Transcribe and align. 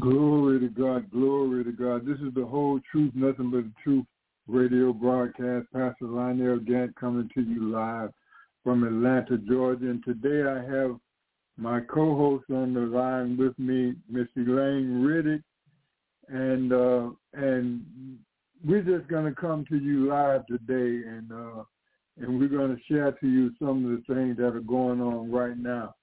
Glory 0.00 0.58
to 0.58 0.68
God, 0.68 1.08
glory 1.12 1.62
to 1.62 1.70
God. 1.70 2.04
This 2.04 2.18
is 2.18 2.34
the 2.34 2.44
whole 2.44 2.80
truth, 2.90 3.12
nothing 3.14 3.50
but 3.50 3.64
the 3.64 3.72
truth 3.84 4.06
radio 4.48 4.92
broadcast. 4.92 5.66
Pastor 5.72 6.06
Lionel 6.06 6.58
Gantt 6.58 6.96
coming 6.96 7.30
to 7.34 7.42
you 7.42 7.70
live 7.70 8.10
from 8.64 8.82
Atlanta, 8.82 9.38
Georgia. 9.38 9.84
And 9.84 10.02
today 10.02 10.50
I 10.50 10.64
have 10.68 10.96
my 11.56 11.80
co-host 11.80 12.46
on 12.50 12.74
the 12.74 12.80
line 12.80 13.36
with 13.36 13.56
me, 13.56 13.94
Miss 14.10 14.26
Elaine 14.36 15.04
Riddick. 15.04 15.42
And 16.28 16.72
uh, 16.72 17.10
and 17.34 17.84
we're 18.64 18.82
just 18.82 19.08
gonna 19.08 19.34
come 19.34 19.64
to 19.68 19.76
you 19.76 20.08
live 20.08 20.44
today 20.46 21.06
and 21.06 21.30
uh, 21.30 21.62
and 22.20 22.40
we're 22.40 22.48
gonna 22.48 22.78
share 22.90 23.12
to 23.12 23.28
you 23.28 23.52
some 23.60 23.84
of 23.84 23.92
the 23.92 24.14
things 24.14 24.38
that 24.38 24.56
are 24.56 24.60
going 24.60 25.00
on 25.00 25.30
right 25.30 25.56
now. 25.56 25.94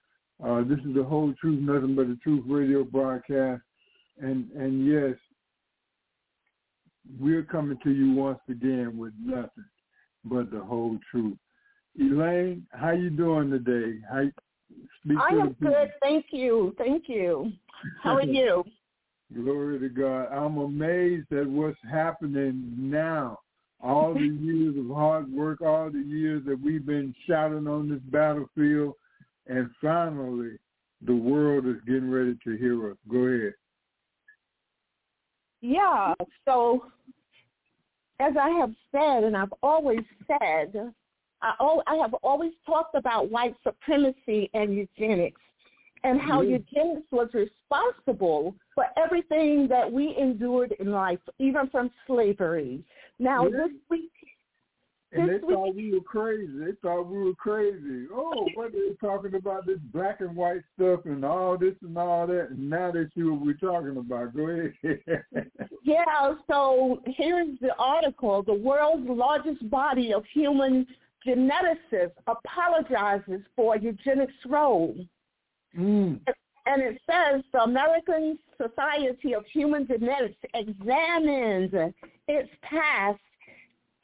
Uh, 0.41 0.63
this 0.63 0.79
is 0.87 0.95
the 0.95 1.03
whole 1.03 1.33
truth, 1.41 1.59
nothing 1.59 1.95
but 1.95 2.07
the 2.07 2.17
truth 2.23 2.43
radio 2.47 2.85
broadcast 2.85 3.61
and 4.21 4.49
and 4.51 4.85
yes, 4.85 5.15
we're 7.19 7.43
coming 7.43 7.77
to 7.83 7.91
you 7.91 8.13
once 8.13 8.39
again 8.49 8.97
with 8.97 9.13
nothing 9.23 9.65
but 10.23 10.51
the 10.51 10.59
whole 10.59 10.97
truth. 11.09 11.37
Elaine, 11.99 12.65
how 12.71 12.91
you 12.91 13.09
doing 13.09 13.49
today? 13.49 13.99
How 14.09 14.29
I 15.19 15.33
am 15.33 15.55
good, 15.59 15.91
thank 16.01 16.27
you, 16.31 16.73
thank 16.77 17.09
you. 17.09 17.51
How 18.01 18.15
are 18.15 18.23
you? 18.23 18.63
Glory 19.33 19.79
to 19.79 19.89
God. 19.89 20.27
I'm 20.31 20.57
amazed 20.57 21.31
at 21.31 21.47
what's 21.47 21.77
happening 21.89 22.73
now. 22.77 23.39
All 23.81 24.13
the 24.13 24.19
years 24.41 24.77
of 24.77 24.95
hard 24.95 25.31
work, 25.31 25.61
all 25.61 25.89
the 25.89 25.99
years 25.99 26.43
that 26.45 26.61
we've 26.61 26.85
been 26.85 27.15
shouting 27.27 27.67
on 27.67 27.89
this 27.89 28.01
battlefield, 28.11 28.93
and 29.47 29.69
finally 29.81 30.57
the 31.05 31.15
world 31.15 31.65
is 31.65 31.77
getting 31.87 32.11
ready 32.11 32.37
to 32.43 32.57
hear 32.57 32.91
us. 32.91 32.97
Go 33.09 33.19
ahead. 33.19 33.53
Yeah, 35.61 36.13
so 36.45 36.85
as 38.19 38.33
I 38.39 38.49
have 38.51 38.71
said, 38.91 39.23
and 39.23 39.35
I've 39.37 39.53
always 39.63 40.01
said, 40.27 40.93
I, 41.41 41.53
al- 41.59 41.83
I 41.87 41.95
have 41.95 42.13
always 42.15 42.51
talked 42.65 42.95
about 42.95 43.29
white 43.29 43.55
supremacy 43.63 44.49
and 44.53 44.73
eugenics 44.75 45.41
and 46.03 46.19
how 46.19 46.41
Yeah. 46.41 46.57
eugenics 46.57 47.07
was 47.11 47.29
responsible 47.33 48.55
for 48.73 48.85
everything 48.97 49.67
that 49.69 49.91
we 49.91 50.15
endured 50.17 50.73
in 50.79 50.91
life, 50.91 51.19
even 51.39 51.67
from 51.69 51.91
slavery. 52.07 52.83
Now, 53.19 53.47
Yeah. 53.47 53.67
this 53.67 53.71
week, 53.89 54.11
And 55.13 55.29
they 55.29 55.39
thought 55.39 55.75
we 55.75 55.91
were 55.91 55.99
crazy. 56.01 56.51
They 56.57 56.71
thought 56.81 57.03
we 57.03 57.17
were 57.17 57.35
crazy. 57.35 58.07
Oh, 58.13 58.47
what 58.53 58.67
are 58.67 58.71
they 58.71 58.95
talking 58.99 59.35
about 59.35 59.65
this 59.65 59.79
black 59.93 60.21
and 60.21 60.35
white 60.35 60.61
stuff 60.75 61.01
and 61.05 61.25
all 61.25 61.57
this 61.57 61.75
and 61.81 61.97
all 61.97 62.27
that. 62.27 62.51
And 62.51 62.69
now 62.69 62.91
they 62.91 63.03
see 63.13 63.23
what 63.23 63.41
we're 63.41 63.53
talking 63.53 63.97
about. 63.97 64.35
Go 64.35 64.47
ahead. 64.47 64.73
Yeah, 65.83 66.35
so 66.47 67.01
here's 67.05 67.59
the 67.59 67.75
article. 67.79 68.43
The 68.43 68.53
world's 68.53 69.09
largest 69.09 69.67
body 69.69 70.13
of 70.13 70.23
human 70.31 70.85
geneticists 71.25 72.11
apologizes 72.27 73.41
for 73.55 73.75
eugenics' 73.77 74.31
role. 74.47 74.95
mm. 75.77 76.19
And 76.67 76.81
it 76.83 77.01
says 77.09 77.43
the 77.51 77.63
American 77.63 78.37
Society 78.57 79.33
of 79.33 79.45
Human 79.47 79.87
Genetics 79.87 80.37
examines 80.53 81.73
its 82.27 82.49
past 82.61 83.19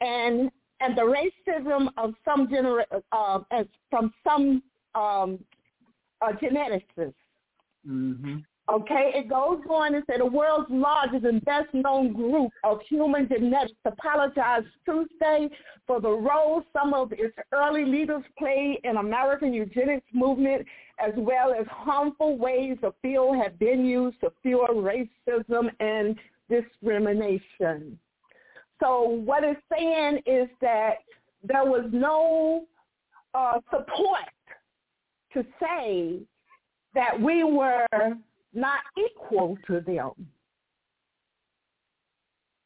and 0.02 0.50
and 0.80 0.98
the 0.98 1.02
racism 1.02 1.90
of 1.98 2.14
some 2.24 2.50
genera- 2.50 2.86
uh, 3.12 3.40
as 3.52 3.66
from 3.90 4.14
some 4.24 4.62
um, 4.96 5.40
uh, 6.22 6.32
geneticists. 6.42 7.14
Mm-hmm. 7.88 8.38
Okay, 8.70 9.14
it 9.16 9.30
goes 9.30 9.62
on 9.70 9.96
and 9.96 10.04
said 10.08 10.20
the 10.20 10.26
world's 10.26 10.70
largest 10.70 11.24
and 11.24 11.44
best 11.46 11.74
known 11.74 12.12
group 12.12 12.52
of 12.66 12.80
human 12.90 13.26
genetics 13.30 13.78
apologized 13.86 14.68
Tuesday 14.84 15.48
for 15.86 16.02
the 16.02 16.10
role 16.10 16.64
some 16.74 16.94
of 16.94 17.14
its 17.14 17.34
early 17.54 17.86
leaders 17.86 18.24
played 18.38 18.80
in 18.84 18.98
American 18.98 19.54
eugenics 19.54 20.06
movement 20.14 20.66
as 21.00 21.14
well 21.16 21.54
as 21.58 21.66
harmful 21.70 22.38
ways 22.38 22.78
the 22.82 22.94
field 23.02 23.38
have 23.38 23.58
been 23.58 23.86
used 23.86 24.20
to 24.20 24.34
fuel 24.42 24.68
racism 24.68 25.70
and 25.80 26.18
discrimination. 26.50 27.98
So 28.80 29.02
what 29.26 29.44
it's 29.44 29.60
saying 29.72 30.22
is 30.26 30.48
that 30.62 30.96
there 31.44 31.66
was 31.66 31.86
no 31.92 32.66
uh, 33.34 33.60
support 33.72 34.30
to 35.34 35.44
say 35.62 36.20
that 36.94 37.20
we 37.20 37.44
were 37.44 37.86
not 38.54 38.80
equal 38.98 39.58
to 39.68 39.82
them. 39.82 40.12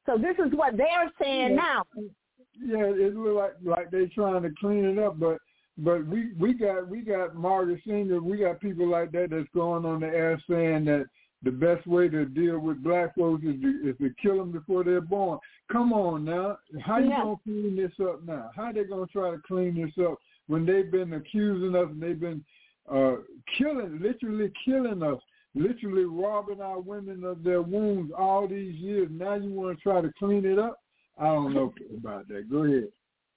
So 0.06 0.18
this 0.18 0.36
is 0.46 0.52
what 0.54 0.78
they're 0.78 1.12
saying 1.22 1.56
now. 1.56 1.84
Yeah, 1.96 2.86
it 2.86 3.16
look 3.16 3.36
like 3.36 3.54
like 3.64 3.92
they're 3.92 4.08
trying 4.08 4.44
to 4.44 4.52
clean 4.60 4.86
it 4.86 5.00
up, 5.00 5.20
but 5.20 5.38
but 5.78 6.06
we 6.06 6.34
we 6.40 6.54
got 6.54 6.88
we 6.88 7.02
got 7.02 7.36
Margaret 7.36 7.82
Sanger, 7.88 8.22
we 8.22 8.38
got 8.38 8.60
people 8.60 8.88
like 8.88 9.12
that 9.14 9.30
that's 9.32 9.48
going 9.54 9.86
on 9.86 10.02
the 10.02 10.08
air 10.08 10.42
saying 10.50 10.86
that 10.86 11.06
the 11.44 11.52
best 11.52 11.85
way 11.88 12.07
to 12.07 12.25
deal 12.25 12.59
with 12.59 12.84
black 12.84 13.16
folks 13.16 13.44
is 13.44 13.59
to, 13.62 13.90
is 13.90 13.97
to 13.97 14.13
kill 14.22 14.38
them 14.38 14.52
before 14.52 14.84
they're 14.84 15.02
born. 15.02 15.40
Come 15.72 15.94
on 15.94 16.25
now, 16.25 16.57
how 16.81 17.00
you 17.00 17.09
gonna 17.09 17.35
clean 17.44 17.75
this 17.75 17.91
up 18.02 18.24
now? 18.25 18.52
How 18.56 18.72
they 18.72 18.84
gonna 18.84 19.07
try 19.07 19.31
to 19.31 19.41
clean 19.47 19.81
this 19.81 20.06
up 20.06 20.18
when 20.47 20.66
they've 20.66 20.91
been 20.91 21.13
accusing 21.13 21.75
us 21.75 21.88
and 21.90 22.01
they've 22.01 22.19
been 22.19 22.44
uh 22.91 23.16
killing, 23.57 24.00
literally 24.01 24.51
killing 24.66 25.01
us, 25.01 25.19
literally 25.56 26.06
robbing 26.06 26.62
our 26.62 26.80
women 26.80 27.24
of 27.24 27.44
their 27.44 27.62
wombs 27.62 28.12
all 28.18 28.47
these 28.47 28.75
years. 28.75 29.07
Now 29.12 29.35
you 29.35 29.51
want 29.51 29.78
to 29.78 29.81
try 29.81 30.01
to 30.01 30.12
clean 30.19 30.46
it 30.46 30.59
up? 30.59 30.80
I 31.18 31.25
don't 31.25 31.53
know 31.53 31.74
about 31.97 32.28
that. 32.28 32.50
Go 32.50 32.63
ahead. 32.63 32.90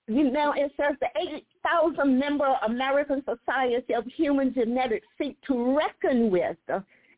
You 0.07 0.31
know, 0.31 0.53
it 0.55 0.71
says 0.77 0.97
the 1.01 1.09
8,000 1.19 2.19
member 2.19 2.55
American 2.67 3.23
Society 3.25 3.95
of 3.95 4.05
Human 4.17 4.53
Genetics 4.53 5.07
seek 5.19 5.41
to 5.47 5.77
reckon 5.77 6.31
with 6.31 6.57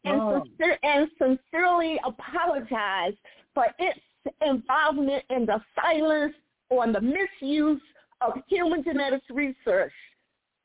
and, 0.07 0.21
Oh. 0.21 0.45
and 0.83 1.11
sincerely 1.19 1.99
apologize 2.05 3.15
for 3.55 3.67
its 3.79 4.01
involvement 4.43 5.25
in 5.31 5.47
the 5.47 5.61
silence 5.81 6.35
on 6.71 6.93
the 6.93 7.01
misuse 7.01 7.81
of 8.21 8.33
human 8.49 8.83
genetics 8.83 9.29
research 9.31 9.93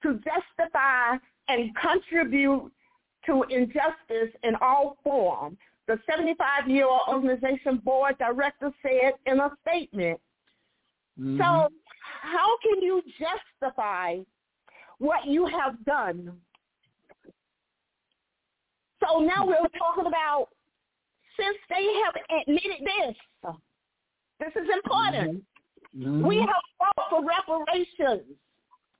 to 0.01 0.19
justify 0.19 1.17
and 1.47 1.75
contribute 1.75 2.71
to 3.25 3.43
injustice 3.49 4.33
in 4.43 4.55
all 4.61 4.97
forms. 5.03 5.57
The 5.87 5.99
75-year-old 6.09 7.01
organization 7.07 7.77
board 7.77 8.17
director 8.17 8.71
said 8.81 9.13
in 9.25 9.39
a 9.39 9.51
statement. 9.61 10.19
Mhm. 11.19 11.37
So 11.37 11.69
how 12.21 12.57
can 12.59 12.81
you 12.81 13.03
justify 13.19 14.19
what 14.99 15.25
you 15.25 15.45
have 15.45 15.83
done? 15.83 16.39
So 19.03 19.19
now 19.19 19.45
we're 19.45 19.67
talking 19.77 20.05
about 20.05 20.49
since 21.37 21.57
they 21.69 21.85
have 22.05 22.15
admitted 22.41 22.85
this, 22.85 23.53
this 24.39 24.63
is 24.63 24.69
important. 24.83 25.43
Mhm. 25.97 26.23
We 26.27 26.37
have 26.39 26.63
fought 26.77 27.09
for 27.09 27.23
reparations. 27.25 28.37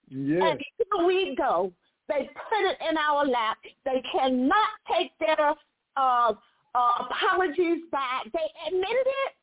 yes. 0.10 0.42
And 0.44 0.60
here 0.78 1.06
we 1.06 1.36
go. 1.36 1.72
They 2.10 2.30
put 2.34 2.62
it 2.66 2.78
in 2.90 2.98
our 2.98 3.26
lap. 3.26 3.58
They 3.86 4.02
cannot 4.12 4.70
take 4.92 5.12
their 5.20 5.54
uh, 5.96 6.34
uh, 6.74 6.92
apologies 7.00 7.84
back. 7.92 8.26
They 8.34 8.48
admitted 8.68 9.08
it 9.26 9.34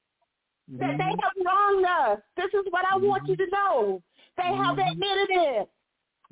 that 0.78 0.90
Mhm. 0.90 0.98
they 0.98 1.12
have 1.22 1.32
wronged 1.46 1.86
us. 1.86 2.20
This 2.36 2.52
is 2.52 2.66
what 2.70 2.84
I 2.84 2.96
want 2.96 3.26
you 3.28 3.36
to 3.36 3.46
know. 3.46 4.02
They 4.36 4.54
have 4.54 4.76
Mhm. 4.76 4.92
admitted 4.92 5.30
it. 5.30 5.70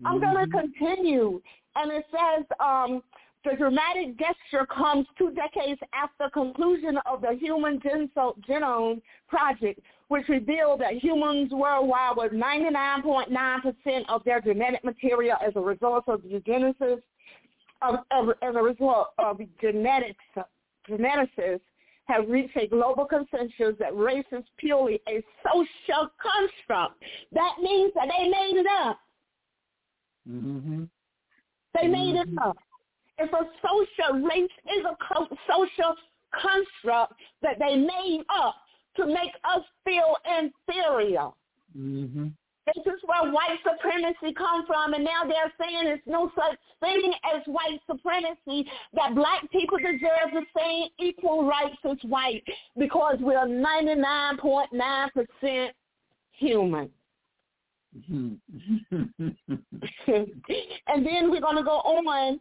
I'm 0.04 0.20
going 0.20 0.36
to 0.44 0.50
continue. 0.50 1.40
And 1.76 1.90
it 1.92 2.06
says, 2.10 2.44
um, 2.60 3.02
the 3.48 3.56
dramatic 3.56 4.18
gesture 4.18 4.66
comes 4.66 5.06
two 5.16 5.30
decades 5.32 5.80
after 5.92 6.28
conclusion 6.30 6.98
of 7.06 7.20
the 7.20 7.36
Human 7.40 7.80
Genome 7.80 9.00
Project, 9.28 9.80
which 10.08 10.28
revealed 10.28 10.80
that 10.80 10.94
humans 10.94 11.52
worldwide 11.52 12.16
was 12.16 12.30
99.9% 12.32 14.08
of 14.08 14.24
their 14.24 14.40
genetic 14.40 14.84
material 14.84 15.36
as 15.46 15.52
a 15.54 15.60
result 15.60 16.04
of 16.08 16.20
eugenesis, 16.22 17.00
of, 17.82 17.96
of, 18.10 18.30
as 18.42 18.54
a 18.54 18.62
result 18.62 19.08
of 19.18 19.40
genetics, 19.60 20.24
geneticists 20.88 21.60
have 22.06 22.28
reached 22.28 22.56
a 22.56 22.66
global 22.66 23.04
consensus 23.04 23.74
that 23.78 23.96
race 23.96 24.24
is 24.32 24.44
purely 24.58 25.00
a 25.08 25.22
social 25.52 26.08
construct. 26.20 27.02
That 27.32 27.56
means 27.60 27.92
that 27.94 28.08
they 28.08 28.28
made 28.28 28.60
it 28.60 28.66
up. 28.80 29.00
Mm-hmm. 30.28 30.84
They 31.80 31.88
made 31.88 32.16
it 32.16 32.28
up. 32.42 32.56
It's 33.18 33.32
a 33.32 33.46
social 33.62 34.20
race 34.22 34.50
is 34.66 34.84
a 34.84 34.94
co- 35.02 35.28
social 35.48 35.96
construct 36.32 37.14
that 37.42 37.58
they 37.58 37.76
made 37.76 38.24
up 38.28 38.56
to 38.96 39.06
make 39.06 39.32
us 39.44 39.64
feel 39.84 40.16
inferior. 40.26 41.30
Mm-hmm. 41.76 42.28
This 42.74 42.84
is 42.84 43.00
where 43.04 43.30
white 43.32 43.60
supremacy 43.62 44.32
comes 44.34 44.66
from, 44.66 44.94
and 44.94 45.04
now 45.04 45.22
they're 45.24 45.52
saying 45.60 45.84
there's 45.84 46.00
no 46.04 46.32
such 46.34 46.58
thing 46.80 47.14
as 47.32 47.40
white 47.46 47.78
supremacy, 47.88 48.68
that 48.92 49.14
black 49.14 49.48
people 49.52 49.78
deserve 49.78 50.32
the 50.32 50.44
same 50.58 50.88
equal 50.98 51.46
rights 51.46 51.78
as 51.88 51.98
white 52.02 52.42
because 52.76 53.18
we're 53.20 53.46
99.9% 53.46 55.70
human. 56.32 56.90
Mm-hmm. 58.10 58.34
and 60.08 61.06
then 61.06 61.30
we're 61.30 61.40
going 61.40 61.56
to 61.56 61.62
go 61.62 61.78
on. 61.78 62.40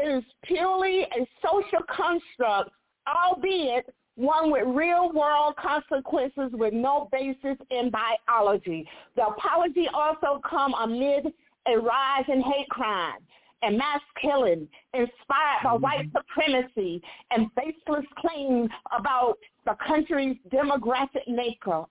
Is 0.00 0.22
purely 0.44 1.02
a 1.02 1.26
social 1.42 1.84
construct, 1.88 2.70
albeit 3.08 3.92
one 4.14 4.50
with 4.52 4.64
real-world 4.66 5.54
consequences 5.56 6.50
with 6.52 6.72
no 6.72 7.08
basis 7.10 7.56
in 7.70 7.90
biology. 7.90 8.88
The 9.16 9.26
apology 9.26 9.86
also 9.92 10.40
come 10.48 10.72
amid 10.74 11.32
a 11.66 11.78
rise 11.78 12.24
in 12.28 12.40
hate 12.42 12.68
crime 12.68 13.18
and 13.62 13.76
mass 13.76 14.00
killing 14.22 14.68
inspired 14.94 15.62
by 15.64 15.72
white 15.74 16.06
supremacy 16.12 17.02
and 17.32 17.48
baseless 17.56 18.06
claims 18.18 18.70
about 18.96 19.36
the 19.66 19.74
country's 19.84 20.36
demographic 20.50 21.26
makeup. 21.26 21.90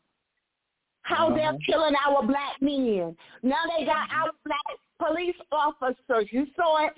How 1.01 1.29
they're 1.29 1.49
Uh-huh. 1.49 1.57
killing 1.65 1.95
our 2.05 2.23
black 2.23 2.61
men. 2.61 3.15
Now 3.43 3.63
they 3.77 3.85
got 3.85 4.09
our 4.11 4.31
black 4.45 4.77
police 4.99 5.35
officers. 5.51 6.31
You 6.31 6.47
saw 6.55 6.85
it 6.85 6.93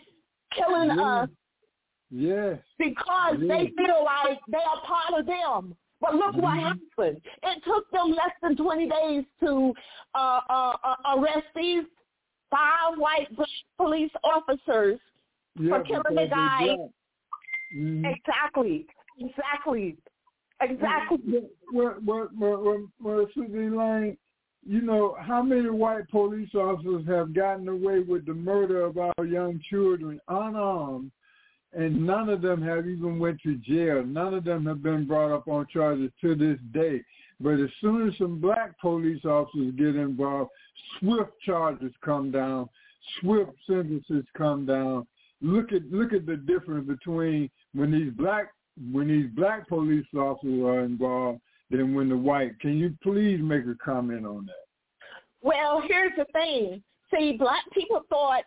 killing 0.52 0.92
us 0.92 1.30
Yes. 2.12 2.60
because 2.78 3.40
they 3.40 3.72
feel 3.78 4.04
like 4.04 4.40
they 4.48 4.58
are 4.58 4.82
part 4.82 5.20
of 5.20 5.26
them. 5.26 5.76
But 6.02 6.16
look 6.16 6.36
what 6.38 6.58
Mhm. 6.58 6.80
happened. 6.98 7.22
It 7.44 7.64
took 7.64 7.90
them 7.92 8.12
less 8.12 8.34
than 8.42 8.56
20 8.56 8.88
days 8.88 9.26
to 9.42 9.74
uh, 10.16 10.42
uh, 10.50 10.78
uh, 10.84 10.96
arrest 11.18 11.48
these 11.56 11.84
five 12.50 12.98
white 12.98 13.34
black 13.36 13.50
police 13.78 14.12
officers. 14.24 15.00
Yeah, 15.56 15.82
killing 15.84 16.16
the 16.16 16.28
guy. 16.28 16.78
Mhm. 17.76 18.06
Exactly. 18.06 18.88
Exactly. 19.18 19.98
Exactly. 20.62 21.50
Well, 21.72 21.98
well, 22.02 22.30
well, 22.34 22.58
well, 22.64 22.92
well, 23.00 23.28
Susie 23.34 23.70
Lane, 23.70 24.18
you 24.66 24.82
know, 24.82 25.16
how 25.20 25.42
many 25.42 25.70
white 25.70 26.10
police 26.10 26.54
officers 26.54 27.06
have 27.08 27.34
gotten 27.34 27.68
away 27.68 28.00
with 28.00 28.26
the 28.26 28.34
murder 28.34 28.84
of 28.84 28.98
our 28.98 29.26
young 29.26 29.62
children 29.70 30.20
unarmed, 30.28 31.12
and 31.74 32.06
none 32.06 32.30
of 32.30 32.42
them 32.42 32.62
have 32.62 32.88
even 32.88 33.20
went 33.20 33.40
to 33.42 33.56
jail. 33.58 34.04
None 34.04 34.34
of 34.34 34.44
them 34.44 34.66
have 34.66 34.84
been 34.84 35.06
brought 35.06 35.34
up 35.34 35.48
on 35.48 35.68
charges 35.72 36.12
to 36.22 36.36
this 36.36 36.60
day. 36.74 37.04
But 37.40 37.60
as 37.60 37.70
soon 37.80 38.08
as 38.10 38.18
some 38.18 38.40
black 38.40 38.80
police 38.80 39.24
officers 39.24 39.74
get 39.78 39.96
involved, 39.96 40.52
swift 41.00 41.32
charges 41.46 41.94
come 42.04 42.32
down, 42.32 42.68
swift 43.20 43.52
sentences 43.66 44.26
come 44.36 44.66
down. 44.66 45.08
Look 45.42 45.72
at 45.72 45.90
look 45.90 46.12
at 46.12 46.26
the 46.26 46.36
difference 46.36 46.86
between 46.86 47.50
when 47.74 47.92
these 47.92 48.12
black 48.14 48.50
when 48.92 49.08
these 49.08 49.30
black 49.36 49.70
police 49.70 50.06
officers 50.14 50.62
are 50.64 50.82
involved 50.82 51.40
than 51.70 51.94
when 51.94 52.10
the 52.10 52.18
white. 52.18 52.60
Can 52.60 52.78
you 52.78 52.96
please 53.04 53.40
make 53.42 53.66
a 53.66 53.76
comment 53.84 54.26
on 54.26 54.46
that? 54.46 54.66
Well, 55.42 55.82
here's 55.88 56.14
the 56.18 56.26
thing. 56.34 56.84
See, 57.14 57.38
black 57.38 57.64
people 57.74 58.02
thought, 58.10 58.44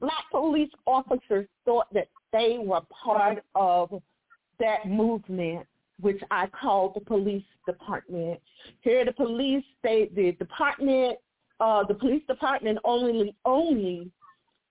black 0.00 0.24
police 0.30 0.70
officers 0.86 1.46
thought 1.64 1.92
that 1.92 2.08
they 2.32 2.58
were 2.58 2.80
part 3.04 3.44
of 3.54 3.90
that 4.58 4.88
movement, 4.88 5.66
which 6.00 6.20
I 6.30 6.46
call 6.48 6.92
the 6.92 7.00
police 7.00 7.44
department. 7.66 8.40
Here, 8.80 9.04
the 9.04 9.12
police, 9.12 9.64
they, 9.82 10.10
the 10.14 10.32
department, 10.32 11.18
uh, 11.60 11.84
the 11.86 11.94
police 11.94 12.22
department 12.26 12.78
only, 12.84 13.34
only, 13.44 14.10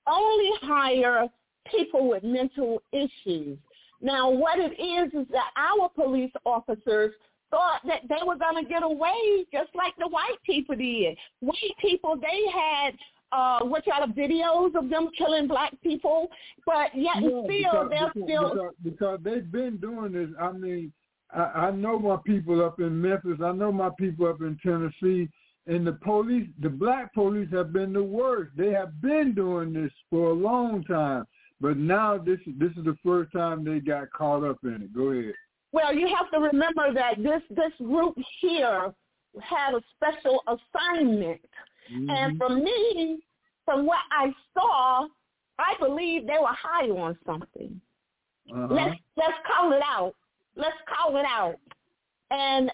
only 0.07 0.49
hire 0.61 1.27
people 1.71 2.09
with 2.09 2.23
mental 2.23 2.81
issues. 2.91 3.57
Now, 4.01 4.29
what 4.29 4.59
it 4.59 4.73
is 4.73 5.13
is 5.13 5.27
that 5.31 5.51
our 5.55 5.87
police 5.89 6.31
officers 6.45 7.13
thought 7.53 7.81
that 7.85 8.01
they 8.09 8.25
were 8.25 8.35
going 8.35 8.63
to 8.63 8.67
get 8.67 8.83
away 8.83 9.45
just 9.51 9.69
like 9.75 9.93
the 9.99 10.07
white 10.07 10.41
people 10.45 10.75
did. 10.75 11.15
White 11.41 11.77
people, 11.79 12.15
they 12.15 12.41
had 12.51 12.95
uh, 13.31 13.63
what 13.65 13.85
y'all 13.85 14.07
videos 14.07 14.75
of 14.75 14.89
them 14.89 15.09
killing 15.17 15.47
black 15.47 15.73
people, 15.81 16.29
but 16.65 16.89
yet 16.95 17.17
and 17.17 17.25
still 17.25 17.47
because, 17.47 17.87
they're 17.89 18.11
because, 18.13 18.27
still 18.27 18.49
because, 18.49 18.73
because 18.83 19.19
they've 19.23 19.51
been 19.51 19.77
doing 19.77 20.11
this. 20.13 20.29
I 20.41 20.51
mean, 20.51 20.91
I, 21.31 21.67
I 21.67 21.71
know 21.71 21.99
my 21.99 22.17
people 22.25 22.63
up 22.65 22.79
in 22.79 22.99
Memphis. 22.99 23.39
I 23.43 23.51
know 23.51 23.71
my 23.71 23.89
people 23.99 24.27
up 24.27 24.41
in 24.41 24.57
Tennessee. 24.63 25.29
And 25.65 25.87
the 25.87 25.93
police, 25.93 26.49
the 26.61 26.69
black 26.69 27.13
police 27.13 27.47
have 27.53 27.71
been 27.71 27.93
the 27.93 28.03
worst. 28.03 28.51
They 28.57 28.71
have 28.71 29.01
been 29.01 29.33
doing 29.33 29.73
this 29.73 29.91
for 30.09 30.31
a 30.31 30.33
long 30.33 30.83
time. 30.83 31.25
But 31.61 31.77
now 31.77 32.17
this 32.17 32.39
this 32.59 32.71
is 32.71 32.83
the 32.83 32.97
first 33.05 33.31
time 33.31 33.63
they 33.63 33.79
got 33.79 34.11
caught 34.11 34.43
up 34.43 34.57
in 34.63 34.81
it. 34.81 34.93
Go 34.93 35.11
ahead. 35.11 35.33
Well, 35.73 35.93
you 35.93 36.07
have 36.15 36.29
to 36.31 36.39
remember 36.39 36.93
that 36.93 37.17
this 37.21 37.41
this 37.49 37.73
group 37.79 38.15
here 38.39 38.93
had 39.41 39.73
a 39.73 39.81
special 39.95 40.41
assignment, 40.47 41.41
Mm-hmm. 41.93 42.09
and 42.09 42.37
for 42.37 42.47
me, 42.47 43.19
from 43.65 43.85
what 43.85 43.99
I 44.09 44.31
saw, 44.53 45.05
I 45.59 45.75
believe 45.81 46.25
they 46.25 46.37
were 46.39 46.47
high 46.47 46.87
on 46.87 47.17
something. 47.25 47.81
uh-huh. 48.49 48.67
Let's 48.73 48.95
let's 49.17 49.37
call 49.45 49.73
it 49.73 49.81
out. 49.83 50.15
Let's 50.55 50.77
call 50.87 51.17
it 51.17 51.25
out. 51.25 51.57
And 52.31 52.71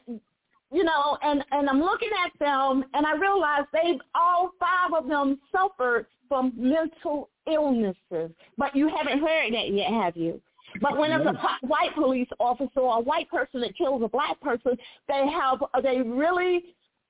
you 0.71 0.83
know, 0.83 1.17
and 1.23 1.43
and 1.51 1.67
I'm 1.67 1.79
looking 1.81 2.11
at 2.23 2.37
them, 2.39 2.85
and 2.93 3.05
I 3.07 3.13
realize 3.15 3.63
they 3.73 3.97
all 4.13 4.51
five 4.59 4.93
of 4.95 5.09
them 5.09 5.39
suffered 5.51 6.05
from 6.27 6.53
mental 6.55 7.29
illnesses. 7.47 8.29
But 8.59 8.75
you 8.75 8.89
haven't 8.89 9.21
heard 9.21 9.53
that 9.55 9.71
yet, 9.73 9.89
have 9.91 10.15
you? 10.15 10.39
But 10.81 10.97
when 10.97 11.11
it's 11.11 11.25
a 11.25 11.67
white 11.67 11.93
police 11.95 12.27
officer 12.39 12.79
or 12.79 12.97
a 12.97 13.01
white 13.01 13.29
person 13.29 13.61
that 13.61 13.77
kills 13.77 14.01
a 14.03 14.07
black 14.07 14.39
person, 14.41 14.77
they 15.07 15.27
have 15.27 15.63
they 15.83 16.01
really 16.01 16.63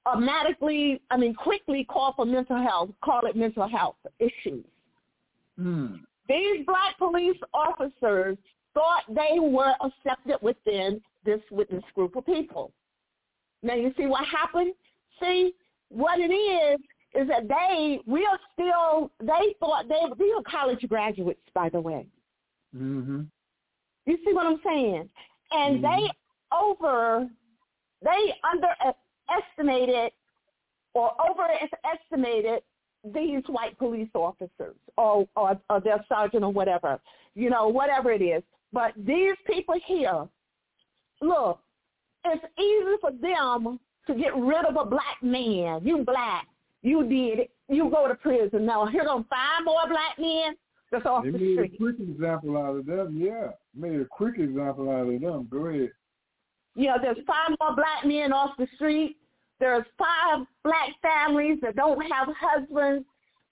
automatically, 0.06 1.02
I 1.12 1.18
mean, 1.18 1.34
quickly 1.34 1.86
call 1.86 2.14
for 2.14 2.26
mental 2.26 2.58
health, 2.58 2.90
call 3.04 3.26
it 3.26 3.36
mental 3.36 3.68
health 3.68 3.98
issues. 4.20 4.66
Hmm. 5.58 5.96
These 6.28 6.66
black 6.66 6.98
police 6.98 7.38
officers 7.54 8.38
thought 8.74 9.04
they 9.10 9.40
were 9.40 9.74
accepted 9.82 10.38
within 10.42 11.02
this 11.26 11.42
witness 11.52 11.84
group 11.96 12.16
of 12.16 12.26
people. 12.26 12.72
Now 13.62 13.76
you 13.76 13.94
see 13.98 14.06
what 14.06 14.26
happened? 14.26 14.74
See, 15.20 15.54
what 15.90 16.20
it 16.20 16.32
is 16.32 16.80
is 17.16 17.28
that 17.28 17.48
they 17.48 18.00
we 18.06 18.26
are 18.26 18.40
still 18.54 19.12
they 19.20 19.56
thought 19.60 19.88
they 19.90 20.00
these 20.18 20.32
are 20.38 20.44
college 20.44 20.88
graduates 20.88 21.42
by 21.54 21.70
the 21.70 21.82
way. 21.82 22.06
Mm-hmm. 22.76 23.24
You 24.10 24.18
see 24.26 24.34
what 24.34 24.48
I'm 24.48 24.60
saying? 24.66 25.08
And 25.52 25.80
Mhm. 25.80 25.82
they 25.84 26.12
over 26.52 27.30
they 28.02 28.34
underestimated 28.44 30.12
or 30.94 31.12
overestimated 31.22 32.64
these 33.04 33.44
white 33.48 33.78
police 33.78 34.10
officers 34.16 34.76
or, 34.98 35.28
or, 35.36 35.62
or 35.70 35.80
their 35.82 36.04
sergeant 36.08 36.44
or 36.44 36.52
whatever, 36.52 37.00
you 37.36 37.50
know, 37.50 37.68
whatever 37.68 38.12
it 38.12 38.22
is. 38.22 38.42
But 38.72 38.94
these 38.96 39.36
people 39.46 39.76
here, 39.86 40.28
look, 41.22 41.60
it's 42.26 42.46
easy 42.58 42.98
for 43.02 43.12
them 43.12 43.80
to 44.08 44.16
get 44.16 44.36
rid 44.36 44.66
of 44.66 44.78
a 44.78 44.86
black 44.86 45.22
man. 45.22 45.86
You 45.86 46.04
black. 46.04 46.48
You 46.82 47.04
did 47.04 47.40
it. 47.40 47.52
You 47.68 47.90
go 47.90 48.08
to 48.08 48.16
prison. 48.16 48.66
Now, 48.66 48.86
here 48.86 49.04
come 49.04 49.26
five 49.26 49.66
more 49.66 49.88
black 49.88 50.18
men 50.18 50.56
that's 50.92 51.06
off 51.06 51.24
They 51.24 51.32
the 51.32 51.38
made 51.38 51.74
a 51.74 51.78
quick 51.78 51.96
example 52.00 52.58
out 52.58 52.76
of 52.76 52.86
them. 52.86 53.18
Yeah, 53.20 53.50
made 53.76 54.00
a 54.00 54.06
quick 54.06 54.40
example 54.40 54.90
out 54.90 55.08
of 55.08 55.22
them. 55.22 55.48
Go 55.52 55.68
ahead. 55.68 55.92
You 56.76 56.88
know, 56.88 56.98
there's 57.02 57.18
five 57.28 57.56
more 57.60 57.76
black 57.76 58.06
men 58.06 58.32
off 58.32 58.52
the 58.58 58.68
street. 58.76 59.18
There's 59.60 59.86
five 59.98 60.46
black 60.64 60.90
families 61.02 61.60
that 61.62 61.76
don't 61.76 62.02
have 62.02 62.28
husbands. 62.40 63.06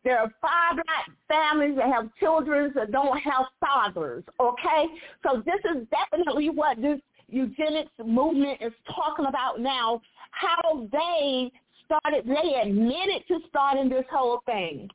There 0.04 0.20
are 0.20 0.32
five 0.42 0.76
black 0.76 1.18
families 1.28 1.76
that 1.76 1.88
have 1.88 2.10
children 2.20 2.72
that 2.76 2.92
don't 2.92 3.18
have 3.18 3.46
fathers, 3.60 4.24
okay? 4.40 4.86
So 5.24 5.44
this 5.46 5.60
is 5.76 5.86
definitely 5.90 6.50
what 6.50 6.82
this 6.82 7.00
eugenics 7.28 7.92
movement 8.06 8.62
is 8.62 8.72
talking 8.96 9.26
about 9.26 9.60
now. 9.60 10.02
how 10.32 10.88
they 10.92 11.52
started, 11.86 12.26
they 12.26 12.62
admitted 12.62 13.28
to 13.28 13.40
starting 13.50 13.90
this 13.90 14.06
whole 14.12 14.42
thing. 14.46 14.90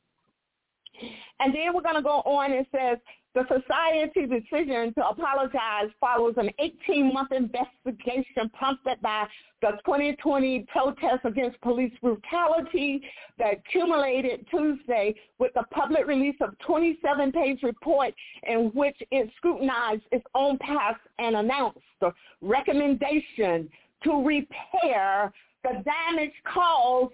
And 1.39 1.53
then 1.53 1.73
we're 1.73 1.81
going 1.81 1.95
to 1.95 2.01
go 2.01 2.21
on 2.25 2.51
and 2.51 2.65
says, 2.71 2.97
the 3.35 3.45
society's 3.47 4.29
decision 4.29 4.93
to 4.93 5.07
apologize 5.07 5.89
follows 5.99 6.35
an 6.37 6.51
18-month 6.59 7.31
investigation 7.31 8.49
prompted 8.53 9.01
by 9.01 9.25
the 9.61 9.71
2020 9.85 10.67
protests 10.71 11.21
against 11.23 11.59
police 11.61 11.93
brutality 11.99 13.01
that 13.39 13.53
accumulated 13.53 14.45
Tuesday 14.51 15.15
with 15.39 15.51
the 15.55 15.63
public 15.71 16.05
release 16.05 16.35
of 16.41 16.53
27-page 16.67 17.63
report 17.63 18.13
in 18.43 18.69
which 18.75 18.97
it 19.09 19.31
scrutinized 19.37 20.03
its 20.11 20.25
own 20.35 20.59
past 20.59 20.99
and 21.17 21.35
announced 21.35 21.79
the 22.01 22.11
recommendation 22.41 23.67
to 24.03 24.23
repair 24.23 25.33
the 25.63 25.83
damage 25.83 26.33
caused 26.45 27.13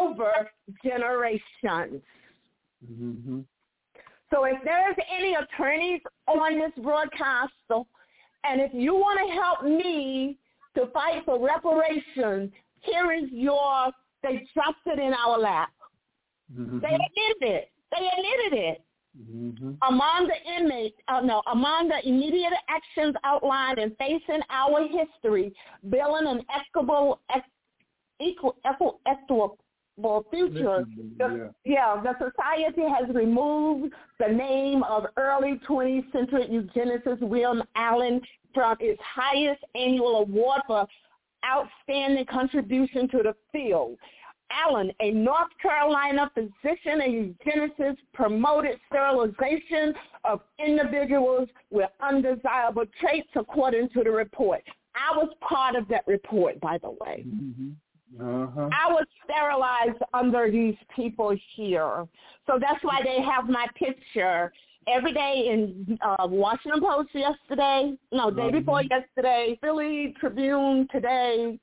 over 0.00 0.48
generations. 0.84 2.00
Mm-hmm. 2.84 3.40
So 4.32 4.44
if 4.44 4.58
there's 4.64 4.96
any 5.16 5.34
attorneys 5.34 6.00
on 6.26 6.58
this 6.58 6.72
broadcast, 6.82 7.52
and 7.70 8.60
if 8.60 8.70
you 8.72 8.94
want 8.94 9.18
to 9.26 9.34
help 9.34 9.78
me 9.78 10.38
to 10.76 10.86
fight 10.92 11.24
for 11.24 11.44
reparations, 11.44 12.52
here 12.80 13.12
is 13.12 13.30
your, 13.30 13.90
they 14.22 14.46
dropped 14.54 14.86
it 14.86 14.98
in 14.98 15.12
our 15.14 15.38
lap. 15.38 15.70
Mm-hmm. 16.52 16.78
They 16.80 16.88
admitted 16.88 17.42
it. 17.42 17.70
They 17.90 18.06
admitted 18.06 18.58
it. 18.58 18.84
Mm-hmm. 19.18 19.72
Among 19.82 20.28
the 20.28 20.60
inmates, 20.60 20.96
uh, 21.08 21.20
no, 21.20 21.42
among 21.50 21.88
the 21.88 22.06
immediate 22.06 22.52
actions 22.68 23.16
outlined 23.24 23.78
in 23.78 23.90
facing 23.98 24.42
our 24.50 24.86
history, 24.86 25.52
building 25.88 26.28
an 26.28 26.42
equitable, 26.54 27.20
equal, 28.20 28.56
equal, 28.64 29.58
equitable 29.98 30.26
future, 30.30 30.84
the, 31.18 31.52
yeah. 31.64 31.96
yeah, 31.96 32.02
the 32.02 32.30
society 32.30 32.82
has 32.82 33.14
removed 33.14 33.92
the 34.18 34.28
name 34.28 34.82
of 34.84 35.04
early 35.16 35.60
20th 35.68 36.10
century 36.12 36.46
eugenicist 36.50 37.20
William 37.20 37.62
Allan 37.74 38.20
from 38.54 38.76
its 38.80 39.00
highest 39.02 39.62
annual 39.74 40.18
award 40.18 40.60
for 40.66 40.86
outstanding 41.44 42.26
contribution 42.26 43.08
to 43.08 43.18
the 43.18 43.34
field. 43.52 43.96
Allan, 44.50 44.90
a 45.00 45.10
North 45.10 45.50
Carolina 45.60 46.30
physician 46.32 47.02
and 47.02 47.36
eugenicist, 47.36 47.98
promoted 48.14 48.78
sterilization 48.88 49.92
of 50.24 50.40
individuals 50.58 51.48
with 51.70 51.90
undesirable 52.00 52.84
traits 52.98 53.28
according 53.36 53.90
to 53.90 54.02
the 54.02 54.10
report. 54.10 54.62
I 54.94 55.16
was 55.16 55.28
part 55.46 55.76
of 55.76 55.86
that 55.88 56.04
report, 56.06 56.58
by 56.60 56.78
the 56.78 56.90
way. 56.90 57.24
Mm-hmm. 57.26 57.70
Uh-huh. 58.20 58.68
I 58.72 58.90
was 58.90 59.04
sterilized 59.24 60.02
under 60.14 60.50
these 60.50 60.76
people 60.94 61.36
here. 61.54 62.06
So 62.46 62.58
that's 62.60 62.82
why 62.82 63.00
they 63.04 63.20
have 63.22 63.48
my 63.48 63.66
picture 63.74 64.52
every 64.86 65.12
day 65.12 65.48
in 65.52 65.98
uh, 66.00 66.26
Washington 66.26 66.80
Post 66.80 67.10
yesterday, 67.14 67.96
no, 68.10 68.30
day 68.30 68.48
Mhm. 68.48 68.52
before 68.52 68.82
yesterday, 68.82 69.58
Philly 69.60 70.14
Tribune 70.18 70.88
today, 70.88 71.58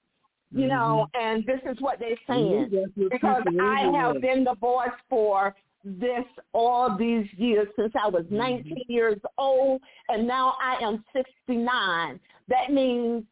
you 0.51 0.67
know, 0.67 1.07
and 1.19 1.43
this 1.45 1.59
is 1.65 1.81
what 1.81 1.99
they're 1.99 2.19
saying. 2.27 2.69
Your 2.71 3.09
Because 3.09 3.43
I 3.61 3.91
have 3.95 4.21
been 4.21 4.43
the 4.43 4.55
voice 4.55 4.97
for 5.09 5.55
this 5.83 6.25
all 6.53 6.95
these 6.97 7.31
years 7.33 7.67
since 7.75 7.93
I 7.95 8.07
was 8.07 8.25
19 8.29 8.83
years 8.87 9.19
old, 9.37 9.81
and 10.09 10.27
now 10.27 10.55
I 10.61 10.77
am 10.83 11.03
69. 11.13 12.19
That 12.47 12.71
means 12.71 13.23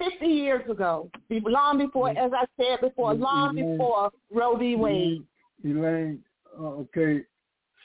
50 0.00 0.26
years 0.26 0.68
ago, 0.70 1.10
long 1.30 1.78
before, 1.78 2.10
as 2.10 2.32
I 2.34 2.44
said 2.56 2.80
before, 2.80 3.14
long 3.14 3.54
before 3.54 4.10
Roe 4.32 4.56
v. 4.56 4.76
Wade. 4.76 5.22
Elaine, 5.64 6.22
uh, 6.58 6.64
okay, 6.64 7.20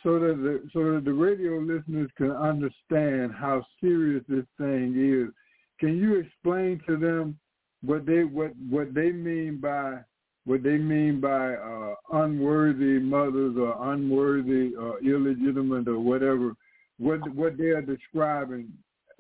so 0.01 0.19
that 0.19 0.38
the 0.38 0.69
so 0.72 0.93
that 0.93 1.03
the 1.03 1.13
radio 1.13 1.57
listeners 1.60 2.10
can 2.15 2.31
understand 2.31 3.34
how 3.34 3.65
serious 3.81 4.24
this 4.29 4.45
thing 4.57 4.95
is, 4.95 5.34
can 5.79 5.98
you 5.98 6.15
explain 6.19 6.81
to 6.88 6.95
them 6.95 7.38
what 7.84 8.05
they 8.05 8.24
what 8.24 8.51
what 8.69 8.93
they 8.93 9.12
mean 9.12 9.60
by 9.62 9.98
what 10.45 10.62
they 10.63 10.77
mean 10.77 11.19
by 11.19 11.55
uh, 11.55 11.95
unworthy 12.13 13.00
mothers 13.00 13.57
or 13.57 13.93
unworthy 13.93 14.75
or 14.75 15.00
illegitimate 15.00 15.88
or 15.88 16.00
whatever, 16.00 16.55
what 16.98 17.19
what 17.34 17.57
they 17.57 17.69
are 17.69 17.81
describing 17.81 18.72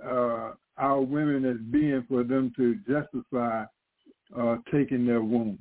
uh, 0.03 0.51
our 0.77 1.01
women 1.01 1.45
as 1.45 1.57
being 1.71 2.05
for 2.09 2.23
them 2.23 2.51
to 2.57 2.75
justify 2.87 3.63
uh, 4.37 4.57
taking 4.71 5.05
their 5.05 5.21
wombs. 5.21 5.59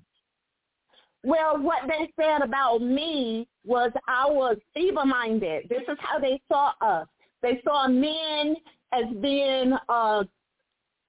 Well, 1.22 1.58
what 1.58 1.88
they 1.88 2.12
said 2.20 2.42
about 2.42 2.82
me 2.82 3.48
was 3.64 3.90
I 4.06 4.26
was 4.28 4.58
feeble-minded. 4.74 5.66
This 5.68 5.82
is 5.88 5.96
how 6.00 6.18
they 6.18 6.40
saw 6.48 6.72
us. 6.80 7.08
They 7.42 7.60
saw 7.64 7.88
men 7.88 8.56
as 8.92 9.04
being 9.22 9.74
uh, 9.88 10.24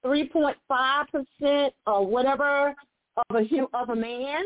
3.5% 0.04 1.70
or 1.86 2.06
whatever 2.06 2.74
of 3.30 3.36
a 3.36 3.66
of 3.74 3.90
a 3.90 3.96
man. 3.96 4.44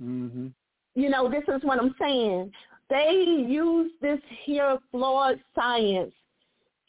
hmm 0.00 0.48
You 0.94 1.10
know, 1.10 1.28
this 1.28 1.44
is 1.54 1.62
what 1.62 1.78
I'm 1.78 1.94
saying. 2.00 2.50
They 2.88 3.44
use 3.48 3.92
this 4.00 4.20
here 4.44 4.78
flawed 4.90 5.40
science 5.54 6.12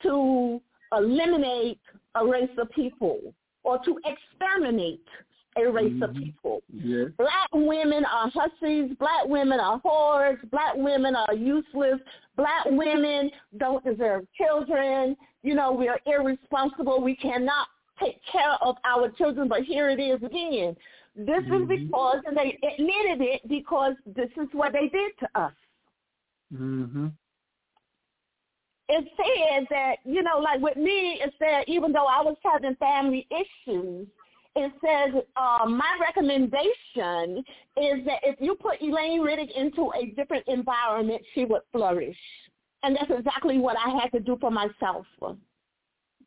to 0.04 0.62
eliminate 0.96 1.80
a 2.16 2.26
race 2.26 2.50
of 2.58 2.70
people 2.72 3.20
or 3.64 3.80
to 3.84 4.00
exterminate 4.06 5.06
a 5.58 5.70
race 5.72 6.02
of 6.02 6.12
Mhm. 6.12 6.24
people. 6.24 6.62
Yes. 6.72 7.10
Black 7.18 7.50
women 7.54 8.06
are 8.06 8.30
hussies. 8.30 8.94
Black 8.98 9.26
women 9.26 9.60
are 9.60 9.80
whores. 9.82 10.40
Black 10.52 10.76
women 10.76 11.16
are 11.16 11.34
useless. 11.34 12.00
Black 12.36 12.66
women 12.66 13.32
don't 13.58 13.84
deserve 13.84 14.28
children. 14.34 15.18
You 15.44 15.56
know, 15.56 15.72
we 15.72 15.88
are 15.88 16.00
irresponsible. 16.06 17.02
We 17.02 17.16
cannot 17.16 17.68
take 18.00 18.22
care 18.24 18.54
of 18.62 18.78
our 18.84 19.10
children. 19.10 19.48
But 19.48 19.64
here 19.64 19.90
it 19.90 20.00
is 20.00 20.22
again. 20.22 20.78
This 21.16 21.44
is 21.46 21.50
Mhm. 21.50 21.68
because, 21.68 22.24
and 22.26 22.38
they 22.38 22.60
admitted 22.62 23.22
it 23.22 23.48
because 23.48 23.96
this 24.06 24.30
is 24.38 24.48
what 24.54 24.72
they 24.74 24.88
did 24.90 25.18
to 25.20 25.30
us. 25.36 25.54
hmm 26.56 27.08
It 28.90 29.06
says 29.18 29.68
that, 29.70 29.98
you 30.06 30.24
know, 30.24 30.40
like 30.40 30.62
with 30.62 30.78
me, 30.78 31.20
it 31.22 31.34
said 31.38 31.66
even 31.68 31.92
though 31.92 32.06
I 32.06 32.22
was 32.22 32.38
having 32.44 32.76
family 32.76 33.28
issues, 33.30 34.08
it 34.56 34.72
says 34.84 35.24
uh, 35.36 35.66
my 35.68 35.98
recommendation 36.02 37.44
is 37.78 38.06
that 38.06 38.22
if 38.24 38.40
you 38.40 38.56
put 38.56 38.82
Elaine 38.82 39.22
Riddick 39.22 39.52
into 39.56 39.92
a 39.92 40.08
different 40.16 40.48
environment, 40.48 41.22
she 41.36 41.46
would 41.46 41.62
flourish. 41.72 42.18
And 42.84 42.96
that's 42.96 43.12
exactly 43.12 43.58
what 43.58 43.76
I 43.78 43.90
had 44.02 44.10
to 44.14 44.20
do 44.20 44.38
for 44.40 44.52
myself. 44.52 45.06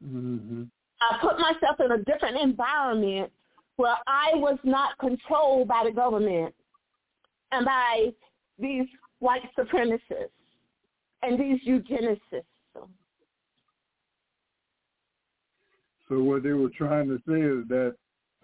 hmm 0.02 0.64
I 1.02 1.16
put 1.22 1.38
myself 1.38 1.80
in 1.82 1.92
a 1.92 2.04
different 2.04 2.36
environment 2.38 3.32
where 3.76 3.96
I 4.06 4.32
was 4.34 4.58
not 4.64 4.98
controlled 4.98 5.66
by 5.66 5.84
the 5.86 5.92
government 5.92 6.54
and 7.52 7.64
by 7.64 8.10
these 8.58 8.86
white 9.20 9.40
supremacists 9.58 10.28
and 11.22 11.40
these 11.40 11.58
eugenicists. 11.66 12.44
So 16.10 16.20
what 16.20 16.42
they 16.42 16.52
were 16.52 16.70
trying 16.70 17.08
to 17.08 17.18
say 17.18 17.40
is 17.40 17.68
that 17.68 17.94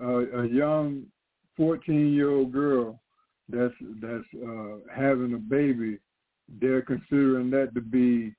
uh, 0.00 0.40
a 0.42 0.46
young 0.46 1.02
14-year-old 1.58 2.52
girl 2.52 3.00
that's 3.48 3.74
that's 4.00 4.24
uh, 4.44 4.76
having 4.94 5.34
a 5.34 5.38
baby, 5.38 5.98
they're 6.60 6.82
considering 6.82 7.50
that 7.50 7.74
to 7.74 7.80
be 7.80 8.32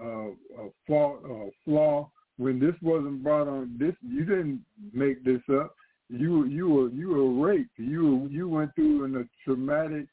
uh, 0.00 0.28
a 0.28 0.92
or 0.92 1.48
a 1.48 1.50
flaw. 1.64 2.10
When 2.36 2.60
this 2.60 2.74
wasn't 2.82 3.24
brought 3.24 3.48
on, 3.48 3.74
this 3.78 3.94
you 4.00 4.24
didn't 4.24 4.64
make 4.92 5.24
this 5.24 5.42
up. 5.52 5.74
You 6.08 6.44
you 6.46 6.68
were 6.68 6.88
you 6.90 7.08
were 7.08 7.46
raped. 7.46 7.78
You 7.78 8.28
you 8.30 8.48
went 8.48 8.74
through 8.76 9.04
an, 9.04 9.16
a 9.16 9.24
traumatic 9.44 10.06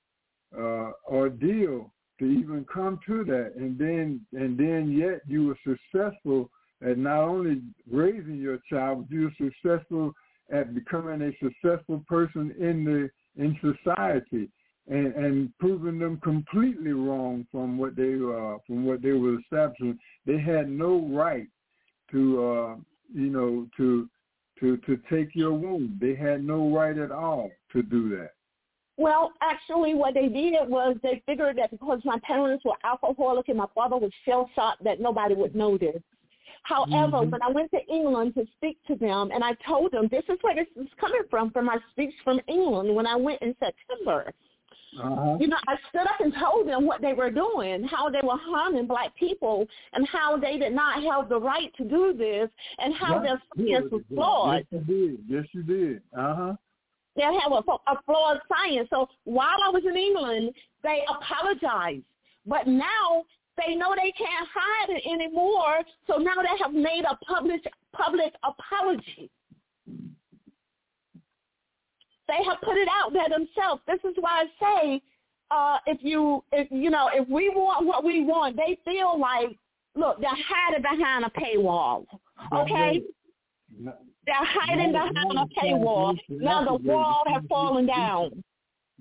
uh, 0.58 0.92
ordeal 1.08 1.92
to 2.20 2.26
even 2.26 2.66
come 2.72 3.00
to 3.06 3.24
that, 3.26 3.54
and 3.58 3.78
then 3.78 4.26
and 4.34 4.58
then 4.58 4.92
yet 4.92 5.22
you 5.28 5.48
were 5.48 5.58
successful 5.64 6.50
at 6.86 6.98
not 6.98 7.24
only 7.24 7.62
raising 7.92 8.38
your 8.38 8.60
child, 8.70 9.08
but 9.10 9.16
you're 9.16 9.32
successful 9.38 10.14
at 10.52 10.76
becoming 10.76 11.22
a 11.22 11.32
successful 11.44 12.04
person 12.08 12.54
in 12.60 12.84
the 12.84 13.10
in 13.42 13.58
society 13.62 14.50
and, 14.88 15.14
and 15.16 15.58
proving 15.60 16.00
them 16.00 16.20
completely 16.22 16.92
wrong 16.92 17.46
from 17.52 17.78
what 17.78 17.96
they 17.96 18.14
uh, 18.14 18.58
from 18.68 18.86
what 18.86 19.02
they 19.02 19.12
were 19.12 19.40
establishing. 19.40 19.98
They 20.26 20.40
had 20.40 20.70
no 20.70 21.08
right 21.12 21.48
to 22.12 22.44
uh, 22.44 22.76
you 23.14 23.30
know 23.30 23.68
to 23.78 24.10
to 24.60 24.78
to 24.78 24.98
take 25.10 25.30
your 25.34 25.54
womb. 25.54 25.98
They 26.00 26.16
had 26.16 26.44
no 26.44 26.70
right 26.70 26.98
at 26.98 27.12
all 27.12 27.52
to 27.74 27.82
do 27.82 28.10
that. 28.18 28.32
Well, 28.98 29.34
actually, 29.42 29.94
what 29.94 30.14
they 30.14 30.30
did 30.30 30.70
was 30.70 30.96
they 31.04 31.22
figured 31.26 31.58
that 31.58 31.72
because 31.72 32.00
my 32.06 32.18
parents 32.20 32.64
were 32.64 32.78
alcoholic 32.86 33.50
and 33.50 33.58
my 33.58 33.66
father 33.76 33.98
was 33.98 34.12
shell 34.24 34.50
shocked, 34.56 34.84
that 34.86 35.02
nobody 35.02 35.36
would 35.36 35.54
notice. 35.54 36.02
However, 36.66 37.18
Mhm. 37.18 37.30
when 37.30 37.42
I 37.44 37.50
went 37.50 37.70
to 37.72 37.86
England 37.86 38.34
to 38.36 38.46
speak 38.58 38.84
to 38.88 38.96
them, 38.96 39.30
and 39.32 39.44
I 39.44 39.54
told 39.68 39.92
them 39.92 40.08
this 40.08 40.28
is 40.28 40.38
where 40.42 40.56
this 40.56 40.68
is 40.76 40.92
coming 40.96 41.22
from, 41.30 41.52
from 41.52 41.66
my 41.66 41.80
speech 41.92 42.14
from 42.24 42.42
England 42.48 42.96
when 42.96 43.06
I 43.06 43.16
went 43.16 43.42
in 43.44 43.56
September. 43.60 44.34
Uh-huh. 44.98 45.38
You 45.40 45.48
know, 45.48 45.58
I 45.68 45.78
stood 45.90 46.08
up 46.08 46.20
and 46.22 46.34
told 46.34 46.68
them 46.68 46.86
what 46.88 47.02
they 47.02 47.14
were 47.14 47.30
doing, 47.30 47.84
how 47.84 48.10
they 48.10 48.22
were 48.24 48.38
harming 48.38 48.88
black 48.88 49.14
people, 49.16 49.68
and 49.94 50.08
how 50.08 50.38
they 50.38 50.58
did 50.58 50.74
not 50.74 51.04
have 51.04 51.30
the 51.30 51.40
right 51.40 51.72
to 51.76 51.84
do 51.84 52.14
this, 52.14 52.50
and 52.80 52.94
how 52.96 53.20
their 53.20 53.40
science 53.56 53.92
was 53.92 54.02
flawed. 54.08 54.66
Yes, 54.72 54.82
you 54.88 55.08
did. 55.08 55.26
Yes, 55.28 55.46
you 55.54 55.64
did. 55.64 56.02
Uh-huh. 56.18 56.56
They 57.16 57.22
have 57.24 57.52
a, 57.52 57.62
a 57.94 58.02
flawed 58.06 58.42
science. 58.48 58.90
So 58.90 59.08
while 59.26 59.60
I 59.64 59.70
was 59.70 59.84
in 59.86 59.96
England, 59.96 60.54
they 60.82 61.06
apologized. 61.10 62.06
But 62.46 62.68
now 62.68 63.26
they 63.58 63.76
know 63.76 63.94
they 63.96 64.12
can't 64.12 64.48
hide 64.54 64.90
it 64.90 65.04
anymore. 65.06 65.80
So 66.08 66.18
now 66.18 66.36
they 66.42 66.58
have 66.62 66.74
made 66.74 67.04
a 67.10 67.16
public 67.26 67.62
public 67.94 68.34
apology. 68.44 69.30
They 72.28 72.44
have 72.44 72.60
put 72.62 72.76
it 72.78 72.88
out 72.92 73.14
there 73.14 73.30
themselves. 73.30 73.82
This 73.88 74.00
is 74.04 74.16
why 74.20 74.46
I 74.46 74.46
say, 74.60 75.02
uh, 75.52 75.78
if 75.86 76.00
you 76.02 76.44
if 76.52 76.68
you 76.72 76.90
know 76.90 77.10
if 77.14 77.28
we 77.30 77.50
want 77.50 77.86
what 77.86 78.04
we 78.04 78.24
want, 78.24 78.58
they 78.58 78.78
feel 78.84 79.20
like 79.20 79.58
look 79.96 80.20
they're 80.20 80.30
hiding 80.32 80.82
behind 80.82 81.24
a 81.26 81.30
paywall. 81.30 82.06
Okay, 82.52 83.02
No, 83.80 83.94
they're 84.26 84.36
hiding 84.36 84.92
No, 84.92 85.08
behind 85.08 85.30
no, 85.36 85.44
a 85.44 85.48
paywall. 85.64 86.18
no, 86.30 86.64
Now 86.64 86.66
the 86.66 86.84
wall 86.84 87.24
has 87.28 87.44
fallen 87.48 87.86
down. 87.86 88.44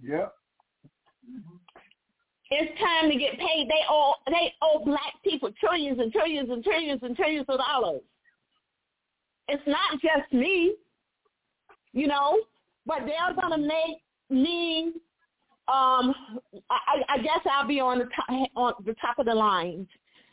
Yep. 0.02 0.32
It's 2.56 2.80
time 2.80 3.10
to 3.10 3.18
get 3.18 3.32
paid. 3.38 3.68
They 3.68 3.82
owe 3.90 4.12
they 4.28 4.52
owe 4.62 4.84
black 4.84 5.14
people 5.24 5.50
trillions 5.58 5.98
and 5.98 6.12
trillions 6.12 6.50
and 6.50 6.62
trillions 6.62 7.00
and 7.02 7.16
trillions 7.16 7.46
of 7.48 7.58
dollars. 7.58 8.02
It's 9.48 9.62
not 9.66 10.00
just 10.00 10.32
me, 10.32 10.76
you 11.92 12.06
know, 12.06 12.38
but 12.86 13.00
they're 13.06 13.34
gonna 13.40 13.58
make 13.58 13.98
me. 14.30 14.92
Um, 15.66 16.14
I, 16.70 17.02
I 17.08 17.18
guess 17.18 17.40
I'll 17.50 17.66
be 17.66 17.80
on 17.80 17.98
the 17.98 18.04
top, 18.04 18.50
on 18.54 18.74
the 18.84 18.94
top 19.00 19.18
of 19.18 19.26
the 19.26 19.34
line, 19.34 19.88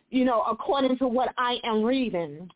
you 0.09 0.25
know, 0.25 0.43
according 0.43 0.97
to 0.97 1.07
what 1.07 1.33
I 1.37 1.57
am 1.63 1.83
reading. 1.83 2.49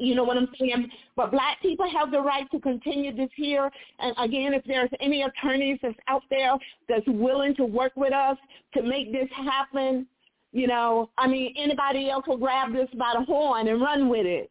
You 0.00 0.14
know 0.14 0.24
what 0.24 0.38
I'm 0.38 0.48
saying? 0.58 0.90
But 1.14 1.30
black 1.30 1.60
people 1.60 1.86
have 1.90 2.10
the 2.10 2.20
right 2.20 2.50
to 2.52 2.60
continue 2.60 3.14
this 3.14 3.28
here. 3.36 3.70
And 3.98 4.14
again, 4.18 4.54
if 4.54 4.64
there's 4.64 4.88
any 4.98 5.22
attorneys 5.22 5.78
that's 5.82 5.94
out 6.08 6.22
there 6.30 6.52
that's 6.88 7.04
willing 7.06 7.54
to 7.56 7.64
work 7.66 7.92
with 7.96 8.14
us 8.14 8.38
to 8.74 8.82
make 8.82 9.12
this 9.12 9.28
happen, 9.36 10.06
you 10.52 10.66
know, 10.66 11.10
I 11.18 11.28
mean, 11.28 11.54
anybody 11.56 12.08
else 12.08 12.24
will 12.26 12.38
grab 12.38 12.72
this 12.72 12.88
by 12.98 13.12
the 13.18 13.24
horn 13.26 13.68
and 13.68 13.82
run 13.82 14.08
with 14.08 14.24
it. 14.24 14.50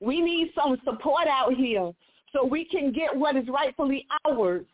We 0.00 0.20
need 0.20 0.52
some 0.54 0.76
support 0.84 1.26
out 1.28 1.54
here 1.54 1.92
so 2.34 2.44
we 2.44 2.66
can 2.66 2.92
get 2.92 3.16
what 3.16 3.36
is 3.36 3.48
rightfully 3.48 4.06
ours. 4.26 4.66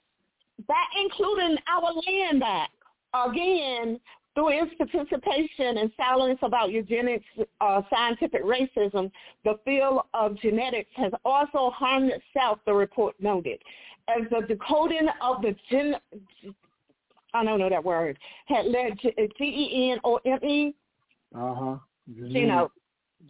That 0.67 0.87
including 1.01 1.57
our 1.73 1.93
land 1.93 2.41
back. 2.41 2.71
Again, 3.15 4.01
through 4.35 4.49
its 4.51 4.73
participation 4.79 5.79
and 5.79 5.91
silence 5.97 6.39
about 6.43 6.71
eugenics, 6.71 7.25
uh, 7.61 7.83
scientific 7.91 8.43
racism, 8.45 9.11
the 9.45 9.59
field 9.65 10.01
of 10.15 10.39
genetics 10.41 10.91
has 10.95 11.13
also 11.25 11.71
harmed 11.71 12.11
itself, 12.11 12.59
the 12.67 12.73
report 12.73 13.15
noted. 13.21 13.61
As 14.09 14.23
the 14.31 14.47
decoding 14.47 15.09
of 15.21 15.43
the 15.43 15.55
gen, 15.71 15.97
I 17.35 17.45
don't 17.45 17.59
know 17.59 17.69
that 17.71 17.85
word, 17.85 18.19
had 18.47 18.67
led 18.67 18.99
to 19.01 19.13
G-E-N-O-M-E, 19.39 20.75
Uh-huh. 21.35 21.77
you 22.07 22.47
know, 22.47 22.71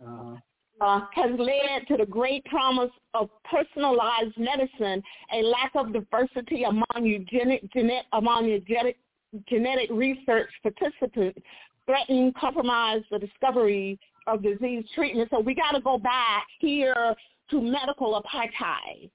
Uh-huh. 0.03 0.37
uh, 0.81 1.01
has 1.15 1.31
led 1.39 1.87
to 1.89 1.97
the 1.97 2.07
great 2.07 2.45
promise 2.47 2.91
of 3.15 3.29
personalized 3.45 4.37
medicine, 4.39 5.03
a 5.33 5.43
lack 5.43 5.73
of 5.75 5.93
diversity 5.93 6.65
among 6.65 7.05
eugenic, 7.05 7.71
genet, 7.73 8.07
among 8.13 8.47
eugenic, 8.47 8.99
genetic 9.49 9.91
research 9.91 10.51
participants, 10.63 11.39
threaten 11.87 12.33
compromise 12.39 13.03
the 13.11 13.19
discovery 13.19 13.99
of 14.27 14.43
disease 14.43 14.85
treatment. 14.95 15.29
So 15.31 15.41
we 15.41 15.55
got 15.55 15.73
to 15.73 15.81
go 15.81 15.99
back 15.99 16.47
here 16.61 17.15
to 17.51 17.61
medical 17.61 18.21
apartheid. 18.21 19.11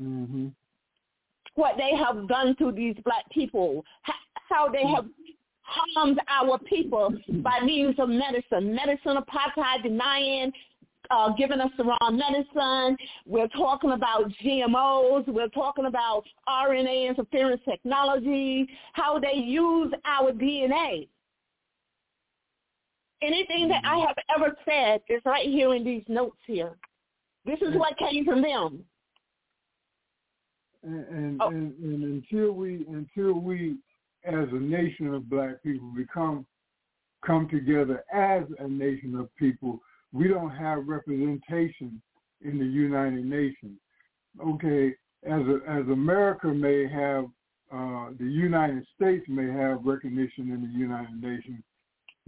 Mm-hmm. 0.00 0.48
What 1.54 1.76
they 1.76 1.96
have 1.96 2.28
done 2.28 2.56
to 2.58 2.72
these 2.72 2.96
black 3.04 3.28
people, 3.30 3.84
how 4.48 4.68
they 4.68 4.84
have 4.86 5.06
harmed 5.62 6.20
our 6.28 6.58
people 6.58 7.14
by 7.42 7.60
means 7.60 7.94
of 7.98 8.08
medicine, 8.08 8.74
medicine 8.74 9.16
apartheid, 9.16 9.82
denying 9.82 10.52
uh, 11.10 11.30
giving 11.30 11.60
us 11.60 11.70
the 11.76 11.84
wrong 11.84 12.16
medicine. 12.18 12.96
We're 13.26 13.48
talking 13.48 13.92
about 13.92 14.30
GMOs. 14.42 15.26
We're 15.28 15.48
talking 15.48 15.86
about 15.86 16.24
RNA 16.48 17.08
interference 17.08 17.60
technology, 17.68 18.68
how 18.94 19.18
they 19.18 19.34
use 19.34 19.92
our 20.04 20.32
DNA. 20.32 21.08
Anything 23.22 23.68
that 23.68 23.82
I 23.84 23.98
have 24.00 24.16
ever 24.36 24.56
said 24.66 25.00
is 25.08 25.22
right 25.24 25.48
here 25.48 25.74
in 25.74 25.84
these 25.84 26.02
notes 26.08 26.36
here. 26.46 26.76
This 27.46 27.58
is 27.62 27.74
what 27.76 27.96
came 27.96 28.24
from 28.24 28.42
them. 28.42 28.84
And, 30.82 31.06
and, 31.08 31.42
Oh. 31.42 31.48
and, 31.48 31.72
and 31.78 32.04
until 32.04 32.52
we 32.52 32.84
until 32.88 33.34
we 33.34 33.76
as 34.24 34.48
a 34.52 34.60
nation 34.60 35.14
of 35.14 35.28
black 35.30 35.62
people 35.62 35.88
become 35.96 36.46
come 37.24 37.48
together 37.48 38.04
as 38.12 38.42
a 38.58 38.68
nation 38.68 39.16
of 39.16 39.34
people, 39.36 39.80
we 40.14 40.28
don't 40.28 40.50
have 40.50 40.86
representation 40.86 42.00
in 42.42 42.58
the 42.58 42.64
United 42.64 43.24
Nations. 43.24 43.78
Okay, 44.40 44.94
as 45.24 45.42
a, 45.42 45.58
as 45.68 45.86
America 45.88 46.46
may 46.46 46.88
have 46.88 47.24
uh, 47.72 48.10
the 48.18 48.24
United 48.24 48.86
States 48.94 49.24
may 49.28 49.50
have 49.50 49.84
recognition 49.84 50.52
in 50.52 50.62
the 50.62 50.78
United 50.78 51.20
Nations, 51.20 51.62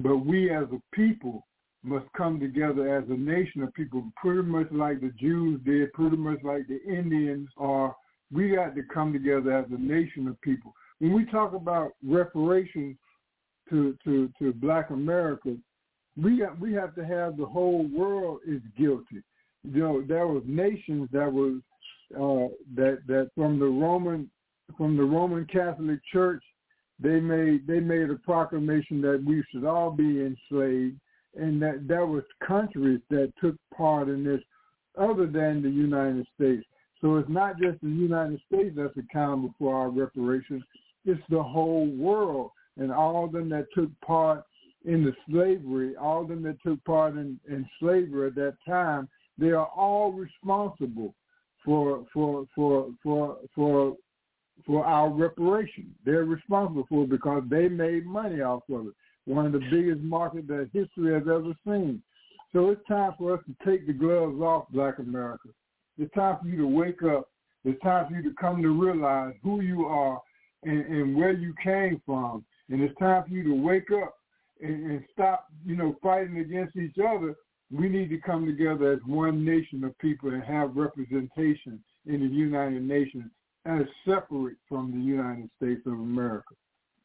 but 0.00 0.16
we 0.16 0.50
as 0.50 0.64
a 0.72 0.80
people 0.92 1.46
must 1.84 2.06
come 2.16 2.40
together 2.40 2.96
as 2.96 3.04
a 3.08 3.16
nation 3.16 3.62
of 3.62 3.72
people, 3.74 4.02
pretty 4.16 4.42
much 4.42 4.66
like 4.72 5.00
the 5.00 5.12
Jews 5.20 5.60
did, 5.64 5.92
pretty 5.92 6.16
much 6.16 6.38
like 6.42 6.66
the 6.66 6.82
Indians 6.82 7.48
are. 7.56 7.94
We 8.32 8.56
got 8.56 8.74
to 8.74 8.82
come 8.92 9.12
together 9.12 9.52
as 9.52 9.66
a 9.70 9.80
nation 9.80 10.26
of 10.26 10.40
people. 10.40 10.72
When 10.98 11.12
we 11.12 11.26
talk 11.26 11.54
about 11.54 11.92
reparations 12.02 12.96
to 13.70 13.96
to 14.04 14.28
to 14.40 14.52
Black 14.54 14.90
America, 14.90 15.56
we 16.20 16.38
got, 16.38 16.58
we 16.58 16.72
have 16.72 16.94
to 16.94 17.04
have 17.04 17.36
the 17.36 17.46
whole 17.46 17.86
world 17.92 18.40
is 18.46 18.60
guilty. 18.78 19.22
You 19.64 19.80
know, 19.80 20.04
there 20.06 20.26
was 20.26 20.42
nations 20.46 21.08
that 21.12 21.30
was 21.30 21.60
uh, 22.14 22.54
that 22.74 23.00
that 23.06 23.30
from 23.34 23.58
the 23.58 23.66
Roman 23.66 24.30
from 24.76 24.96
the 24.96 25.02
Roman 25.02 25.44
Catholic 25.46 26.00
Church, 26.12 26.42
they 26.98 27.20
made 27.20 27.66
they 27.66 27.80
made 27.80 28.10
a 28.10 28.16
proclamation 28.16 29.00
that 29.02 29.22
we 29.26 29.44
should 29.50 29.64
all 29.64 29.90
be 29.90 30.20
enslaved, 30.22 30.98
and 31.34 31.60
that 31.60 31.86
there 31.86 32.06
was 32.06 32.22
countries 32.46 33.00
that 33.10 33.32
took 33.40 33.56
part 33.76 34.08
in 34.08 34.24
this, 34.24 34.40
other 34.98 35.26
than 35.26 35.62
the 35.62 35.70
United 35.70 36.26
States. 36.34 36.64
So 37.00 37.16
it's 37.16 37.28
not 37.28 37.58
just 37.60 37.80
the 37.82 37.88
United 37.88 38.40
States 38.46 38.74
that's 38.76 38.96
accountable 38.96 39.54
for 39.58 39.74
our 39.76 39.90
reparations; 39.90 40.62
it's 41.04 41.22
the 41.28 41.42
whole 41.42 41.88
world 41.88 42.52
and 42.78 42.92
all 42.92 43.24
of 43.24 43.32
them 43.32 43.48
that 43.48 43.66
took 43.74 43.90
part 44.00 44.44
in 44.86 45.04
the 45.04 45.12
slavery, 45.28 45.96
all 45.96 46.22
of 46.22 46.28
them 46.28 46.42
that 46.44 46.62
took 46.62 46.82
part 46.84 47.14
in, 47.14 47.38
in 47.48 47.68
slavery 47.80 48.28
at 48.28 48.36
that 48.36 48.56
time, 48.66 49.08
they 49.36 49.50
are 49.50 49.66
all 49.66 50.12
responsible 50.12 51.14
for 51.64 52.06
for 52.14 52.46
for 52.54 52.88
for 53.02 53.36
for 53.54 53.96
for 54.64 54.86
our 54.86 55.10
reparation. 55.10 55.94
They're 56.04 56.24
responsible 56.24 56.86
for 56.88 57.04
it 57.04 57.10
because 57.10 57.42
they 57.50 57.68
made 57.68 58.06
money 58.06 58.40
off 58.40 58.62
of 58.70 58.86
it. 58.86 58.94
One 59.26 59.44
of 59.44 59.52
the 59.52 59.66
biggest 59.70 60.00
markets 60.00 60.46
that 60.48 60.70
history 60.72 61.12
has 61.12 61.24
ever 61.24 61.52
seen. 61.66 62.00
So 62.52 62.70
it's 62.70 62.86
time 62.88 63.12
for 63.18 63.34
us 63.34 63.40
to 63.46 63.70
take 63.70 63.86
the 63.86 63.92
gloves 63.92 64.40
off, 64.40 64.66
Black 64.70 64.98
America. 64.98 65.48
It's 65.98 66.14
time 66.14 66.38
for 66.40 66.48
you 66.48 66.56
to 66.58 66.66
wake 66.66 67.02
up. 67.02 67.28
It's 67.64 67.80
time 67.82 68.06
for 68.08 68.14
you 68.14 68.22
to 68.22 68.34
come 68.40 68.62
to 68.62 68.68
realize 68.68 69.34
who 69.42 69.60
you 69.60 69.84
are 69.86 70.20
and, 70.62 70.86
and 70.86 71.16
where 71.16 71.32
you 71.32 71.52
came 71.62 72.00
from. 72.06 72.44
And 72.70 72.80
it's 72.80 72.96
time 72.98 73.24
for 73.24 73.30
you 73.30 73.42
to 73.42 73.54
wake 73.54 73.90
up 73.90 74.14
and, 74.60 74.90
and 74.90 75.04
stop, 75.12 75.46
you 75.64 75.76
know, 75.76 75.96
fighting 76.02 76.38
against 76.38 76.76
each 76.76 76.96
other. 76.98 77.34
We 77.70 77.88
need 77.88 78.10
to 78.10 78.18
come 78.18 78.46
together 78.46 78.92
as 78.92 79.00
one 79.06 79.44
nation 79.44 79.82
of 79.84 79.98
people 79.98 80.30
and 80.30 80.42
have 80.44 80.76
representation 80.76 81.82
in 82.06 82.20
the 82.20 82.34
United 82.34 82.82
Nations 82.82 83.30
as 83.64 83.82
separate 84.04 84.56
from 84.68 84.92
the 84.92 85.04
United 85.04 85.50
States 85.56 85.82
of 85.86 85.94
America. 85.94 86.54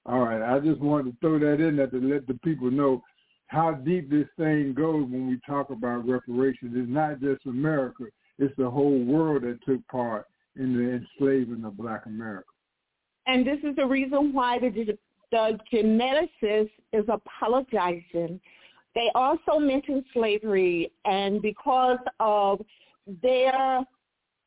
All 0.05 0.19
right, 0.19 0.41
I 0.41 0.59
just 0.59 0.79
wanted 0.79 1.11
to 1.11 1.17
throw 1.19 1.39
that 1.39 1.63
in 1.63 1.77
there 1.77 1.87
to 1.87 1.99
let 1.99 2.27
the 2.27 2.35
people 2.43 2.69
know 2.71 3.01
how 3.47 3.73
deep 3.73 4.09
this 4.09 4.27
thing 4.37 4.73
goes 4.75 5.03
when 5.09 5.27
we 5.27 5.39
talk 5.45 5.69
about 5.69 6.07
reparations. 6.07 6.73
It's 6.75 6.89
not 6.89 7.19
just 7.19 7.45
America; 7.45 8.05
it's 8.39 8.55
the 8.57 8.69
whole 8.69 9.03
world 9.03 9.43
that 9.43 9.59
took 9.67 9.85
part 9.87 10.25
in 10.55 10.75
the 10.75 10.91
enslaving 10.91 11.63
of 11.65 11.77
Black 11.77 12.05
America. 12.05 12.47
And 13.27 13.45
this 13.45 13.59
is 13.63 13.75
the 13.75 13.85
reason 13.85 14.33
why 14.33 14.59
the, 14.59 14.97
the 15.31 15.57
geneticist 15.71 16.71
is 16.93 17.05
apologizing 17.07 18.39
they 18.93 19.09
also 19.15 19.57
mentioned 19.57 20.03
slavery, 20.13 20.91
and 21.05 21.41
because 21.41 21.99
of 22.19 22.61
their 23.21 23.79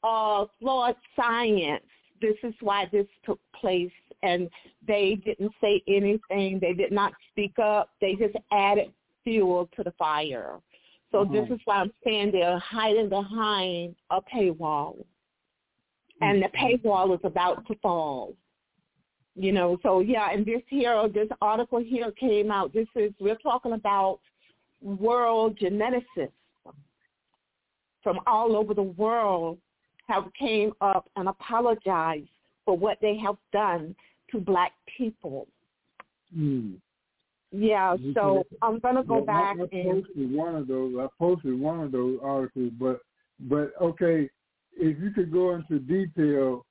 uh, 0.02 0.44
flawed 0.60 0.96
science, 1.16 1.84
this 2.20 2.36
is 2.42 2.54
why 2.60 2.86
this 2.92 3.06
took 3.24 3.40
place. 3.58 3.90
And 4.22 4.48
they 4.86 5.16
didn't 5.24 5.52
say 5.60 5.82
anything. 5.86 6.58
They 6.58 6.72
did 6.72 6.92
not 6.92 7.12
speak 7.30 7.58
up. 7.58 7.90
They 8.00 8.14
just 8.14 8.34
added 8.52 8.92
fuel 9.22 9.68
to 9.76 9.82
the 9.82 9.92
fire. 9.92 10.60
So 11.10 11.20
Uh-huh. 11.20 11.32
this 11.32 11.50
is 11.50 11.60
why 11.64 11.76
I'm 11.76 11.92
saying 12.02 12.32
they're 12.32 12.58
hiding 12.58 13.08
behind 13.08 13.96
a 14.10 14.20
paywall. 14.22 15.04
And 16.20 16.42
the 16.42 16.48
paywall 16.48 17.14
is 17.14 17.20
about 17.24 17.66
to 17.66 17.74
fall. 17.76 18.34
You 19.36 19.52
know, 19.52 19.78
so 19.82 20.00
yeah, 20.00 20.30
and 20.30 20.46
this 20.46 20.62
here, 20.68 21.08
this 21.08 21.28
article 21.40 21.80
here 21.80 22.12
came 22.12 22.50
out. 22.52 22.72
This 22.72 22.86
is, 22.94 23.12
we're 23.18 23.34
talking 23.36 23.72
about 23.72 24.20
world 24.80 25.58
geneticists 25.58 26.30
from 28.02 28.20
all 28.26 28.54
over 28.54 28.74
the 28.74 28.82
world 28.82 29.58
have 30.06 30.24
came 30.38 30.72
up 30.80 31.08
and 31.16 31.28
apologized 31.28 32.28
for 32.64 32.76
what 32.76 32.98
they 33.00 33.16
have 33.16 33.36
done 33.52 33.96
to 34.30 34.38
black 34.38 34.72
people. 34.96 35.48
Mm. 36.36 36.74
Yeah, 37.50 37.96
so 38.14 38.44
I'm 38.62 38.80
gonna 38.80 39.04
go 39.04 39.16
Well, 39.16 39.26
back 39.26 39.56
I, 39.58 39.62
I 39.62 39.78
and 39.78 40.04
posted 40.04 40.32
one 40.32 40.56
of 40.56 40.66
those. 40.66 40.94
I 40.98 41.06
posted 41.18 41.58
one 41.58 41.80
of 41.80 41.92
those 41.92 42.18
articles, 42.22 42.72
but 42.78 43.00
but 43.48 43.72
okay, 43.80 44.28
if 44.76 44.98
you 45.00 45.10
could 45.12 45.32
go 45.32 45.54
into 45.54 45.78
detail, 45.78 46.66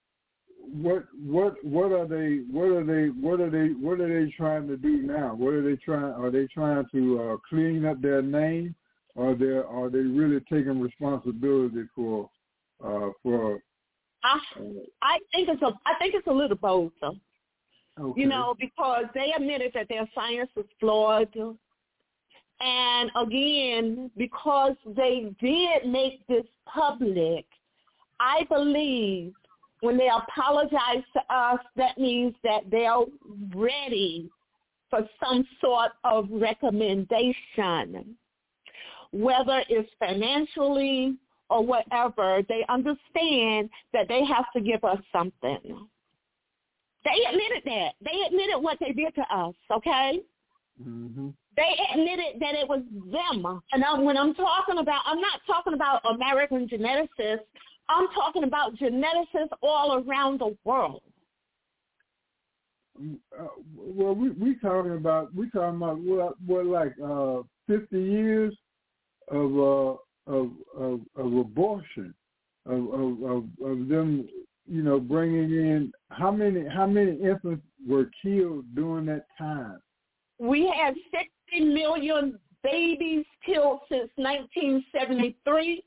what 0.72 1.06
what 1.26 1.56
what 1.64 1.92
are 1.92 2.08
they 2.08 2.42
what 2.50 2.70
are 2.70 2.84
they 2.84 3.10
what 3.10 3.40
are 3.40 3.50
they 3.50 3.74
what 3.74 4.00
are 4.00 4.26
they 4.26 4.32
trying 4.32 4.68
to 4.68 4.78
do 4.78 5.02
now? 5.02 5.36
What 5.36 5.54
are 5.54 5.62
they 5.62 5.76
trying? 5.76 6.14
Are 6.14 6.32
they 6.32 6.48
trying 6.48 6.86
to 6.92 7.22
uh, 7.22 7.38
clean 7.50 7.86
up 7.86 8.02
their 8.02 8.22
name, 8.22 8.76
or 9.16 9.36
they 9.36 9.46
are 9.46 9.90
they 9.90 10.00
really 10.00 10.40
taking 10.52 10.80
responsibility 10.80 11.84
for 11.96 12.30
uh, 12.84 13.10
for? 13.22 13.60
I 14.24 14.40
Uh, 14.56 14.62
I 15.02 15.20
think 15.34 15.50
it's 15.50 15.62
a 15.62 15.74
I 15.86 15.96
think 16.00 16.16
it's 16.16 16.28
a 16.28 16.32
little 16.32 16.58
both. 16.58 16.94
okay. 17.04 18.22
You 18.22 18.28
know, 18.28 18.56
because 18.58 19.06
they 19.14 19.34
admitted 19.36 19.72
that 19.74 19.90
their 19.90 20.08
science 20.16 20.50
was 20.56 20.66
flawed. 20.80 21.36
And 22.62 23.12
again, 23.18 24.10
because 24.16 24.76
they 24.96 25.34
did 25.42 25.92
make 25.92 26.26
this 26.28 26.46
public, 26.66 27.46
I 28.22 28.46
believe 28.50 29.34
when 29.84 29.98
they 29.98 30.08
apologize 30.08 31.04
to 31.12 31.20
us, 31.30 31.60
that 31.76 31.98
means 31.98 32.34
that 32.42 32.62
they're 32.72 33.04
ready 33.54 34.30
for 34.90 35.02
some 35.22 35.46
sort 35.60 35.92
of 36.06 36.30
recommendation. 36.32 38.16
Whether 39.12 39.62
it's 39.68 39.90
financially 40.00 41.18
or 41.50 41.66
whatever, 41.66 42.42
they 42.48 42.66
understand 42.70 43.70
that 43.92 44.08
they 44.08 44.24
have 44.24 44.46
to 44.56 44.62
give 44.62 44.86
us 44.86 45.00
something. 45.12 45.88
They 47.04 47.26
admitted 47.30 47.64
that. 47.66 47.96
They 48.02 48.22
admitted 48.26 48.60
what 48.60 48.78
they 48.80 48.94
did 48.94 49.14
to 49.16 49.36
us, 49.36 49.56
okay? 49.70 50.22
hmm 50.82 51.30
They 51.58 51.76
admitted 51.94 52.40
that 52.40 52.56
it 52.56 52.70
was 52.70 52.84
them. 53.12 53.62
And 53.74 53.84
I, 53.84 54.00
when 54.00 54.18
I'm 54.18 54.34
talking 54.34 54.78
about, 54.78 55.02
I'm 55.06 55.20
not 55.20 55.42
talking 55.46 55.74
about 55.74 56.02
American 56.10 56.70
geneticists. 56.70 57.40
I'm 57.90 58.08
talking 58.16 58.44
about 58.44 58.76
geneticists 58.76 59.50
all 59.62 60.04
around 60.04 60.40
the 60.40 60.56
world. 60.64 61.02
Uh, 62.98 63.48
well, 63.76 64.14
we 64.14 64.30
we 64.32 64.56
talking 64.60 64.94
about 64.94 65.34
we 65.34 65.50
talking 65.50 65.78
about 65.78 66.00
what 66.00 66.40
what 66.46 66.66
like 66.66 66.94
uh 67.04 67.42
fifty 67.68 68.00
years 68.00 68.56
of 69.30 69.58
uh 69.58 70.32
of 70.32 70.52
of, 70.78 71.02
of 71.16 71.38
abortion 71.38 72.14
of, 72.68 72.94
of 72.94 73.24
of 73.24 73.44
of 73.66 73.88
them 73.88 74.30
you 74.68 74.84
know 74.84 75.00
bringing 75.00 75.52
in 75.52 75.92
how 76.12 76.32
many 76.32 76.66
how 76.68 76.86
many 76.86 77.20
infants 77.20 77.64
were 77.88 78.10
killed 78.22 78.66
during 78.76 79.08
that 79.08 79.26
time. 79.38 79.80
We 80.40 80.72
had 80.82 80.96
60 81.52 81.66
million 81.66 82.40
babies 82.64 83.26
killed 83.46 83.80
since 83.90 84.10
1973. 84.16 85.84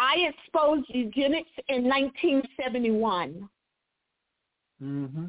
I 0.00 0.30
exposed 0.30 0.86
eugenics 0.88 1.50
in 1.68 1.84
1971. 1.84 3.48
hmm 4.80 5.24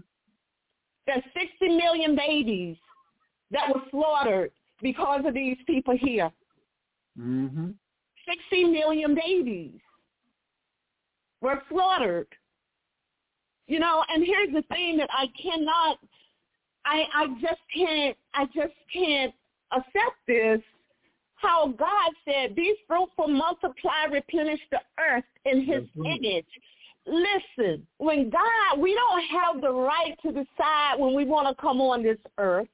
There's 1.05 1.23
60 1.33 1.75
million 1.75 2.15
babies 2.15 2.77
that 3.51 3.67
were 3.67 3.81
slaughtered 3.91 4.51
because 4.81 5.23
of 5.25 5.33
these 5.33 5.57
people 5.67 5.95
here. 5.97 6.31
hmm 7.17 7.71
60 8.25 8.63
million 8.65 9.13
babies 9.13 9.81
were 11.41 11.61
slaughtered. 11.69 12.27
You 13.67 13.79
know, 13.79 14.03
and 14.07 14.25
here's 14.25 14.53
the 14.53 14.63
thing 14.73 14.95
that 14.97 15.09
I 15.11 15.25
cannot, 15.41 15.99
I, 16.85 17.03
I 17.13 17.27
just 17.41 17.61
can't, 17.75 18.15
I 18.33 18.45
just 18.45 18.73
can't 18.93 19.33
accept 19.71 20.17
this. 20.27 20.61
How 21.41 21.67
God 21.77 22.11
said, 22.25 22.55
be 22.55 22.75
fruitful, 22.87 23.27
multiply, 23.27 24.05
replenish 24.11 24.59
the 24.69 24.79
earth 24.99 25.23
in 25.45 25.65
his 25.65 25.83
image. 25.95 26.45
Listen, 27.07 27.85
when 27.97 28.29
God, 28.29 28.79
we 28.79 28.93
don't 28.93 29.23
have 29.23 29.61
the 29.61 29.71
right 29.71 30.15
to 30.21 30.31
decide 30.31 30.99
when 30.99 31.15
we 31.15 31.25
want 31.25 31.47
to 31.47 31.59
come 31.59 31.81
on 31.81 32.03
this 32.03 32.19
earth. 32.37 32.67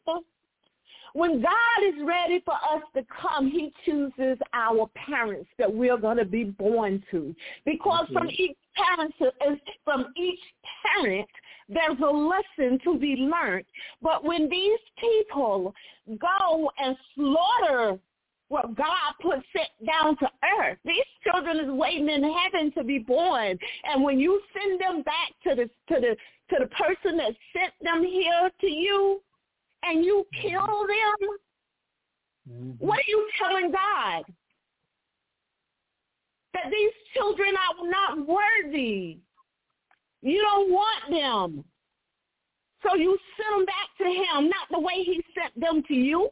When 1.13 1.41
God 1.41 1.83
is 1.87 1.95
ready 2.05 2.41
for 2.41 2.53
us 2.53 2.83
to 2.95 3.05
come, 3.21 3.49
he 3.49 3.71
chooses 3.85 4.37
our 4.53 4.89
parents 4.95 5.49
that 5.57 5.73
we're 5.73 5.97
going 5.97 6.17
to 6.17 6.25
be 6.25 6.43
born 6.43 7.01
to. 7.11 7.33
Because 7.65 8.05
from 8.11 8.29
each 8.29 8.57
parent, 8.75 9.13
from 9.85 10.07
each 10.17 10.39
parent, 10.85 11.27
there's 11.69 11.99
a 11.99 12.11
lesson 12.11 12.79
to 12.83 12.99
be 12.99 13.15
learned. 13.15 13.65
But 14.01 14.23
when 14.23 14.49
these 14.49 14.79
people 14.99 15.73
go 16.19 16.69
and 16.77 16.95
slaughter 17.15 17.97
what 18.49 18.75
God 18.75 19.13
put 19.21 19.39
set 19.55 19.69
down 19.85 20.17
to 20.17 20.29
earth. 20.59 20.77
These 20.85 21.03
children 21.23 21.59
is 21.59 21.71
waiting 21.71 22.09
in 22.09 22.23
heaven 22.23 22.71
to 22.77 22.83
be 22.83 22.99
born. 22.99 23.57
And 23.83 24.03
when 24.03 24.19
you 24.19 24.41
send 24.53 24.79
them 24.79 25.01
back 25.03 25.31
to 25.43 25.55
the 25.55 25.69
to 25.93 26.01
the 26.01 26.15
to 26.49 26.55
the 26.59 26.67
person 26.67 27.17
that 27.17 27.33
sent 27.53 27.73
them 27.81 28.03
here 28.03 28.49
to 28.61 28.67
you 28.67 29.21
and 29.83 30.03
you 30.03 30.25
kill 30.41 30.61
them, 30.61 31.29
hmm 32.47 32.71
what 32.79 32.99
are 32.99 33.09
you 33.09 33.27
telling 33.41 33.71
God? 33.71 34.23
That 36.53 36.71
these 36.71 36.91
children 37.13 37.49
are 37.49 37.89
not 37.89 38.27
worthy. 38.27 39.17
You 40.21 40.41
don't 40.41 40.71
want 40.71 41.09
them. 41.09 41.65
So 42.83 42.95
you 42.95 43.17
send 43.37 43.59
them 43.59 43.65
back 43.65 43.89
to 43.97 44.05
him, 44.05 44.49
not 44.49 44.67
the 44.71 44.79
way 44.79 45.03
he 45.03 45.21
sent 45.35 45.59
them 45.59 45.83
to 45.87 45.93
you. 45.93 46.29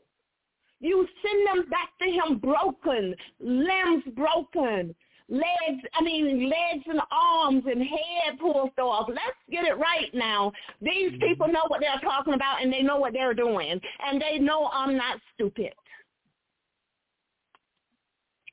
You 0.85 1.07
send 1.23 1.47
them 1.47 1.69
back 1.71 1.89
to 1.99 2.05
him 2.05 2.37
broken, 2.37 3.15
limbs 3.39 4.03
broken, 4.15 4.93
legs, 5.27 5.83
I 5.95 6.03
mean, 6.03 6.47
legs 6.47 6.85
and 6.85 7.01
arms 7.11 7.63
and 7.65 7.81
head 7.81 8.37
pulled 8.39 8.69
off. 8.77 9.07
Let's 9.09 9.39
get 9.49 9.65
it 9.65 9.79
right 9.79 10.13
now. 10.13 10.51
These 10.83 11.13
mm-hmm. 11.13 11.27
people 11.27 11.47
know 11.47 11.63
what 11.69 11.81
they're 11.81 11.99
talking 12.03 12.35
about 12.35 12.61
and 12.61 12.71
they 12.71 12.83
know 12.83 12.97
what 12.97 13.13
they're 13.13 13.33
doing. 13.33 13.81
And 14.05 14.21
they 14.21 14.37
know 14.37 14.69
I'm 14.71 14.95
not 14.95 15.19
stupid. 15.33 15.73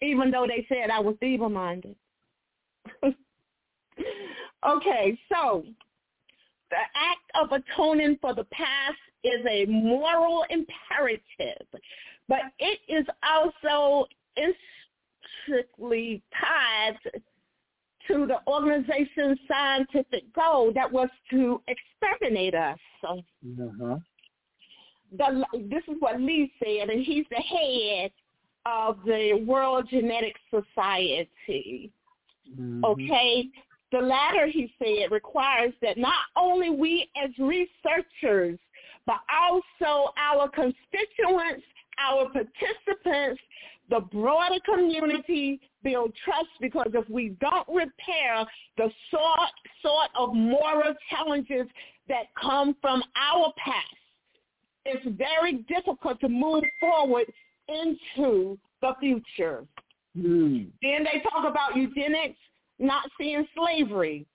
Even 0.00 0.30
though 0.30 0.46
they 0.48 0.64
said 0.70 0.88
I 0.90 1.00
was 1.00 1.16
feeble-minded. 1.20 1.94
okay, 4.66 5.18
so 5.30 5.64
the 6.70 6.78
act 6.96 7.30
of 7.34 7.52
atoning 7.52 8.16
for 8.22 8.34
the 8.34 8.44
past 8.44 8.96
is 9.24 9.44
a 9.48 9.66
moral 9.66 10.44
imperative, 10.50 11.66
but 12.28 12.40
it 12.58 12.80
is 12.88 13.06
also 13.22 14.06
intricately 14.36 16.22
tied 16.40 16.98
to 18.08 18.26
the 18.26 18.38
organization's 18.48 19.38
scientific 19.46 20.32
goal 20.34 20.72
that 20.74 20.90
was 20.90 21.08
to 21.30 21.62
exterminate 21.68 22.54
us. 22.54 22.78
Uh-huh. 23.04 23.96
the, 25.16 25.44
this 25.70 25.82
is 25.88 25.96
what 26.00 26.20
Lee 26.20 26.52
said, 26.58 26.90
and 26.90 27.04
he's 27.04 27.26
the 27.30 27.36
head 27.36 28.10
of 28.66 28.98
the 29.04 29.44
World 29.46 29.88
Genetic 29.90 30.36
Society. 30.50 31.90
Mhm. 32.58 32.84
Okay? 32.84 33.48
The 33.92 33.98
latter, 34.00 34.46
he 34.46 34.72
said, 34.78 35.10
requires 35.10 35.74
that 35.82 35.98
not 35.98 36.24
only 36.36 36.70
we 36.70 37.08
as 37.22 37.30
researchers, 37.38 38.58
but 39.06 39.20
also 39.30 40.12
our 40.16 40.48
constituents, 40.48 41.64
our 41.98 42.28
participants, 42.30 43.40
the 43.90 44.00
broader 44.00 44.58
community 44.64 45.60
build 45.82 46.12
trust 46.24 46.48
because 46.60 46.90
if 46.94 47.08
we 47.10 47.36
don't 47.40 47.68
repair 47.68 48.46
the 48.76 48.90
sort, 49.10 49.50
sort 49.82 50.10
of 50.16 50.34
moral 50.34 50.94
challenges 51.10 51.66
that 52.08 52.26
come 52.40 52.76
from 52.80 53.02
our 53.16 53.52
past, 53.62 53.86
it's 54.84 55.06
very 55.16 55.64
difficult 55.68 56.20
to 56.20 56.28
move 56.28 56.64
forward 56.80 57.26
into 57.68 58.58
the 58.80 58.92
future. 59.00 59.64
Mm. 60.16 60.68
Then 60.82 61.04
they 61.04 61.20
talk 61.20 61.48
about 61.48 61.76
eugenics, 61.76 62.38
not 62.78 63.04
seeing 63.18 63.46
slavery. 63.56 64.26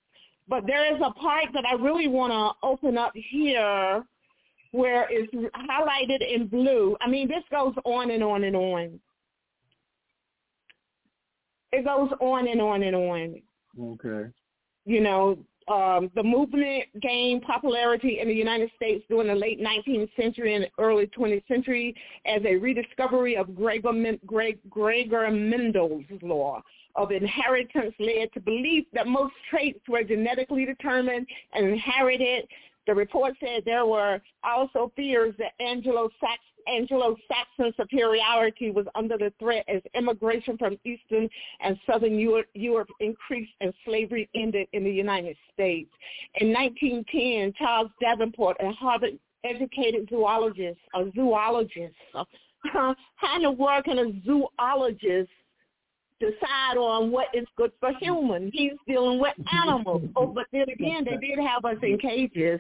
But 0.50 0.66
there 0.66 0.96
is 0.96 1.02
a 1.04 1.12
part 1.12 1.46
that 1.54 1.66
I 1.66 1.74
really 1.74 2.08
want 2.08 2.32
to 2.32 2.68
open 2.68 2.98
up 2.98 3.12
here 3.14 4.04
where 4.72 5.08
it's 5.10 5.32
highlighted 5.34 6.22
in 6.22 6.48
blue. 6.48 6.96
I 7.02 7.10
mean, 7.10 7.28
this 7.28 7.44
goes 7.52 7.74
on 7.86 8.12
and 8.12 8.24
on 8.24 8.44
and 8.44 8.56
on. 8.56 9.00
It 11.72 11.86
goes 11.86 12.10
on 12.20 12.48
and 12.48 12.62
on 12.62 12.84
and 12.84 12.96
on. 12.96 13.42
Okay. 13.80 14.32
You 14.86 15.02
know, 15.02 15.38
um, 15.68 16.10
the 16.16 16.24
movement 16.24 16.86
gained 17.02 17.42
popularity 17.42 18.20
in 18.22 18.30
the 18.30 18.34
United 18.34 18.72
States 18.76 19.04
during 19.10 19.28
the 19.28 19.36
late 19.36 19.60
19th 19.60 20.10
century 20.20 20.56
and 20.56 20.68
early 20.80 21.08
20th 21.08 21.46
century 21.48 21.94
as 22.26 22.42
a 22.46 22.56
rediscovery 22.56 23.36
of 23.36 23.54
Gregor, 23.54 23.92
Greg, 24.26 24.60
Gregor 24.70 25.30
Mendel's 25.30 26.06
law 26.22 26.64
of 26.96 27.12
inheritance 27.12 27.94
led 28.00 28.32
to 28.34 28.40
belief 28.40 28.86
that 28.94 29.08
most 29.08 29.34
traits 29.50 29.80
were 29.88 30.04
genetically 30.04 30.66
determined 30.66 31.28
and 31.54 31.68
inherited. 31.68 32.48
The 32.88 32.96
report 32.96 33.36
said 33.40 33.64
there 33.66 33.86
were 33.86 34.22
also 34.44 34.92
fears 34.96 35.36
that 35.38 35.52
Anglo-Saxon 35.60 36.40
Anglo-Saxon 36.68 37.74
superiority 37.78 38.72
was 38.72 38.86
under 38.94 39.18
the 39.18 39.32
threat 39.40 39.64
as 39.70 39.82
immigration 39.94 40.58
from 40.58 40.78
Eastern 40.84 41.30
and 41.62 41.80
Southern 41.90 42.20
Europe, 42.20 42.90
increased 43.00 43.54
and 43.62 43.74
slavery 43.86 44.30
ended 44.36 44.68
in 44.74 44.84
the 44.84 44.92
United 44.92 45.38
States. 45.54 45.90
In 46.42 46.52
1910, 46.52 47.54
Charles 47.58 47.90
Davenport, 48.02 48.58
a 48.60 48.72
Harvard-educated 48.74 50.10
zoologist, 50.10 50.80
a 50.94 51.06
zoologist, 51.16 51.96
how 52.74 52.96
in 53.38 53.44
the 53.44 53.52
world 53.52 53.86
can 53.86 54.00
a 54.00 54.12
zoologist 54.26 55.32
decide 56.20 56.78
on 56.78 57.12
what 57.12 57.28
is 57.34 57.46
good 57.58 57.72
for 57.80 57.90
mm-hmm. 57.90 58.04
humans? 58.04 58.52
He's 58.54 58.74
dealing 58.88 59.20
with 59.20 59.34
mm-hmm. 59.40 59.70
animals. 59.70 60.04
oh, 60.16 60.28
but 60.28 60.46
then 60.52 60.62
mm-hmm. 60.62 60.84
again, 60.84 61.06
they 61.06 61.28
did 61.28 61.40
have 61.40 61.66
us 61.66 61.78
in 61.82 61.98
cages. 61.98 62.60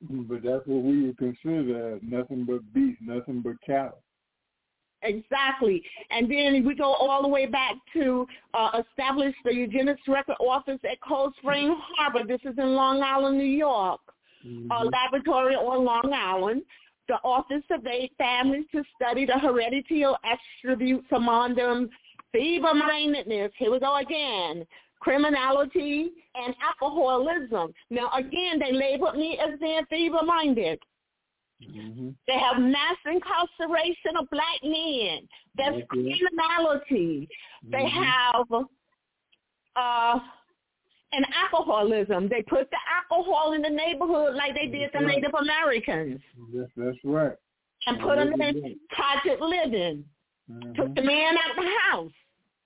But 0.00 0.42
that's 0.44 0.66
what 0.66 0.84
we 0.84 1.06
would 1.06 1.18
consider 1.18 1.96
as 1.96 2.00
nothing 2.02 2.44
but 2.44 2.60
beef, 2.72 2.96
nothing 3.00 3.42
but 3.42 3.60
cattle. 3.66 3.98
Exactly. 5.02 5.82
And 6.10 6.30
then 6.30 6.64
we 6.64 6.74
go 6.74 6.92
all 6.92 7.22
the 7.22 7.28
way 7.28 7.46
back 7.46 7.74
to 7.94 8.26
uh, 8.54 8.82
establish 8.88 9.34
the 9.44 9.54
eugenics 9.54 10.02
record 10.08 10.36
office 10.40 10.80
at 10.84 11.00
Cold 11.06 11.34
Spring 11.38 11.76
Harbor. 11.96 12.26
This 12.26 12.40
is 12.44 12.58
in 12.58 12.74
Long 12.74 13.02
Island, 13.02 13.38
New 13.38 13.44
York. 13.44 14.00
Mm-hmm. 14.46 14.70
A 14.70 14.84
laboratory 14.84 15.54
on 15.54 15.84
Long 15.84 16.12
Island. 16.12 16.62
The 17.08 17.14
office 17.24 17.62
of 17.70 17.80
surveyed 17.80 18.10
families 18.18 18.66
to 18.72 18.82
study 18.94 19.24
the 19.24 19.38
hereditary 19.38 20.04
attributes 20.24 21.06
among 21.12 21.54
them, 21.54 21.88
feeble-mindedness. 22.32 23.52
Here 23.58 23.70
we 23.70 23.78
go 23.80 23.96
again 23.96 24.66
criminality, 25.00 26.10
and 26.34 26.54
alcoholism. 26.62 27.72
Now, 27.90 28.10
again, 28.14 28.58
they 28.58 28.72
labeled 28.72 29.16
me 29.16 29.38
as 29.38 29.58
being 29.60 29.82
feeble-minded. 29.88 30.78
Mm-hmm. 31.62 32.10
They 32.26 32.38
have 32.38 32.60
mass 32.60 32.96
incarceration 33.06 34.16
of 34.18 34.28
black 34.30 34.62
men. 34.62 35.28
That's 35.56 35.76
Okay. 35.76 35.86
criminality. 36.18 37.28
They 37.64 37.84
Mhm. 37.84 38.04
have 38.04 38.66
uh, 39.76 40.18
an 41.12 41.24
alcoholism. 41.32 42.28
They 42.28 42.42
put 42.42 42.68
the 42.70 42.78
alcohol 42.90 43.52
in 43.52 43.62
the 43.62 43.70
neighborhood 43.70 44.34
like 44.34 44.54
they 44.54 44.66
did 44.66 44.90
the 44.92 44.98
Right. 44.98 45.16
Native 45.16 45.34
Americans 45.34 46.20
That's, 46.52 46.72
that's 46.76 47.04
right. 47.04 47.36
and 47.86 48.00
put 48.00 48.16
them 48.16 48.40
in 48.40 48.80
cottage 48.90 49.38
living. 49.38 50.04
Took 50.74 50.88
Mhm. 50.88 50.94
the 50.96 51.02
man 51.02 51.38
out 51.38 51.50
of 51.50 51.64
the 51.64 51.78
house. 51.90 52.12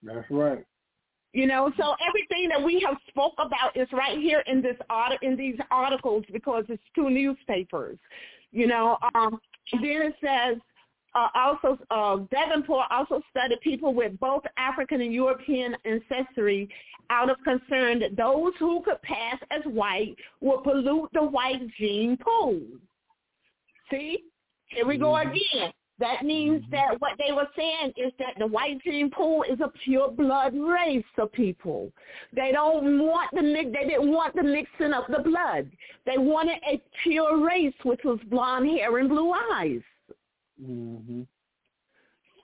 That's 0.03 0.27
right. 0.31 0.65
You 1.33 1.47
know, 1.47 1.73
so 1.79 1.95
everything 2.07 2.49
that 2.51 2.63
we 2.63 2.85
have 2.87 2.97
spoke 3.09 3.33
about 3.39 3.75
is 3.75 3.89
right 3.93 4.19
here 4.19 4.43
in 4.47 4.61
this 4.61 4.77
art 4.91 5.15
in 5.23 5.37
these 5.37 5.57
articles 5.71 6.25
because 6.31 6.65
it's 6.69 6.83
two 6.95 7.09
newspapers. 7.09 7.99
You 8.51 8.67
know, 8.67 8.99
um, 9.15 9.41
then 9.73 10.03
it 10.03 10.15
says 10.23 10.59
uh, 11.15 11.29
also 11.35 11.79
uh, 11.91 12.17
Davenport 12.31 12.87
also 12.91 13.23
studied 13.31 13.61
people 13.63 13.95
with 13.95 14.19
both 14.21 14.43
African 14.59 15.01
and 15.01 15.13
European 15.13 15.75
ancestry 15.87 16.69
out 17.09 17.31
of 17.31 17.37
concern 17.45 17.99
that 18.01 18.17
those 18.17 18.53
who 18.59 18.83
could 18.83 19.01
pass 19.03 19.39
as 19.51 19.63
white 19.65 20.15
would 20.41 20.63
pollute 20.65 21.09
the 21.15 21.23
white 21.23 21.67
gene 21.79 22.19
pool. 22.19 22.61
See, 23.91 24.25
here 24.67 24.87
we 24.87 24.97
go 24.97 25.13
Mhm. 25.13 25.31
again. 25.31 25.73
That 26.03 26.25
means 26.25 26.65
Mhm. 26.65 26.71
that 26.71 27.01
what 27.01 27.17
they 27.17 27.31
were 27.31 27.49
saying 27.55 27.93
is 27.97 28.13
that 28.19 28.37
the 28.37 28.47
white 28.49 28.83
gene 28.83 29.09
pool 29.09 29.45
is 29.45 29.61
a 29.61 29.69
pure 29.69 30.11
blood 30.11 30.53
race 30.53 31.05
of 31.17 31.31
people. 31.31 31.93
They 32.33 32.51
don't 32.51 33.07
want 33.07 33.31
the 33.33 33.43
mix. 33.43 33.71
They 33.71 33.85
didn't 33.85 34.11
want 34.11 34.35
the 34.35 34.43
mixing 34.43 34.93
of 34.93 35.07
the 35.07 35.21
blood. 35.21 35.71
They 36.05 36.19
wanted 36.19 36.59
a 36.67 36.83
pure 37.05 37.37
race, 37.37 37.75
which 37.85 38.03
was 38.03 38.19
blonde 38.25 38.69
hair 38.69 38.99
and 38.99 39.09
blue 39.09 39.33
eyes. 39.33 39.83
Mm-hmm. 40.61 41.23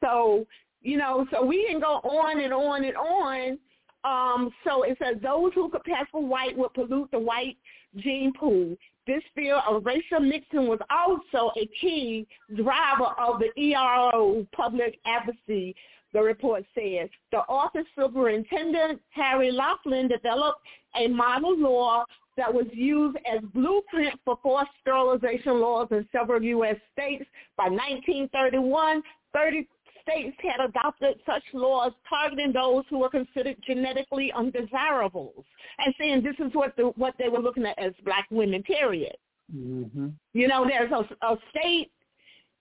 So 0.00 0.46
you 0.80 0.96
know, 0.96 1.26
so 1.32 1.44
we 1.44 1.66
can 1.66 1.80
go 1.80 1.94
on 2.04 2.40
and 2.40 2.52
on 2.52 2.84
and 2.84 2.96
on. 2.96 3.58
Um, 4.04 4.54
so 4.62 4.84
it 4.84 4.96
says 4.98 5.20
those 5.20 5.52
who 5.54 5.68
could 5.68 5.82
pass 5.82 6.06
for 6.12 6.24
white 6.24 6.56
would 6.56 6.72
pollute 6.74 7.10
the 7.10 7.18
white 7.18 7.56
gene 7.96 8.32
pool. 8.32 8.76
This 9.08 9.22
fear 9.34 9.56
of 9.66 9.86
racial 9.86 10.20
mixing 10.20 10.68
was 10.68 10.80
also 10.90 11.50
a 11.56 11.66
key 11.80 12.26
driver 12.54 13.14
of 13.18 13.40
the 13.40 13.58
ERO 13.58 14.46
public 14.54 15.00
advocacy, 15.06 15.74
the 16.12 16.20
report 16.20 16.66
says. 16.74 17.08
The 17.32 17.38
office 17.48 17.86
superintendent, 17.98 19.00
Harry 19.08 19.50
Laughlin, 19.50 20.08
developed 20.08 20.60
a 20.94 21.08
model 21.08 21.58
law 21.58 22.04
that 22.36 22.52
was 22.52 22.66
used 22.74 23.16
as 23.24 23.40
blueprint 23.54 24.20
for 24.26 24.38
forced 24.42 24.72
sterilization 24.82 25.58
laws 25.58 25.88
in 25.90 26.06
several 26.12 26.42
U.S. 26.42 26.76
states. 26.92 27.24
By 27.56 27.70
1931, 27.70 29.02
30 29.32 29.68
states 30.08 30.36
had 30.42 30.64
adopted 30.64 31.18
such 31.26 31.42
laws 31.52 31.92
targeting 32.08 32.52
those 32.52 32.84
who 32.88 32.98
were 32.98 33.10
considered 33.10 33.56
genetically 33.66 34.32
undesirables 34.32 35.44
and 35.78 35.94
saying 35.98 36.22
this 36.22 36.36
is 36.38 36.52
what 36.54 36.74
the, 36.76 36.84
what 36.96 37.14
they 37.18 37.28
were 37.28 37.40
looking 37.40 37.66
at 37.66 37.78
as 37.78 37.92
black 38.04 38.26
women, 38.30 38.62
period. 38.62 39.16
Mm-hmm. 39.54 40.08
You 40.32 40.48
know, 40.48 40.66
there's 40.66 40.92
a, 40.92 41.26
a 41.26 41.36
state 41.50 41.90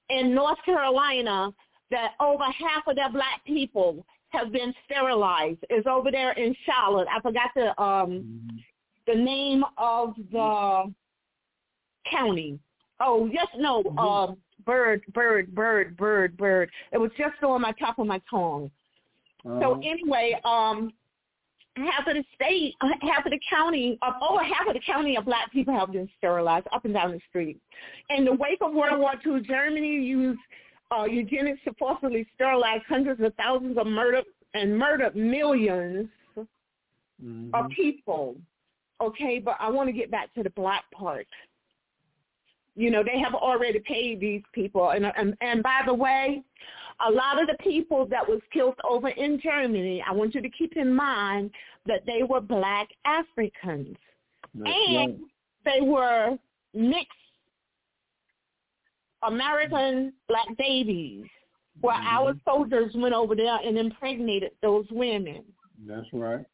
in 0.10 0.33
North 0.33 0.57
Carolina 0.65 1.51
that 1.91 2.12
over 2.19 2.43
half 2.43 2.88
of 2.88 2.95
their 2.95 3.12
black 3.12 3.43
people 3.45 4.05
have 4.29 4.51
been 4.51 4.73
sterilized. 4.86 5.60
It's 5.69 5.88
over 5.88 6.12
there 6.12 6.31
in 6.33 6.55
Charlotte. 6.65 7.07
I 7.13 7.21
forgot 7.21 7.49
the 7.55 7.81
um 7.81 8.10
Mm-hmm. 8.12 8.57
the 9.07 9.15
name 9.15 9.63
of 9.77 10.15
the 10.31 10.93
county. 12.12 12.60
Oh, 12.99 13.29
yes, 13.31 13.47
no, 13.57 13.83
Mhm. 13.83 13.99
um, 13.99 14.38
bird, 14.67 15.01
bird, 15.13 15.56
bird, 15.56 15.97
bird, 15.97 16.38
bird. 16.38 16.69
It 16.91 16.99
was 16.99 17.10
just 17.17 17.41
on 17.41 17.62
my 17.62 17.71
top 17.71 17.97
of 17.97 18.06
my 18.06 18.21
tongue. 18.30 18.69
So 19.43 19.49
Uh-huh. 19.49 19.80
anyway, 19.82 20.39
um, 20.43 20.93
half 21.77 22.06
of 22.08 22.15
the 22.15 22.25
state, 22.36 22.75
uh, 22.82 22.89
half 23.01 23.25
of 23.25 23.32
the 23.32 23.39
county, 23.49 23.97
uh, 24.01 24.13
over 24.21 24.43
half 24.43 24.67
of 24.67 24.73
the 24.73 24.80
county 24.82 25.15
of 25.15 25.25
black 25.25 25.51
people 25.51 25.73
have 25.73 25.91
been 25.91 26.10
sterilized 26.17 26.67
up 26.71 26.86
and 26.86 26.93
down 26.93 27.12
the 27.12 27.21
street. 27.30 27.60
In 28.10 28.25
the 28.25 28.34
wake 28.34 28.62
of 28.62 28.73
World 28.73 28.99
War 28.99 29.13
II, 29.25 29.41
Germany 29.41 29.95
used 29.95 30.39
uh, 30.91 31.03
eugenics 31.03 31.62
to 31.65 31.73
forcibly 31.73 32.25
sterilize 32.36 32.82
hundreds 32.88 33.21
of 33.21 33.34
thousands 33.36 33.77
of 33.77 33.86
murdered 33.88 34.25
and 34.53 34.77
murdered 34.77 35.15
millions 35.15 36.10
Mhm. 37.21 37.49
of 37.53 37.69
people. 37.71 38.36
Okay, 39.01 39.39
but 39.39 39.58
I 39.60 39.69
want 39.69 39.88
to 39.89 39.93
get 39.93 40.10
back 40.10 40.34
to 40.36 40.43
the 40.43 40.49
black 40.51 40.89
part. 40.91 41.27
You 42.77 42.91
know, 42.91 43.03
they 43.03 43.19
have 43.19 43.33
already 43.33 43.79
paid 43.79 44.19
these 44.19 44.43
people, 44.53 44.91
and 44.91 45.05
and, 45.17 45.35
and 45.41 45.63
by 45.63 45.81
the 45.85 45.93
way, 45.93 46.43
a 47.05 47.11
lot 47.11 47.41
of 47.41 47.47
the 47.47 47.57
people 47.59 48.05
that 48.05 48.27
was 48.27 48.39
killed 48.53 48.75
over 48.87 49.09
in 49.09 49.39
Germany, 49.41 50.03
I 50.07 50.13
want 50.13 50.35
you 50.35 50.41
to 50.41 50.49
keep 50.49 50.77
in 50.77 50.93
mind 50.93 51.49
that 51.87 52.05
they 52.05 52.21
were 52.21 52.39
black 52.39 52.87
Africans, 53.03 53.97
That's 54.53 54.77
and 54.87 55.19
they 55.65 55.81
were 55.81 56.37
mixed 56.75 57.11
American 59.23 60.13
black 60.27 60.47
babies, 60.57 61.25
where 61.81 61.95
our 61.95 62.33
Mhm. 62.33 62.43
soldiers 62.45 62.95
went 62.95 63.15
over 63.15 63.35
there 63.35 63.57
and 63.63 63.77
impregnated 63.77 64.51
those 64.61 64.89
women. 64.91 65.43
That's 65.79 66.11
right. 66.13 66.45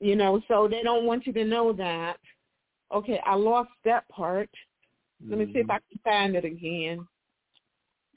You 0.00 0.16
know, 0.16 0.40
so 0.48 0.68
they 0.68 0.82
don't 0.82 1.06
want 1.06 1.26
you 1.26 1.32
to 1.32 1.44
know 1.44 1.72
that. 1.72 2.18
Okay, 2.90 3.18
I 3.20 3.34
lost 3.36 3.70
that 3.84 4.06
part. 4.08 4.50
Let 5.28 5.38
me 5.38 5.46
see 5.52 5.60
if 5.60 5.70
I 5.70 5.78
can 5.88 5.98
find 6.04 6.34
it 6.36 6.44
again. 6.44 7.06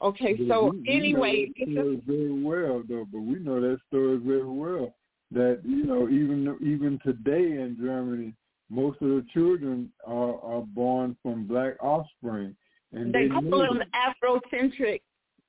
Okay, 0.02 0.36
But 0.36 0.48
so 0.48 0.66
we- 0.66 0.70
we 0.72 0.84
know 0.84 0.92
anyway, 0.94 1.52
that 1.58 2.04
very 2.06 2.44
well 2.44 2.84
though, 2.88 3.06
but 3.06 3.22
we 3.22 3.36
know 3.40 3.62
that 3.62 3.80
story 3.88 4.18
very 4.18 4.44
well. 4.44 4.94
That 5.32 5.62
you 5.66 5.84
know, 5.86 6.10
even 6.10 6.58
even 6.62 7.00
today 7.00 7.60
in 7.62 7.78
Germany, 7.80 8.34
most 8.70 9.02
of 9.02 9.10
the 9.10 9.26
children 9.34 9.92
are 10.06 10.40
are 10.42 10.62
born 10.62 11.16
from 11.22 11.46
black 11.48 11.82
offspring, 11.82 12.56
and 12.92 13.14
they 13.14 13.28
they, 13.28 13.30
call 13.50 13.60
them 13.60 13.82
Afrocentric 13.94 15.02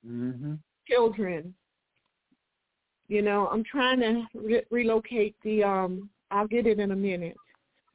hmm 0.04 0.30
children. 0.30 0.62
children. 0.88 1.54
You 3.08 3.22
know, 3.22 3.48
I'm 3.48 3.64
trying 3.64 4.00
to 4.00 4.26
re- 4.34 4.64
relocate 4.70 5.34
the. 5.42 5.64
um 5.64 6.10
I'll 6.30 6.48
get 6.48 6.66
it 6.66 6.80
in 6.80 6.90
a 6.90 6.96
minute. 6.96 7.36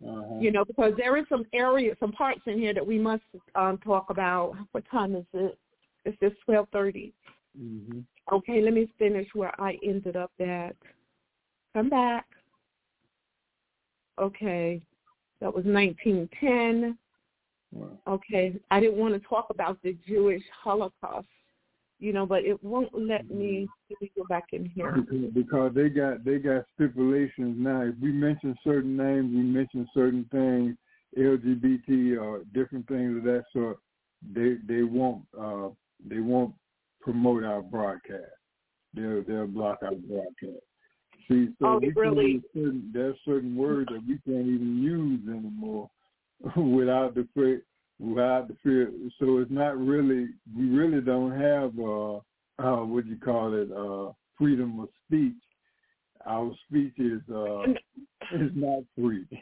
Uh-huh. 0.07 0.39
You 0.39 0.51
know, 0.51 0.65
because 0.65 0.93
there 0.97 1.17
is 1.17 1.25
some 1.29 1.45
areas, 1.53 1.95
some 1.99 2.11
parts 2.11 2.41
in 2.47 2.57
here 2.57 2.73
that 2.73 2.85
we 2.85 2.97
must 2.97 3.23
um 3.55 3.77
talk 3.79 4.09
about. 4.09 4.55
What 4.71 4.83
time 4.89 5.15
is 5.15 5.25
it? 5.33 5.57
It's 6.05 6.17
just 6.19 6.35
twelve 6.45 6.67
thirty. 6.71 7.13
hmm 7.57 7.99
Okay, 8.31 8.61
let 8.61 8.73
me 8.73 8.89
finish 8.97 9.27
where 9.33 9.59
I 9.59 9.77
ended 9.83 10.15
up 10.15 10.31
at. 10.39 10.75
Come 11.73 11.89
back. 11.89 12.25
Okay, 14.19 14.81
that 15.41 15.53
was 15.53 15.65
1910. 15.65 16.97
Wow. 17.73 17.87
Okay, 18.07 18.55
I 18.69 18.79
didn't 18.79 18.97
want 18.97 19.13
to 19.15 19.27
talk 19.27 19.47
about 19.49 19.81
the 19.81 19.97
Jewish 20.07 20.43
Holocaust, 20.63 21.27
you 22.01 22.11
know, 22.11 22.25
but 22.25 22.43
it 22.43 22.61
won't 22.63 22.89
let 22.93 23.29
me. 23.29 23.69
Let 23.89 24.01
me 24.01 24.11
go 24.17 24.23
back 24.27 24.47
in 24.51 24.65
here. 24.65 24.97
Because, 25.33 25.71
they 25.73 25.87
got 25.87 26.25
they 26.25 26.39
got 26.39 26.65
stipulations 26.73 27.55
now. 27.57 27.81
If 27.83 27.95
we 28.01 28.11
mention 28.11 28.57
certain 28.63 28.97
names, 28.97 29.31
we 29.33 29.43
mention 29.43 29.87
certain 29.93 30.25
things, 30.31 30.75
LGBT 31.17 32.19
or 32.19 32.41
different 32.53 32.87
things 32.87 33.17
of 33.17 33.23
that 33.23 33.43
sort. 33.53 33.77
They 34.33 34.55
they 34.67 34.81
won't 34.81 35.23
uh, 35.39 35.69
they 36.05 36.19
won't 36.19 36.55
promote 37.01 37.43
our 37.43 37.61
broadcast. 37.61 38.31
They'll 38.95 39.23
they'll 39.23 39.47
block 39.47 39.79
our 39.83 39.95
broadcast. 39.95 40.63
See, 41.27 41.49
so 41.59 41.67
Oh, 41.67 41.79
really? 41.95 42.41
certain, 42.53 42.89
there's 42.91 43.15
certain 43.25 43.55
words 43.55 43.89
that 43.91 44.01
we 44.07 44.17
can't 44.25 44.47
even 44.47 44.81
use 44.81 45.21
anymore 45.29 45.89
without 46.55 47.13
the 47.13 47.27
without 48.01 48.47
the 48.47 48.55
fear. 48.63 48.91
So 49.19 49.37
it's 49.37 49.51
not 49.51 49.77
really 49.77 50.29
we 50.57 50.65
really 50.69 51.01
don't 51.01 51.31
have 51.39 51.71
uh, 51.79 52.15
uh 52.59 52.85
what 52.85 53.05
do 53.05 53.11
you 53.11 53.17
call 53.17 53.53
it 53.53 53.71
uh 53.71 54.11
freedom 54.37 54.79
of 54.79 54.89
speech. 55.07 55.33
Our 56.25 56.51
speech 56.67 56.93
is 56.97 57.21
uh 57.33 57.63
is 58.33 58.51
not 58.55 58.83
free. 58.97 59.25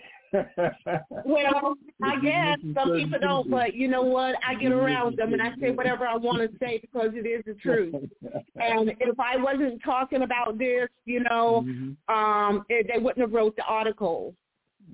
Well, 1.26 1.74
I 2.04 2.20
guess 2.22 2.60
some 2.76 2.94
people 2.96 3.18
don't, 3.20 3.50
but 3.50 3.74
you 3.74 3.88
know 3.88 4.04
what? 4.04 4.36
I 4.48 4.54
get 4.54 4.72
around 4.72 5.18
them 5.18 5.34
and 5.34 5.42
I 5.42 5.54
say 5.60 5.72
whatever 5.72 6.08
I 6.08 6.16
want 6.16 6.40
to 6.40 6.58
say 6.60 6.78
because 6.80 7.10
it 7.14 7.26
is 7.26 7.44
the 7.46 7.56
truth. 7.56 7.96
And 8.62 8.92
if 9.00 9.20
I 9.20 9.38
wasn't 9.38 9.82
talking 9.84 10.22
about 10.22 10.58
this, 10.58 10.90
you 11.06 11.22
know, 11.22 11.66
Mhm. 11.66 11.96
um, 12.10 12.66
it, 12.70 12.88
they 12.94 13.00
wouldn't 13.00 13.22
have 13.22 13.34
wrote 13.34 13.56
the 13.56 13.64
article. 13.64 14.36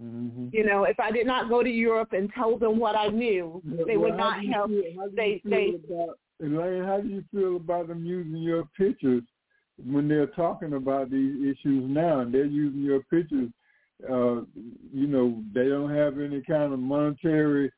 Mhm. 0.01 0.53
You 0.53 0.63
know, 0.65 0.84
if 0.84 0.99
I 0.99 1.12
did 1.12 1.25
not 1.25 1.49
go 1.49 1.63
to 1.63 1.69
Europe 1.69 2.13
and 2.13 2.29
tell 2.34 2.58
them 2.58 2.77
what 2.77 2.95
I 2.95 3.08
knew, 3.08 3.62
they 3.88 3.97
Well, 3.97 4.12
would 4.12 4.17
not 4.17 4.41
do 4.41 4.47
you 4.47 4.53
feel- 4.53 4.62
how 4.62 4.67
do 4.67 4.81
you 4.81 5.15
they- 5.15 5.41
they- 5.45 5.75
about, 5.75 6.19
Elaine, 6.41 6.84
how 6.84 6.99
do 7.01 7.08
you 7.08 7.21
feel 7.31 7.55
about 7.58 7.88
them 7.88 8.05
using 8.05 8.38
your 8.38 8.65
pictures 8.77 9.23
when 9.77 10.08
they're 10.08 10.27
talking 10.27 10.73
about 10.73 11.10
these 11.10 11.41
issues 11.43 11.89
now 11.89 12.19
and 12.19 12.34
they're 12.34 12.45
using 12.45 12.81
your 12.81 13.01
pictures? 13.03 13.49
Uh, 14.10 14.43
you 14.91 15.08
know, 15.08 15.41
they 15.53 15.69
don't 15.69 15.89
have 15.89 16.19
any 16.19 16.41
kind 16.41 16.73
of 16.73 16.79
monetary 16.79 17.71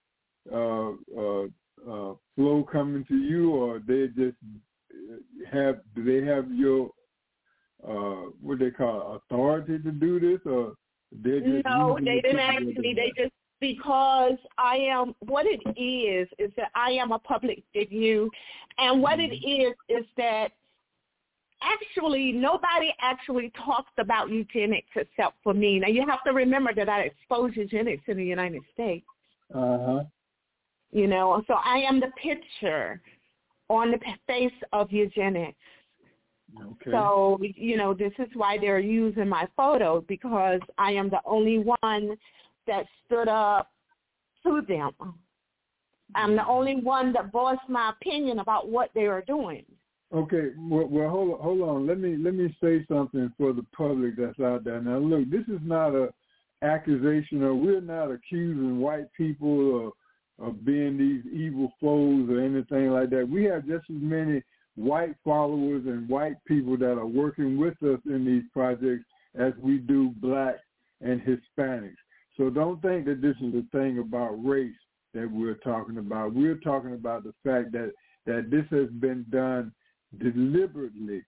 uh, 0.51 0.93
uh, 1.15 1.47
uh, 1.87 2.15
flow 2.35 2.63
coming 2.63 3.03
to 3.05 3.17
you, 3.17 3.51
or 3.51 3.79
they 3.79 4.07
just 4.07 4.37
have 5.51 5.81
do 5.93 6.03
they 6.03 6.21
have 6.25 6.51
your 6.51 6.89
uh, 7.83 8.31
what 8.41 8.57
they 8.59 8.71
call 8.71 9.15
authority 9.17 9.77
to 9.77 9.91
do 9.91 10.19
this, 10.19 10.43
or 10.45 10.73
No, 11.11 11.97
they 12.03 12.21
didn't 12.21 12.39
actually. 12.39 12.93
that 12.93 13.11
They 13.15 13.23
just 13.23 13.33
because 13.59 14.37
I 14.57 14.77
am 14.77 15.15
what 15.19 15.45
it 15.47 15.61
is 15.79 16.27
is 16.37 16.51
that 16.57 16.69
I 16.75 16.91
am 16.91 17.11
a 17.11 17.19
public 17.19 17.63
figure, 17.73 18.27
and 18.77 19.01
what 19.01 19.19
it 19.19 19.33
is 19.33 19.73
is 19.89 20.05
that 20.17 20.49
actually 21.61 22.31
nobody 22.31 22.93
actually 23.01 23.51
talks 23.65 23.91
about 23.97 24.29
eugenics 24.29 24.89
except 24.95 25.35
for 25.43 25.53
me. 25.53 25.79
Now 25.79 25.87
you 25.87 26.05
have 26.07 26.23
to 26.25 26.33
remember 26.33 26.73
that 26.75 26.89
I 26.89 27.01
expose 27.01 27.51
eugenics 27.55 28.03
in 28.07 28.17
the 28.17 28.25
United 28.25 28.61
States. 28.73 29.05
Uh 29.53 29.77
huh. 29.85 30.03
You 30.91 31.07
know, 31.07 31.43
so 31.47 31.55
I 31.55 31.79
am 31.79 31.99
the 31.99 32.11
picture 32.21 33.01
on 33.69 33.91
the 33.91 33.99
face 34.25 34.53
of 34.71 34.91
eugenics. 34.91 35.57
Okay. 36.63 36.91
So, 36.91 37.39
you 37.41 37.77
know, 37.77 37.93
this 37.93 38.13
is 38.19 38.27
why 38.33 38.57
they're 38.57 38.79
using 38.79 39.27
my 39.27 39.47
photo 39.55 40.01
because 40.07 40.59
I 40.77 40.91
am 40.91 41.09
the 41.09 41.21
only 41.25 41.59
one 41.59 42.17
that 42.67 42.85
stood 43.05 43.27
up 43.27 43.71
to 44.45 44.61
them. 44.67 44.91
I'm 46.15 46.35
the 46.35 46.45
only 46.47 46.75
one 46.75 47.11
that 47.13 47.31
voiced 47.31 47.67
my 47.67 47.91
opinion 47.91 48.39
about 48.39 48.69
what 48.69 48.91
they 48.95 49.05
are 49.05 49.21
doing. 49.21 49.65
Okay, 50.13 50.51
well, 50.57 50.87
well, 50.87 51.09
hold 51.09 51.39
hold 51.41 51.61
on. 51.61 51.85
Let 51.85 51.99
me 51.99 52.15
let 52.15 52.33
me 52.33 52.55
say 52.63 52.85
something 52.87 53.31
for 53.37 53.51
the 53.51 53.65
public 53.75 54.15
that's 54.15 54.39
out 54.39 54.63
there. 54.63 54.81
Now, 54.81 54.99
look, 54.99 55.29
this 55.29 55.43
is 55.49 55.59
not 55.61 55.95
a 55.95 56.13
accusation, 56.61 57.43
or 57.43 57.53
we're 57.53 57.81
not 57.81 58.11
accusing 58.11 58.79
white 58.79 59.11
people 59.17 59.87
of 59.87 59.93
of 60.39 60.63
being 60.63 60.97
these 60.97 61.25
evil 61.33 61.73
foes 61.81 62.29
or 62.29 62.39
anything 62.39 62.91
like 62.91 63.09
that. 63.09 63.27
We 63.27 63.43
have 63.45 63.65
just 63.65 63.89
as 63.89 63.97
many 63.99 64.41
white 64.77 65.15
followers 65.25 65.83
and 65.87 66.07
white 66.07 66.37
people 66.45 66.77
that 66.77 66.97
are 66.97 67.05
working 67.05 67.57
with 67.57 67.81
us 67.83 67.99
in 68.05 68.23
these 68.25 68.43
projects 68.53 69.03
as 69.37 69.51
we 69.61 69.79
do 69.79 70.11
black 70.17 70.55
and 71.01 71.21
Hispanics. 71.21 71.95
So 72.37 72.49
don't 72.49 72.81
think 72.81 73.05
that 73.05 73.21
this 73.21 73.35
is 73.41 73.53
a 73.55 73.63
thing 73.75 73.99
about 73.99 74.33
race 74.45 74.71
that 75.13 75.29
we're 75.29 75.55
talking 75.55 75.97
about. 75.97 76.33
We're 76.33 76.59
talking 76.59 76.93
about 76.93 77.23
the 77.23 77.33
fact 77.43 77.71
that 77.73 77.91
that 78.27 78.51
this 78.51 78.65
has 78.69 78.89
been 78.99 79.25
done 79.29 79.71
deliberately 80.19 81.23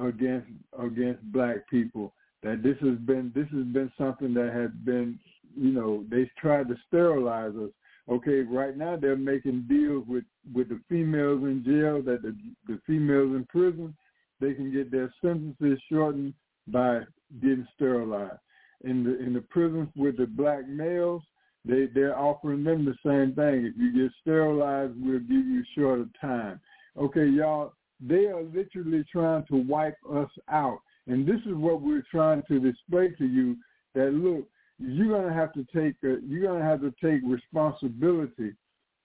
against 0.00 0.48
against 0.78 1.22
black 1.32 1.68
people. 1.68 2.14
That 2.42 2.62
this 2.62 2.76
has 2.80 2.98
been 2.98 3.30
this 3.34 3.48
has 3.48 3.64
been 3.66 3.92
something 3.98 4.32
that 4.34 4.52
has 4.54 4.70
been 4.84 5.18
you 5.54 5.72
know 5.72 6.04
they 6.08 6.30
tried 6.38 6.68
to 6.68 6.76
sterilize 6.86 7.54
us. 7.56 7.70
Okay, 8.08 8.42
right 8.42 8.76
now 8.76 8.96
they're 8.96 9.16
making 9.16 9.66
deals 9.68 10.04
with 10.06 10.24
with 10.54 10.68
the 10.68 10.80
females 10.88 11.42
in 11.42 11.64
jail 11.64 12.02
that 12.02 12.22
the 12.22 12.36
the 12.66 12.80
females 12.86 13.34
in 13.34 13.44
prison 13.46 13.96
they 14.40 14.54
can 14.54 14.72
get 14.72 14.90
their 14.90 15.12
sentences 15.22 15.80
shortened 15.90 16.34
by 16.68 17.00
getting 17.40 17.66
sterilized. 17.74 18.38
In 18.84 19.02
the 19.02 19.18
in 19.18 19.32
the 19.32 19.40
prisons 19.40 19.88
with 19.96 20.18
the 20.18 20.26
black 20.26 20.68
males, 20.68 21.22
they 21.64 21.86
they're 21.94 22.18
offering 22.18 22.64
them 22.64 22.84
the 22.84 22.94
same 23.04 23.34
thing. 23.34 23.66
If 23.66 23.74
you 23.76 23.92
get 23.92 24.12
sterilized, 24.20 24.94
we'll 24.96 25.20
give 25.20 25.30
you 25.46 25.64
shorter 25.76 26.06
time. 26.20 26.60
Okay, 26.96 27.26
y'all, 27.26 27.72
they 28.00 28.26
are 28.26 28.42
literally 28.42 29.04
trying 29.10 29.44
to 29.46 29.56
wipe 29.56 29.98
us 30.12 30.30
out. 30.50 30.78
And 31.06 31.26
this 31.26 31.40
is 31.46 31.54
what 31.54 31.80
we're 31.80 32.04
trying 32.10 32.42
to 32.48 32.58
display 32.58 33.10
to 33.18 33.26
you 33.26 33.56
that 33.94 34.12
look, 34.12 34.46
you're 34.78 35.08
gonna 35.08 35.34
have 35.34 35.52
to 35.54 35.64
take 35.74 35.96
a, 36.04 36.18
you're 36.26 36.46
gonna 36.46 36.64
have 36.64 36.80
to 36.80 36.92
take 37.02 37.20
responsibility, 37.24 38.52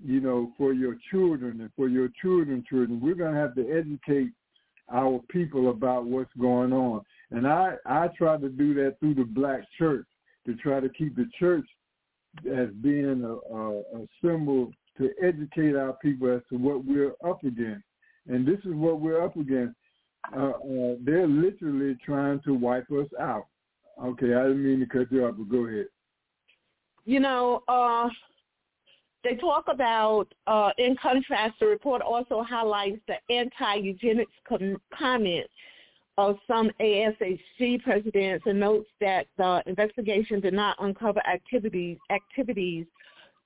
you 0.04 0.20
know, 0.20 0.52
for 0.58 0.74
your 0.74 0.96
children 1.10 1.62
and 1.62 1.70
for 1.76 1.88
your 1.88 2.10
children's 2.22 2.66
children. 2.68 3.00
We're 3.02 3.16
gonna 3.16 3.40
have 3.40 3.56
to 3.56 3.70
educate 3.72 4.32
our 4.92 5.22
people 5.30 5.70
about 5.70 6.06
what's 6.06 6.34
going 6.40 6.74
on. 6.74 7.02
And 7.32 7.48
I 7.48 7.76
I 7.86 8.10
try 8.18 8.38
to 8.38 8.50
do 8.50 8.74
that 8.76 9.00
through 9.00 9.16
the 9.16 9.24
black 9.24 9.62
church 9.78 10.06
to 10.46 10.56
try 10.56 10.80
to 10.80 10.90
keep 10.90 11.16
the 11.16 11.30
church 11.40 11.66
as 12.52 12.70
being 12.82 13.24
a, 13.24 13.56
a, 13.56 13.80
a 13.80 14.08
symbol 14.24 14.72
to 14.98 15.10
educate 15.22 15.76
our 15.76 15.94
people 15.94 16.34
as 16.34 16.42
to 16.50 16.58
what 16.58 16.86
we're 16.86 17.14
up 17.26 17.44
against. 17.44 17.86
And 18.28 18.48
this 18.48 18.60
is 18.66 18.74
what 18.74 19.00
we're 19.00 19.24
up 19.24 19.36
against. 19.36 19.76
Uh, 20.36 20.52
uh, 20.52 20.96
they're 21.04 21.28
literally 21.28 21.98
trying 22.06 22.40
to 22.42 22.54
wipe 22.54 22.90
us 22.92 23.08
out. 23.20 23.48
Okay, 24.04 24.34
I 24.34 24.44
didn't 24.44 24.64
mean 24.64 24.80
to 24.80 24.86
cut 24.86 25.12
you 25.12 25.26
off, 25.26 25.36
but 25.38 25.50
go 25.50 25.66
ahead. 25.68 25.86
You 27.06 27.20
know, 27.20 27.64
uh, 27.68 28.10
they 29.24 29.36
talk 29.36 29.66
about, 29.68 30.28
uh, 30.48 30.72
in 30.78 30.96
contrast, 31.02 31.56
the 31.60 31.68
report 31.68 32.02
also 32.02 32.44
highlights 32.44 33.00
the 33.08 33.16
anti-eugenics 33.34 34.32
com- 34.48 34.82
comments 34.98 35.50
of 36.18 36.38
some 36.48 36.70
ASHG 36.80 37.84
presidents 37.84 38.46
and 38.46 38.60
notes 38.60 38.90
that 39.00 39.28
the 39.38 39.64
investigation 39.66 40.40
did 40.40 40.54
not 40.54 40.76
uncover 40.80 41.26
activities 41.26 41.98
activities 42.10 42.86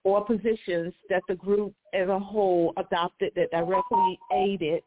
or 0.04 0.24
positions 0.24 0.94
that 1.10 1.22
the 1.28 1.36
group 1.36 1.74
as 1.94 2.10
a 2.10 2.20
whole 2.20 2.74
adopted 2.78 3.32
that 3.36 3.52
directly 3.52 4.20
aided 4.34 4.84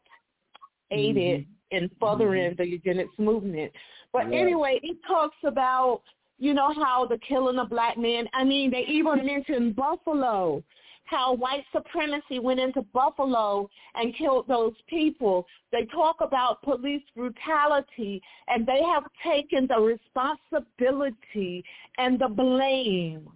aided 0.91 1.45
in 1.71 1.89
furthering 1.99 2.55
the 2.55 2.67
eugenics 2.67 3.17
movement. 3.17 3.71
But 4.11 4.25
Right. 4.25 4.33
anyway, 4.33 4.79
it 4.83 4.97
talks 5.07 5.37
about 5.43 6.01
you 6.41 6.53
know 6.53 6.73
how 6.73 7.05
the 7.05 7.17
killing 7.19 7.59
of 7.59 7.69
black 7.69 7.97
men. 7.97 8.29
I 8.33 8.43
mean, 8.43 8.71
they 8.71 8.85
even 8.85 9.25
mentioned 9.25 9.75
Buffalo, 9.75 10.63
how 11.03 11.33
white 11.33 11.65
supremacy 11.73 12.39
went 12.39 12.59
into 12.59 12.81
Buffalo 12.93 13.69
and 13.95 14.15
killed 14.15 14.47
those 14.47 14.73
people. 14.87 15.45
They 15.71 15.85
talk 15.85 16.21
about 16.21 16.61
police 16.61 17.03
brutality, 17.15 18.21
and 18.47 18.65
they 18.65 18.81
have 18.83 19.03
taken 19.23 19.67
the 19.67 19.79
responsibility 19.81 21.63
and 21.97 22.19
the 22.19 22.29
blame 22.29 23.29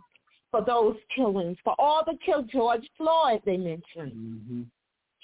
for 0.49 0.63
those 0.63 0.95
killings, 1.15 1.57
for 1.63 1.75
all 1.79 2.03
the 2.05 2.17
kill 2.23 2.43
George 2.43 2.88
Floyd 2.95 3.41
they 3.43 3.57
mentioned. 3.57 4.13
Mm-hmm. 4.13 4.61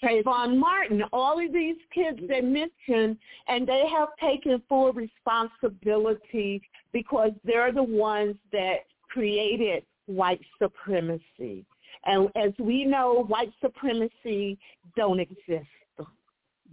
Trayvon 0.03 0.57
Martin, 0.57 1.03
all 1.11 1.43
of 1.43 1.53
these 1.53 1.75
kids 1.93 2.19
they 2.27 2.41
mentioned, 2.41 3.17
and 3.47 3.67
they 3.67 3.85
have 3.95 4.09
taken 4.21 4.61
full 4.69 4.93
responsibility 4.93 6.61
because 6.93 7.31
they're 7.43 7.71
the 7.71 7.83
ones 7.83 8.35
that 8.51 8.85
created 9.09 9.83
white 10.05 10.41
supremacy. 10.61 11.65
And 12.05 12.29
as 12.35 12.51
we 12.59 12.85
know, 12.85 13.25
white 13.27 13.51
supremacy 13.61 14.57
don't 14.95 15.19
exist. 15.19 15.67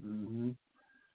Mm-hmm. 0.05 0.51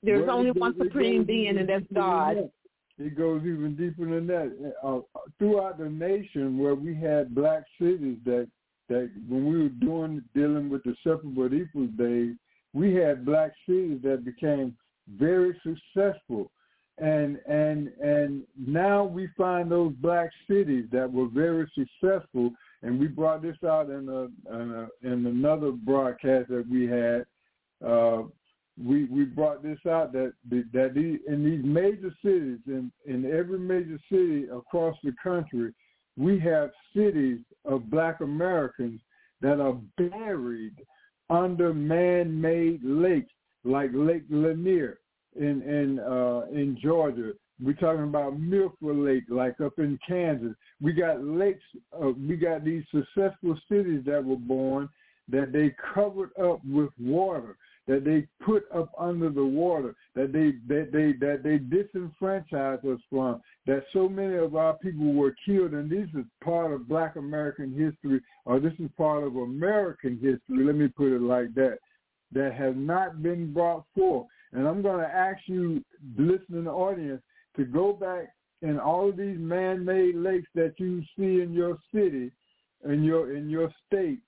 There's 0.03 0.28
Well, 0.28 0.38
only 0.38 0.51
one 0.51 0.76
supreme 0.78 1.24
being, 1.24 1.57
and 1.57 1.70
that's 1.70 1.86
God. 1.93 2.49
It 2.97 3.18
goes 3.18 3.41
even 3.45 3.76
deeper 3.76 4.05
than 4.09 4.28
that. 4.28 4.74
Uh, 4.84 4.99
throughout 5.39 5.78
the 5.78 5.89
nation, 5.89 6.57
where 6.57 6.76
we 6.76 6.95
had 6.95 7.34
black 7.34 7.64
cities 7.80 8.18
that 8.26 8.47
that 8.91 9.09
when 9.29 9.45
we 9.45 9.63
were 9.63 9.69
doing 9.69 10.21
dealing 10.35 10.69
with 10.69 10.83
the 10.83 10.93
separate 11.01 11.33
but 11.33 11.53
equal 11.53 11.87
days, 11.97 12.35
we 12.73 12.93
had 12.93 13.25
black 13.25 13.51
cities 13.67 13.99
that 14.03 14.25
became 14.25 14.75
very 15.17 15.57
successful, 15.63 16.51
and 16.97 17.39
and 17.47 17.87
and 18.01 18.43
now 18.57 19.05
we 19.05 19.29
find 19.37 19.71
those 19.71 19.93
black 20.01 20.29
cities 20.49 20.85
that 20.91 21.11
were 21.11 21.27
very 21.27 21.71
successful, 21.73 22.51
and 22.83 22.99
we 22.99 23.07
brought 23.07 23.41
this 23.41 23.55
out 23.65 23.89
in 23.89 24.09
a 24.09 24.23
in, 24.53 24.71
a, 24.71 24.87
in 25.03 25.25
another 25.25 25.71
broadcast 25.71 26.49
that 26.49 26.67
we 26.69 26.85
had. 26.85 27.25
Uh, 27.85 28.23
we 28.77 29.05
we 29.05 29.23
brought 29.23 29.63
this 29.63 29.79
out 29.89 30.11
that 30.11 30.33
that 30.49 30.93
these, 30.93 31.19
in 31.27 31.45
these 31.45 31.63
major 31.63 32.13
cities 32.21 32.59
in 32.67 32.91
in 33.05 33.25
every 33.25 33.59
major 33.59 33.99
city 34.11 34.47
across 34.53 34.97
the 35.01 35.13
country 35.23 35.73
we 36.18 36.39
have 36.39 36.72
cities 36.95 37.39
of 37.66 37.89
black 37.89 38.22
Americans 38.22 38.99
that 39.41 39.59
are 39.59 39.78
buried 39.97 40.76
under 41.30 41.74
man-made 41.74 42.82
lakes 42.84 43.32
like 43.64 43.91
Lake 43.93 44.24
Lanier 44.30 44.99
in 45.36 45.62
in 45.62 45.99
uh, 45.99 46.45
in 46.51 46.78
Georgia. 46.82 47.32
We're 47.64 47.74
talking 47.74 48.03
about 48.03 48.39
Milford 48.39 48.97
Lake, 48.97 49.24
like 49.30 49.62
up 49.62 49.78
in 49.78 49.99
Kansas. 50.07 50.55
We 50.82 50.93
got 50.93 51.24
lakes. 51.24 51.64
Uh, 51.93 52.09
we 52.09 52.36
got 52.36 52.66
these 52.66 52.84
successful 52.91 53.57
cities 53.70 54.01
that 54.05 54.24
were 54.24 54.36
born 54.36 54.89
that 55.30 55.51
they 55.53 55.74
covered 55.93 56.32
up 56.41 56.59
with 56.66 56.89
water 56.99 57.55
that 57.88 58.05
they 58.05 58.27
put 58.45 58.63
up 58.73 58.91
under 58.97 59.29
the 59.29 59.43
water, 59.43 59.95
that 60.15 60.32
they 60.32 60.53
that 60.67 60.91
they 60.91 61.13
that 61.13 61.41
they 61.43 61.57
disenfranchised 61.57 62.86
us 62.86 62.99
from, 63.09 63.41
that 63.65 63.84
so 63.91 64.07
many 64.07 64.36
of 64.36 64.55
our 64.55 64.75
people 64.75 65.13
were 65.13 65.36
killed, 65.45 65.73
and 65.73 65.89
this 65.89 66.07
is 66.17 66.25
part 66.43 66.71
of 66.71 66.88
Black 66.88 67.15
American 67.15 67.71
history, 67.71 68.21
or 68.45 68.59
this 68.59 68.73
is 68.79 68.89
part 68.97 69.23
of 69.23 69.36
American 69.36 70.13
history. 70.15 70.63
Let 70.63 70.75
me 70.75 70.88
put 70.88 71.11
it 71.11 71.21
like 71.21 71.53
that, 71.55 71.79
that 72.34 72.53
has 72.53 72.73
not 72.75 73.23
been 73.23 73.51
brought 73.51 73.86
forth. 73.95 74.27
And 74.53 74.67
I'm 74.67 74.82
going 74.82 74.99
to 74.99 75.07
ask 75.07 75.39
you, 75.47 75.84
listening 76.17 76.67
audience, 76.67 77.21
to 77.55 77.65
go 77.65 77.93
back 77.93 78.34
in 78.61 78.79
all 78.79 79.09
of 79.09 79.17
these 79.17 79.39
man-made 79.39 80.15
lakes 80.15 80.47
that 80.55 80.73
you 80.77 81.01
see 81.17 81.41
in 81.41 81.51
your 81.53 81.77
city, 81.93 82.32
in 82.88 83.03
your 83.03 83.36
in 83.36 83.49
your 83.49 83.73
state, 83.88 84.19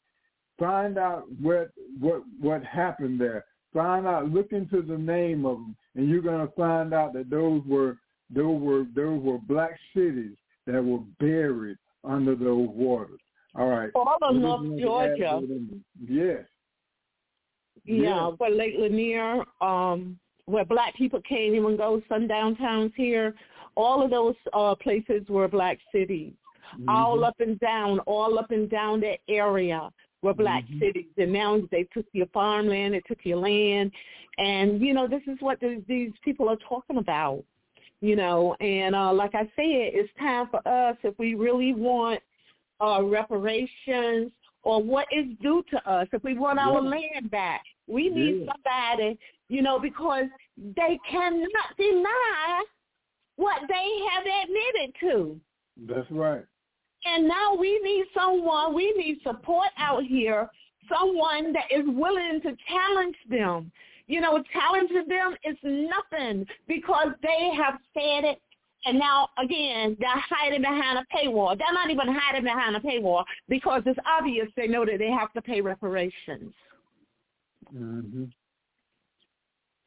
Find 0.64 0.97
out 0.97 1.26
what 1.41 1.72
what 1.99 2.24
what 2.39 2.64
happened 2.64 3.20
there. 3.20 3.43
Find 3.74 4.07
out. 4.07 4.30
Look 4.32 4.53
into 4.53 4.82
the 4.82 4.97
name 4.97 5.45
of 5.45 5.57
them, 5.57 5.76
and 5.95 6.07
you're 6.07 6.22
going 6.22 6.47
to 6.47 6.53
find 6.53 6.93
out 6.93 7.11
that 7.14 7.30
those 7.30 7.61
were 7.66 7.97
those 8.34 8.61
were 8.61 8.86
those 8.95 9.22
were 9.22 9.39
black 9.39 9.78
cities 9.93 10.38
that 10.66 10.82
were 10.82 11.01
buried 11.20 11.78
under 12.05 12.34
those 12.36 12.70
waters. 12.70 13.20
All 13.55 13.68
right. 13.68 13.89
All 13.93 14.18
of 14.22 14.36
North 14.38 14.80
Georgia. 14.80 15.26
add 15.36 15.41
to 15.41 15.47
them? 15.47 15.84
Yes. 16.07 16.45
Yeah, 17.84 18.03
Yeah. 18.03 18.28
where 18.38 18.49
Lake 18.49 18.76
Lanier, 18.80 19.43
um, 19.59 20.18
where 20.45 20.64
black 20.64 20.95
people 20.95 21.22
can't 21.28 21.53
even 21.55 21.76
go, 21.76 22.01
sundown 22.07 22.55
towns 22.55 22.93
here. 22.95 23.36
All 23.76 24.01
of 24.01 24.09
those 24.11 24.36
uh, 24.53 24.76
places 24.76 25.28
were 25.28 25.49
black 25.49 25.80
cities. 25.91 26.34
All 26.88 27.18
Mhm. 27.18 27.28
up 27.28 27.39
and 27.41 27.59
down, 27.59 27.99
all 27.99 28.39
up 28.39 28.51
and 28.51 28.70
down 28.70 29.01
that 29.01 29.20
area 29.28 29.89
were 30.24 30.34
black 30.34 30.64
Mhm. 30.68 30.80
cities. 30.80 31.14
And 31.18 31.34
now 31.34 31.62
they 31.72 31.84
took 31.94 32.06
your 32.14 32.28
farmland, 32.28 32.94
they 32.94 33.02
took 33.02 33.24
your 33.26 33.38
land. 33.38 33.92
And, 34.38 34.82
you 34.82 34.94
know, 34.94 35.08
this 35.08 35.22
is 35.28 35.40
what 35.42 35.60
these, 35.60 35.84
these 35.88 36.12
people 36.24 36.50
are 36.50 36.58
talking 36.58 36.98
about, 36.98 37.44
you 38.02 38.16
know. 38.16 38.56
And 38.60 38.96
uh, 38.96 39.14
like 39.14 39.36
I 39.36 39.44
said, 39.56 39.94
it's 39.94 40.14
time 40.18 40.48
for 40.50 40.68
us, 40.68 40.98
if 41.04 41.18
we 41.20 41.36
really 41.36 41.74
want 41.74 42.22
uh, 42.82 43.04
reparations 43.04 44.32
or 44.64 44.82
what 44.82 45.08
is 45.12 45.26
due 45.42 45.64
to 45.70 45.90
us, 45.90 46.08
if 46.14 46.24
we 46.24 46.36
want 46.38 46.58
our 46.60 46.82
Yeah. 46.82 46.90
land 46.90 47.30
back, 47.30 47.64
we 47.88 48.10
need 48.10 48.42
Yeah. 48.46 48.54
somebody, 48.54 49.20
you 49.50 49.62
know, 49.62 49.78
because 49.78 50.26
they 50.58 50.98
cannot 51.10 51.78
deny 51.78 52.64
what 53.36 53.62
they 53.68 54.00
have 54.10 54.26
admitted 54.26 54.96
to. 55.02 55.40
That's 55.78 56.10
right. 56.12 56.46
And 57.06 57.28
now 57.28 57.56
we 57.56 57.80
need 57.84 58.06
someone, 58.14 58.74
we 58.74 58.93
need 58.97 59.20
support 59.24 59.68
out 59.78 60.04
here, 60.04 60.49
someone 60.89 61.54
that 61.54 61.66
is 61.72 61.86
willing 61.86 62.39
to 62.43 62.56
challenge 62.68 63.16
them. 63.30 63.72
You 64.08 64.22
know, 64.22 64.43
challenging 64.51 65.06
them 65.08 65.36
is 65.43 65.58
nothing 65.64 66.45
because 66.68 67.08
they 67.22 67.51
have 67.56 67.76
said 67.93 68.26
it. 68.26 68.41
And 68.86 68.99
now, 68.99 69.30
again, 69.41 69.95
they're 69.99 70.10
hiding 70.30 70.62
behind 70.62 70.99
a 70.99 71.06
paywall. 71.16 71.58
They're 71.58 71.74
not 71.74 71.89
even 71.89 72.08
hiding 72.10 72.43
behind 72.43 72.76
a 72.76 72.82
paywall 72.82 73.24
because 73.47 73.82
it's 73.86 73.99
obvious 74.06 74.47
they 74.58 74.68
know 74.68 74.86
that 74.86 74.99
they 74.99 75.10
have 75.10 75.32
to 75.34 75.41
pay 75.41 75.62
reparations. 75.62 76.54
hmm 77.72 78.26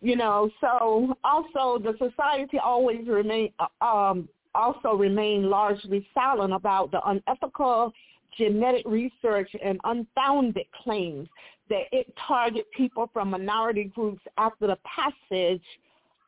You 0.00 0.16
know, 0.16 0.50
so 0.62 1.14
also 1.24 1.78
the 1.82 1.92
society 1.98 2.58
always 2.58 3.06
remain 3.06 3.52
uh, 3.58 3.84
um, 3.84 4.28
also 4.56 4.94
remain 4.94 5.48
largely 5.48 6.06
silent 6.14 6.52
about 6.52 6.90
the 6.90 7.00
unethical 7.08 7.92
genetic 8.36 8.84
research 8.86 9.50
and 9.62 9.80
unfounded 9.84 10.66
claims 10.82 11.28
that 11.68 11.84
it 11.92 12.12
target 12.26 12.66
people 12.76 13.10
from 13.12 13.30
minority 13.30 13.84
groups 13.84 14.22
after 14.38 14.66
the 14.66 14.78
passage 14.84 15.62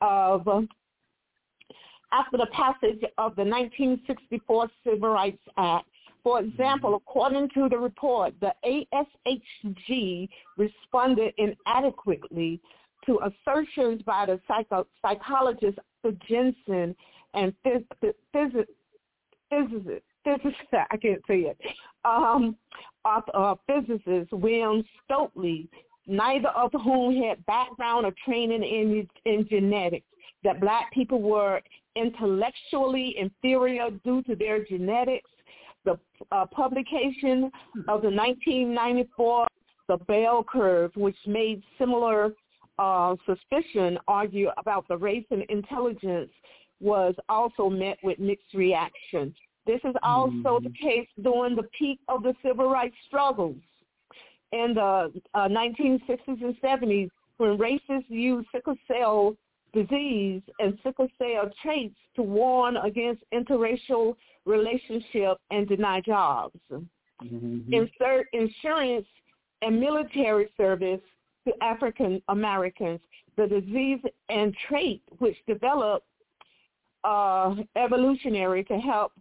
of 0.01 0.47
after 2.11 2.39
the 2.39 2.47
passage 2.53 3.03
of 3.19 3.37
the 3.37 3.45
1964 3.45 4.71
Civil 4.85 5.11
Rights 5.11 5.43
Act. 5.59 5.87
For 6.23 6.41
example, 6.41 6.91
mm-hmm. 6.91 7.09
according 7.09 7.51
to 7.51 7.69
the 7.69 7.77
report, 7.79 8.35
the 8.41 8.55
ASHG 8.65 10.29
responded 10.57 11.35
inadequately 11.37 12.61
to 13.07 13.21
assertions 13.21 14.03
by 14.03 14.27
the 14.27 14.41
psycho- 14.49 14.87
psychologist 15.03 15.79
Jensen 16.29 16.95
and 17.39 17.55
phys- 17.65 17.85
phys- 18.03 18.15
phys- 18.35 18.67
physicist, 19.51 20.05
physicist, 20.25 20.73
I 20.73 20.97
can't 20.97 21.23
say 21.27 21.41
it, 21.41 21.59
um, 22.05 22.57
author, 23.05 23.31
uh, 23.35 23.55
physicist 23.67 24.33
William 24.33 24.83
Shockley, 25.09 25.69
neither 26.07 26.49
of 26.49 26.73
whom 26.73 27.23
had 27.23 27.45
background 27.47 28.07
or 28.07 28.13
training 28.25 28.63
in, 28.63 29.09
in 29.25 29.49
genetics, 29.49 30.07
that 30.45 30.61
black 30.61 30.93
people 30.93 31.21
were 31.21 31.61
intellectually 31.97 33.17
inferior 33.19 33.91
due 34.05 34.23
to 34.23 34.35
their 34.35 34.65
genetics. 34.65 35.31
The 35.85 35.99
uh, 36.33 36.47
publication 36.47 37.51
of 37.89 38.03
the 38.03 38.11
1994 38.11 39.47
The 39.87 39.97
Bell 39.97 40.45
Curve, 40.45 40.91
which 40.97 41.17
made 41.27 41.63
similar 41.79 42.33
uh, 42.79 43.17
suspicion 43.27 43.99
argue 44.07 44.51
about 44.57 44.87
the 44.89 44.97
race 44.97 45.25
and 45.31 45.43
intelligence 45.49 46.31
was 46.81 47.15
also 47.29 47.69
met 47.69 47.99
with 48.03 48.19
mixed 48.19 48.55
reaction. 48.55 49.35
This 49.67 49.81
is 49.85 49.95
also 50.03 50.61
the 50.61 50.73
case 50.81 51.09
during 51.23 51.55
the 51.55 51.69
peak 51.79 52.01
of 52.09 52.23
the 52.23 52.35
civil 52.43 52.71
rights 52.71 52.97
struggles 53.07 53.57
in 54.53 54.73
the 54.75 55.13
uh, 55.35 55.49
1960s 55.49 56.09
and 56.27 56.57
70s 56.63 57.11
when 57.37 57.59
racists 57.59 58.09
used 58.09 58.49
sickle 58.51 58.77
cell 58.87 59.37
disease 59.75 60.43
and 60.59 60.79
sickle 60.83 61.09
cell 61.19 61.51
traits 61.63 61.95
to 62.17 62.23
warn 62.23 62.77
against 62.79 63.23
interracial 63.35 64.15
relationship 64.47 65.39
and 65.51 65.69
deny 65.69 66.01
jobs. 66.01 66.59
Mhm. 67.23 67.73
Insert 67.73 68.29
insurance 68.33 69.07
and 69.61 69.79
military 69.79 70.49
service 70.57 71.03
to 71.47 71.63
African 71.63 72.23
Americans, 72.29 73.01
the 73.37 73.47
disease 73.47 74.01
and 74.29 74.57
trait 74.57 75.03
which 75.19 75.37
developed 75.47 76.07
uh, 77.05 77.55
evolutionary 77.77 78.65
to 78.65 78.79
help 78.79 79.13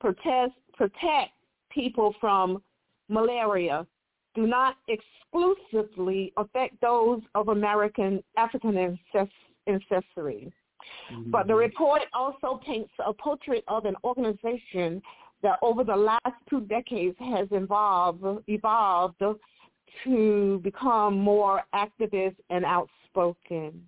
protest, 0.00 0.52
protect 0.74 1.32
people 1.70 2.14
from 2.20 2.62
malaria 3.08 3.86
do 4.34 4.46
not 4.46 4.76
exclusively 4.88 6.32
affect 6.36 6.80
those 6.80 7.20
of 7.34 7.48
American 7.48 8.22
African 8.36 8.76
ancest- 8.76 9.30
ancestry. 9.66 10.52
But 11.26 11.46
the 11.48 11.54
report 11.54 12.02
also 12.12 12.60
paints 12.64 12.92
a 13.04 13.12
portrait 13.12 13.64
of 13.66 13.86
an 13.86 13.96
organization 14.04 15.02
that 15.42 15.58
over 15.62 15.82
the 15.82 15.96
last 15.96 16.36
two 16.48 16.60
decades 16.62 17.16
has 17.18 17.48
evolved, 17.50 18.24
evolved 18.46 19.22
to 20.04 20.60
become 20.62 21.18
more 21.18 21.62
activist 21.74 22.36
and 22.50 22.64
outspoken. 22.64 23.86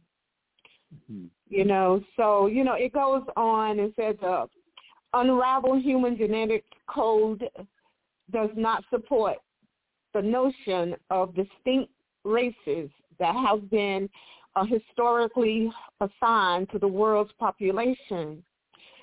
Mhm. 1.11 1.29
You 1.49 1.65
know, 1.65 2.03
so 2.17 2.47
you 2.47 2.63
know 2.63 2.75
it 2.75 2.93
goes 2.93 3.23
on 3.37 3.79
and 3.79 3.93
says 3.97 4.17
uh, 4.23 4.47
unravel 5.15 5.81
human 5.81 6.17
genetic 6.17 6.65
code 6.89 7.43
does 8.33 8.51
not 8.55 8.85
support 8.91 9.37
the 10.13 10.21
notion 10.21 10.95
of 11.11 11.35
distinct 11.35 11.91
races 12.25 12.91
that 13.19 13.35
have 13.35 13.71
been 13.71 14.09
uh, 14.57 14.65
historically 14.65 15.71
assigned 16.01 16.69
to 16.71 16.79
the 16.79 16.89
world's 16.89 17.33
population. 17.39 18.43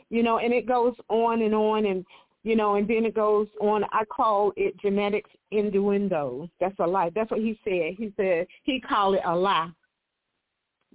You 0.09 0.21
know, 0.21 0.37
and 0.37 0.53
it 0.53 0.67
goes 0.67 0.93
on 1.09 1.41
and 1.41 1.55
on 1.55 1.85
and 1.85 2.05
you 2.43 2.55
know, 2.55 2.75
and 2.75 2.87
then 2.87 3.05
it 3.05 3.15
goes 3.15 3.47
on. 3.59 3.83
I 3.91 4.05
call 4.05 4.53
it 4.55 4.79
genetics 4.79 5.31
innuendo. 5.49 6.47
That's 6.59 6.77
a 6.77 6.85
lie. 6.85 7.09
That's 7.15 7.31
what 7.31 7.39
he 7.39 7.59
said. 7.63 7.95
He 7.97 8.13
said 8.15 8.45
he 8.63 8.79
called 8.79 9.15
it 9.15 9.21
a 9.25 9.35
lie. 9.35 9.71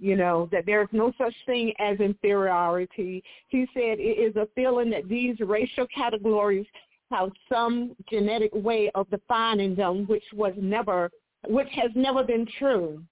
You 0.03 0.15
know, 0.15 0.49
that 0.51 0.65
there's 0.65 0.89
no 0.91 1.13
such 1.15 1.35
thing 1.45 1.73
as 1.77 1.99
inferiority. 1.99 3.23
He 3.49 3.67
said 3.71 3.99
it 3.99 4.17
is 4.17 4.35
a 4.35 4.47
feeling 4.55 4.89
that 4.89 5.07
these 5.07 5.39
racial 5.39 5.85
categories 5.93 6.65
have 7.11 7.29
some 7.47 7.95
genetic 8.09 8.49
way 8.51 8.89
of 8.95 9.07
defining 9.11 9.75
them, 9.75 10.07
which 10.07 10.23
was 10.33 10.53
never, 10.57 11.11
which 11.47 11.67
has 11.73 11.91
never 11.93 12.23
been 12.23 12.47
true. 12.57 13.03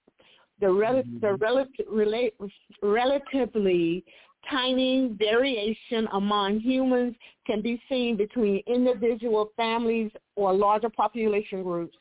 The, 0.60 0.68
rel- 0.68 1.04
mm-hmm. 1.04 1.20
the 1.20 1.34
rel- 1.34 1.66
relate, 1.88 2.34
relatively 2.82 4.04
tiny 4.50 5.14
variation 5.16 6.08
among 6.12 6.58
humans 6.58 7.14
can 7.46 7.62
be 7.62 7.80
seen 7.88 8.16
between 8.16 8.64
individual 8.66 9.52
families 9.56 10.10
or 10.34 10.52
larger 10.52 10.88
population 10.88 11.62
groups. 11.62 11.96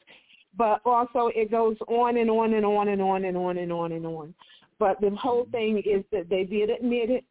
But 0.57 0.81
also 0.83 1.29
it 1.35 1.51
goes 1.51 1.77
on 1.87 2.17
and 2.17 2.29
on 2.29 2.55
and 2.55 2.65
on 2.65 2.87
and 2.87 3.01
on 3.01 3.25
and 3.25 3.37
on 3.37 3.57
and 3.59 3.71
on 3.71 3.91
and 3.91 4.05
on. 4.05 4.33
But 4.79 4.99
the 5.01 5.11
whole 5.11 5.47
thing 5.51 5.83
is 5.85 6.03
that 6.11 6.29
they 6.29 6.45
did 6.45 6.69
admit 6.69 7.09
it. 7.09 7.25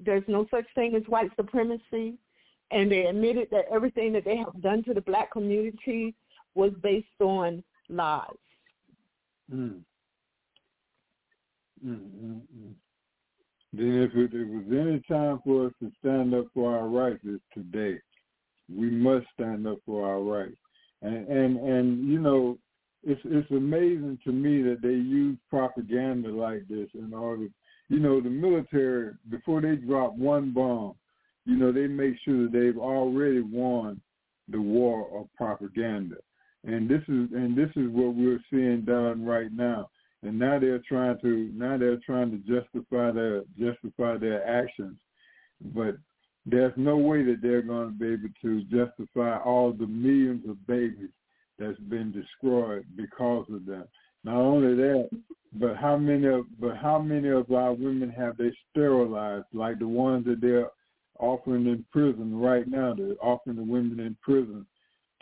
There's 0.00 0.24
no 0.26 0.46
such 0.50 0.64
thing 0.74 0.94
as 0.94 1.02
white 1.06 1.30
supremacy. 1.36 2.14
And 2.70 2.90
they 2.90 3.06
admitted 3.06 3.48
that 3.50 3.66
everything 3.70 4.12
that 4.14 4.24
they 4.24 4.36
have 4.36 4.60
done 4.62 4.82
to 4.84 4.94
the 4.94 5.00
black 5.00 5.32
community 5.32 6.14
was 6.54 6.72
based 6.82 7.06
on 7.20 7.62
lies. 7.88 8.26
Mm. 9.52 9.80
Mm, 11.84 12.00
mm, 12.00 12.40
mm. 12.40 12.74
Then 13.72 14.02
if 14.02 14.14
it, 14.14 14.34
it 14.34 14.48
was 14.48 14.64
any 14.70 15.00
time 15.08 15.40
for 15.44 15.66
us 15.66 15.72
to 15.80 15.90
stand 16.00 16.34
up 16.34 16.46
for 16.54 16.76
our 16.76 16.88
rights, 16.88 17.20
it's 17.24 17.42
today. 17.54 17.98
We 18.74 18.90
must 18.90 19.26
stand 19.34 19.66
up 19.66 19.78
for 19.86 20.06
our 20.06 20.20
rights. 20.20 20.56
And 21.02 21.28
and 21.28 21.56
and 21.58 22.08
you 22.08 22.18
know, 22.18 22.58
it's 23.04 23.20
it's 23.24 23.50
amazing 23.50 24.18
to 24.24 24.32
me 24.32 24.62
that 24.62 24.82
they 24.82 24.88
use 24.88 25.36
propaganda 25.50 26.28
like 26.28 26.66
this 26.68 26.88
in 26.94 27.14
order 27.14 27.46
you 27.90 28.00
know, 28.00 28.20
the 28.20 28.28
military 28.28 29.14
before 29.30 29.62
they 29.62 29.76
drop 29.76 30.14
one 30.14 30.52
bomb, 30.52 30.94
you 31.46 31.56
know, 31.56 31.72
they 31.72 31.86
make 31.86 32.16
sure 32.22 32.42
that 32.42 32.52
they've 32.52 32.76
already 32.76 33.40
won 33.40 33.98
the 34.48 34.60
war 34.60 35.08
of 35.18 35.26
propaganda. 35.36 36.16
And 36.64 36.86
this 36.86 37.00
is 37.08 37.32
and 37.32 37.56
this 37.56 37.70
is 37.76 37.88
what 37.90 38.14
we're 38.14 38.44
seeing 38.50 38.82
done 38.82 39.24
right 39.24 39.50
now 39.50 39.88
and 40.22 40.38
now 40.38 40.58
they're 40.58 40.82
trying 40.88 41.18
to 41.20 41.50
now 41.54 41.76
they're 41.78 42.00
trying 42.04 42.30
to 42.30 42.38
justify 42.38 43.12
their 43.12 43.42
justify 43.58 44.16
their 44.16 44.46
actions, 44.46 44.96
but 45.74 45.96
there's 46.46 46.72
no 46.76 46.96
way 46.96 47.22
that 47.22 47.40
they're 47.42 47.62
going 47.62 47.88
to 47.88 47.94
be 47.94 48.12
able 48.12 48.28
to 48.42 48.62
justify 48.64 49.38
all 49.38 49.72
the 49.72 49.86
millions 49.86 50.48
of 50.48 50.66
babies 50.66 51.10
that's 51.58 51.78
been 51.80 52.12
destroyed 52.12 52.84
because 52.96 53.46
of 53.52 53.66
them. 53.66 53.84
Not 54.24 54.36
only 54.36 54.74
that, 54.74 55.08
but 55.54 55.76
how 55.76 55.96
many 55.96 56.26
of 56.26 56.44
but 56.60 56.76
how 56.76 57.00
many 57.00 57.28
of 57.28 57.50
our 57.50 57.72
women 57.72 58.10
have 58.10 58.36
they 58.36 58.52
sterilized? 58.70 59.46
Like 59.52 59.78
the 59.78 59.88
ones 59.88 60.26
that 60.26 60.40
they're 60.40 60.70
offering 61.18 61.66
in 61.66 61.84
prison 61.90 62.38
right 62.38 62.66
now. 62.68 62.94
They're 62.94 63.14
offering 63.20 63.56
the 63.56 63.62
women 63.62 64.00
in 64.00 64.16
prison 64.22 64.66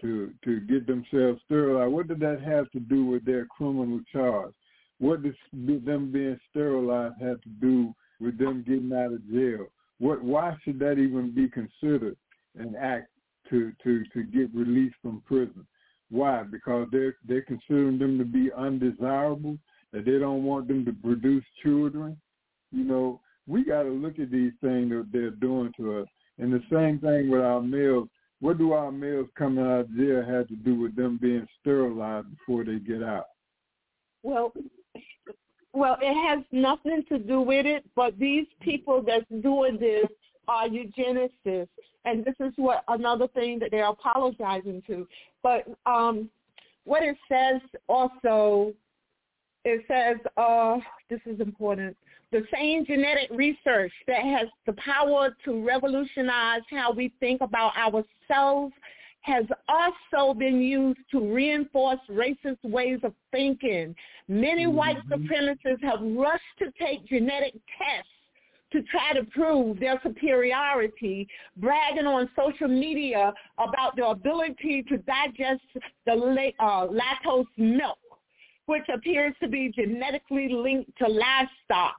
to 0.00 0.32
to 0.44 0.60
get 0.60 0.86
themselves 0.86 1.40
sterilized. 1.44 1.92
What 1.92 2.08
did 2.08 2.20
that 2.20 2.42
have 2.42 2.70
to 2.72 2.80
do 2.80 3.06
with 3.06 3.24
their 3.24 3.46
criminal 3.46 4.00
charge? 4.12 4.52
What 4.98 5.22
does 5.22 5.34
them 5.52 6.10
being 6.12 6.38
sterilized 6.50 7.20
have 7.20 7.40
to 7.42 7.48
do 7.60 7.94
with 8.20 8.38
them 8.38 8.64
getting 8.66 8.92
out 8.92 9.12
of 9.12 9.30
jail? 9.30 9.66
What? 9.98 10.22
Why 10.22 10.56
should 10.64 10.78
that 10.80 10.98
even 10.98 11.34
be 11.34 11.48
considered 11.48 12.16
an 12.58 12.74
act 12.76 13.08
to 13.50 13.72
to 13.84 14.04
to 14.12 14.22
get 14.24 14.54
released 14.54 14.96
from 15.02 15.22
prison? 15.26 15.66
Why? 16.10 16.42
Because 16.42 16.88
they're 16.92 17.16
they're 17.26 17.42
considering 17.42 17.98
them 17.98 18.18
to 18.18 18.24
be 18.24 18.50
undesirable. 18.56 19.58
That 19.92 20.04
they 20.04 20.18
don't 20.18 20.44
want 20.44 20.68
them 20.68 20.84
to 20.84 20.92
produce 20.92 21.44
children. 21.62 22.16
You 22.72 22.84
know, 22.84 23.20
we 23.46 23.64
got 23.64 23.84
to 23.84 23.90
look 23.90 24.18
at 24.18 24.30
these 24.30 24.52
things 24.60 24.90
that 24.90 25.08
they're 25.12 25.30
doing 25.30 25.72
to 25.78 26.00
us. 26.00 26.08
And 26.38 26.52
the 26.52 26.62
same 26.70 26.98
thing 26.98 27.30
with 27.30 27.40
our 27.40 27.60
males. 27.60 28.08
What 28.40 28.58
do 28.58 28.72
our 28.72 28.92
males 28.92 29.28
coming 29.36 29.64
out 29.64 29.80
of 29.80 29.96
jail 29.96 30.22
have 30.22 30.48
to 30.48 30.56
do 30.56 30.74
with 30.74 30.94
them 30.94 31.18
being 31.20 31.46
sterilized 31.60 32.26
before 32.36 32.64
they 32.64 32.78
get 32.78 33.02
out? 33.02 33.26
Well, 34.22 34.52
well, 35.72 35.96
it 36.02 36.14
has 36.28 36.44
nothing 36.52 37.04
to 37.08 37.18
do 37.18 37.40
with 37.40 37.64
it, 37.64 37.84
but 37.94 38.18
these 38.18 38.46
people 38.60 39.02
that's 39.06 39.24
doing 39.42 39.78
this 39.78 40.06
are 40.48 40.68
eugenicists, 40.68 41.68
and 42.04 42.24
this 42.24 42.34
is 42.40 42.52
what 42.56 42.84
another 42.88 43.28
thing 43.28 43.58
that 43.58 43.70
they're 43.70 43.88
apologizing 43.88 44.82
to. 44.86 45.06
But 45.42 45.66
um, 45.86 46.30
what 46.84 47.02
it 47.02 47.16
says 47.28 47.60
also, 47.88 48.72
it 49.64 49.84
says, 49.88 50.18
uh, 50.36 50.78
this 51.10 51.20
is 51.26 51.40
important, 51.40 51.96
the 52.32 52.44
same 52.52 52.84
genetic 52.86 53.30
research 53.30 53.92
that 54.06 54.22
has 54.22 54.48
the 54.66 54.72
power 54.74 55.36
to 55.44 55.64
revolutionize 55.64 56.62
how 56.70 56.92
we 56.92 57.12
think 57.20 57.40
about 57.40 57.72
ourselves 57.76 58.72
has 59.22 59.44
also 59.68 60.34
been 60.34 60.60
used 60.60 61.00
to 61.10 61.34
reinforce 61.34 61.98
racist 62.08 62.62
ways 62.62 63.00
of 63.02 63.12
thinking. 63.32 63.94
Many 64.28 64.66
Mm-hmm. 64.66 64.76
white 64.76 64.96
supremacists 65.10 65.82
have 65.82 66.00
rushed 66.00 66.42
to 66.60 66.66
take 66.80 67.04
genetic 67.06 67.54
tests 67.76 68.10
to 68.72 68.82
try 68.82 69.12
to 69.14 69.24
prove 69.24 69.78
their 69.78 70.00
superiority, 70.02 71.28
bragging 71.56 72.06
on 72.06 72.28
social 72.36 72.68
media 72.68 73.32
about 73.58 73.96
their 73.96 74.06
ability 74.06 74.84
to 74.88 74.98
digest 74.98 75.62
the 76.04 76.52
uh, 76.58 76.86
lactose 76.88 77.46
milk, 77.56 77.98
which 78.66 78.82
appears 78.92 79.34
to 79.40 79.48
be 79.48 79.72
genetically 79.74 80.48
linked 80.48 80.90
to 80.98 81.06
livestock 81.06 81.96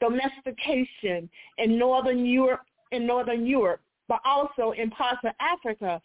domestication 0.00 1.28
in 1.58 1.78
northern 1.78 2.24
Europe, 2.24 2.60
in 2.92 3.06
northern 3.06 3.46
Europe, 3.46 3.80
but 4.08 4.20
also 4.24 4.72
in 4.72 4.90
parts 4.90 5.20
of 5.24 5.32
Africa. 5.40 6.00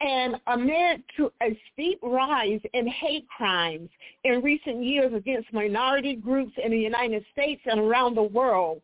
And 0.00 0.36
amid 0.46 1.02
to 1.16 1.32
a 1.42 1.58
steep 1.72 1.98
rise 2.02 2.60
in 2.74 2.86
hate 2.86 3.26
crimes 3.34 3.88
in 4.24 4.42
recent 4.42 4.84
years 4.84 5.14
against 5.14 5.50
minority 5.54 6.16
groups 6.16 6.52
in 6.62 6.70
the 6.70 6.78
United 6.78 7.24
States 7.32 7.62
and 7.64 7.80
around 7.80 8.14
the 8.14 8.22
world, 8.22 8.82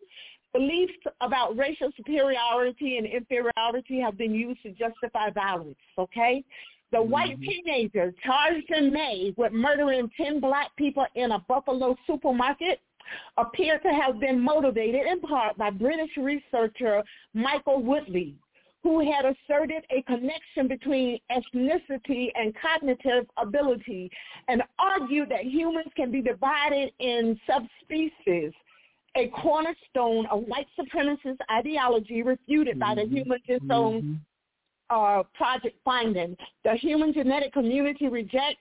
beliefs 0.53 0.93
about 1.21 1.57
racial 1.57 1.91
superiority 1.97 2.99
and 2.99 3.07
inferiority 3.07 4.01
have 4.01 4.19
been 4.19 4.35
used 4.35 4.63
to 4.63 4.71
justify 4.71 5.31
violence, 5.31 5.77
okay? 5.99 6.45
The 6.91 6.99
mm-hmm. 6.99 7.11
white 7.11 7.41
teenager 7.41 8.15
charged 8.25 8.71
in 8.71 8.93
May 8.93 9.35
with 9.37 9.53
murdering 9.53 10.11
10 10.17 10.41
black 10.41 10.75
people 10.77 11.07
in 11.15 11.33
a 11.33 11.39
Buffalo 11.49 11.97
supermarket 12.07 12.81
appear 13.37 13.79
to 13.79 13.89
have 13.89 14.21
been 14.21 14.41
motivated 14.41 15.07
in 15.07 15.21
part 15.21 15.57
by 15.57 15.71
British 15.71 16.11
researcher 16.17 17.03
Michael 17.35 17.83
Woodley, 17.83 18.37
who 18.83 19.01
had 19.01 19.25
asserted 19.25 19.85
a 19.91 20.03
connection 20.03 20.69
between 20.69 21.19
ethnicity 21.31 22.29
and 22.35 22.55
cognitive 22.61 23.27
ability 23.37 24.11
and 24.49 24.63
argued 24.79 25.29
that 25.31 25.45
humans 25.45 25.91
can 25.97 26.11
be 26.11 26.21
divided 26.21 26.93
in 26.99 27.39
subspecies, 27.47 28.53
a 29.17 29.29
cornerstone 29.29 30.27
of 30.27 30.45
white 30.45 30.67
supremacist 30.79 31.39
ideology 31.51 32.23
refuted 32.23 32.79
by 32.79 32.95
the 32.95 33.03
Human 33.03 33.39
Genome 33.49 34.21
uh, 34.91 35.23
Project 35.35 35.77
finding. 35.85 36.37
The 36.65 36.75
human 36.75 37.13
genetic 37.13 37.53
community 37.53 38.09
rejects 38.09 38.61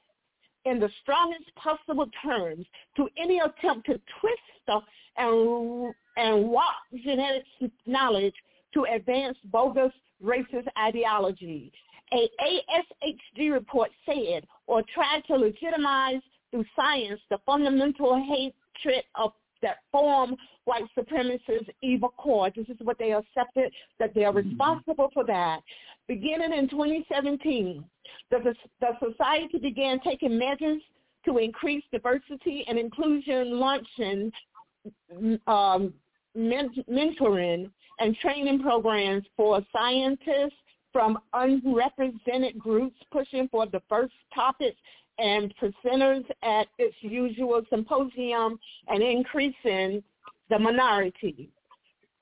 in 0.66 0.80
the 0.80 0.90
strongest 1.02 1.54
possible 1.56 2.08
terms 2.24 2.66
to 2.96 3.08
any 3.18 3.40
attempt 3.40 3.88
to 3.88 4.00
twist 4.20 4.84
and 5.18 5.94
and 6.18 6.48
warp 6.50 6.64
genetic 7.04 7.44
knowledge 7.86 8.34
to 8.74 8.86
advance 8.94 9.38
bogus 9.46 9.92
racist 10.24 10.68
ideology. 10.78 11.72
A 12.14 12.30
ASHG 12.44 13.52
report 13.52 13.90
said 14.06 14.46
or 14.68 14.84
tried 14.94 15.24
to 15.28 15.36
legitimize 15.36 16.22
through 16.52 16.66
science 16.76 17.20
the 17.30 17.38
fundamental 17.46 18.18
hatred 18.18 19.04
of 19.16 19.32
that 19.62 19.78
form 19.92 20.36
white 20.66 20.86
supremacists' 20.98 21.70
evil 21.82 22.14
core. 22.18 22.50
This 22.56 22.68
is 22.70 22.78
what 22.82 22.98
they 23.00 23.14
accepted, 23.14 23.72
that 24.00 24.14
they 24.14 24.26
are 24.26 24.34
responsible 24.34 25.10
for 25.14 25.26
that. 25.26 25.60
Beginning 26.08 26.54
in 26.54 26.68
2017, 26.70 27.84
the, 28.30 28.54
the 28.80 28.88
society 29.00 29.58
began 29.60 30.00
taking 30.02 30.38
measures 30.38 30.82
to 31.26 31.38
increase 31.38 31.84
diversity 31.92 32.66
and 32.68 32.78
inclusion, 32.78 33.60
launching 33.60 34.32
um, 35.48 35.94
men- 36.36 36.84
mentoring 36.90 37.70
and 38.00 38.16
training 38.18 38.62
programs 38.62 39.24
for 39.38 39.62
scientists 39.72 40.56
from 40.92 41.20
unrepresented 41.34 42.58
groups 42.58 42.98
pushing 43.12 43.48
for 43.50 43.66
diverse 43.66 44.12
topics 44.34 44.78
and 45.22 45.54
presenters 45.62 46.26
at 46.42 46.68
its 46.80 46.96
usual 47.02 47.62
symposium 47.70 48.60
and 48.88 49.04
increasing 49.04 50.04
the 50.50 50.58
minority. 50.58 51.50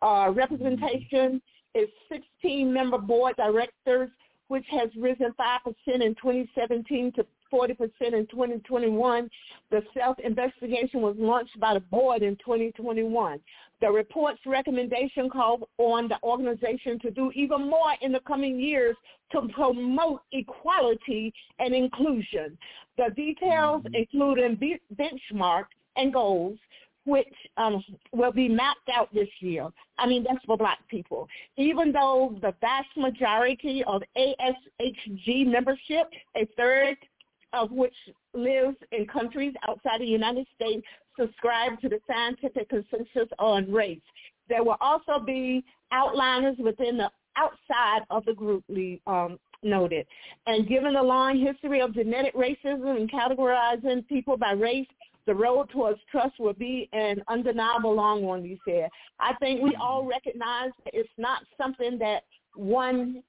Uh, 0.02 0.32
representation 0.34 1.42
is 1.76 1.88
16 2.12 2.72
member 2.72 2.98
board 2.98 3.36
directors, 3.38 4.10
which 4.50 4.66
has 4.70 4.90
risen 4.98 5.34
5% 5.40 5.68
in 5.88 6.16
2017 6.16 7.14
to 7.14 7.26
40% 7.52 7.78
in 8.02 8.28
2021. 8.28 9.30
The 9.72 9.82
self-investigation 9.98 11.02
was 11.02 11.16
launched 11.18 11.60
by 11.60 11.76
the 11.76 11.80
board 11.80 12.22
in 12.22 12.36
2021. 12.38 13.40
The 13.82 13.90
report's 13.90 14.42
recommendation 14.46 15.30
called 15.30 15.64
on 15.78 16.10
the 16.10 16.18
organization 16.24 17.00
to 17.00 17.12
do 17.12 17.32
even 17.34 17.70
more 17.70 17.94
in 18.02 18.12
the 18.12 18.20
coming 18.22 18.60
years 18.60 18.96
to 19.32 19.48
promote 19.54 20.22
equality 20.32 21.34
and 21.60 21.74
inclusion. 21.74 22.58
The 22.98 23.10
details 23.16 23.84
including 23.94 24.56
be- 24.56 24.82
benchmark 24.96 25.66
and 25.96 26.12
goals 26.12 26.58
which 27.06 27.34
um, 27.58 27.84
will 28.12 28.32
be 28.32 28.48
mapped 28.48 28.90
out 28.94 29.12
this 29.14 29.30
year. 29.40 29.68
I 29.98 30.06
mean, 30.06 30.24
that's 30.24 30.44
for 30.46 30.58
black 30.58 30.80
people. 30.90 31.28
Even 31.58 31.92
though 31.92 32.38
the 32.42 32.54
vast 32.62 32.90
majority 32.96 33.84
of 33.86 34.04
ASHG 34.16 35.48
membership, 35.48 36.08
a 36.36 36.46
third 36.56 36.98
of 37.54 37.72
which 37.72 37.96
lives 38.34 38.78
in 38.92 39.08
countries 39.08 39.54
outside 39.68 40.02
the 40.02 40.06
United 40.06 40.46
States, 40.56 40.86
subscribe 41.20 41.80
to 41.82 41.90
the 41.90 42.00
scientific 42.08 42.70
consensus 42.70 43.30
on 43.38 43.72
race. 43.72 44.00
There 44.48 44.64
will 44.64 44.78
also 44.82 45.20
be 45.24 45.64
outliners 45.94 46.58
within 46.60 46.98
the 46.98 47.10
outside 47.36 48.02
of 48.10 48.26
the 48.26 48.34
group 48.34 48.64
um, 49.08 49.40
noted. 49.64 50.06
And 50.48 50.68
given 50.68 50.94
the 50.94 51.04
long 51.04 51.40
history 51.40 51.82
of 51.82 51.94
genetic 51.94 52.34
racism 52.36 52.98
and 52.98 53.12
categorizing 53.12 54.08
people 54.08 54.38
by 54.38 54.52
race, 54.52 54.88
the 55.26 55.36
road 55.36 55.70
towards 55.70 56.00
trust 56.12 56.40
will 56.40 56.54
be 56.54 56.90
an 56.92 57.22
undeniable 57.28 57.94
long 57.94 58.24
one, 58.24 58.44
you 58.44 58.58
said. 58.68 58.90
I 59.20 59.36
think 59.36 59.62
we 59.62 59.76
all 59.80 60.06
recognize 60.06 60.72
that 60.84 60.94
it's 60.94 61.10
not 61.18 61.44
something 61.58 62.00
that 62.00 62.24
one 62.56 63.22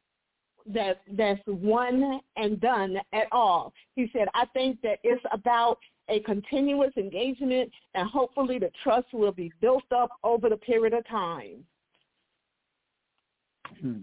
that 0.67 1.01
that's 1.17 1.41
one 1.47 2.21
and 2.37 2.61
done 2.61 2.97
at 3.13 3.27
all. 3.33 3.73
He 3.95 4.11
said, 4.13 4.29
I 4.35 4.47
think 4.53 4.81
that 4.83 4.99
it's 5.03 5.23
about 5.33 5.79
a 6.09 6.21
continuous 6.21 6.93
engagement 6.97 7.71
and 7.95 8.09
hopefully 8.09 8.59
the 8.59 8.71
trust 8.83 9.07
will 9.13 9.33
be 9.33 9.53
built 9.61 9.85
up 9.95 10.11
over 10.25 10.49
the 10.49 10.57
period 10.57 10.93
of 10.93 11.07
time. 11.09 11.65
Hmm. 13.81 13.99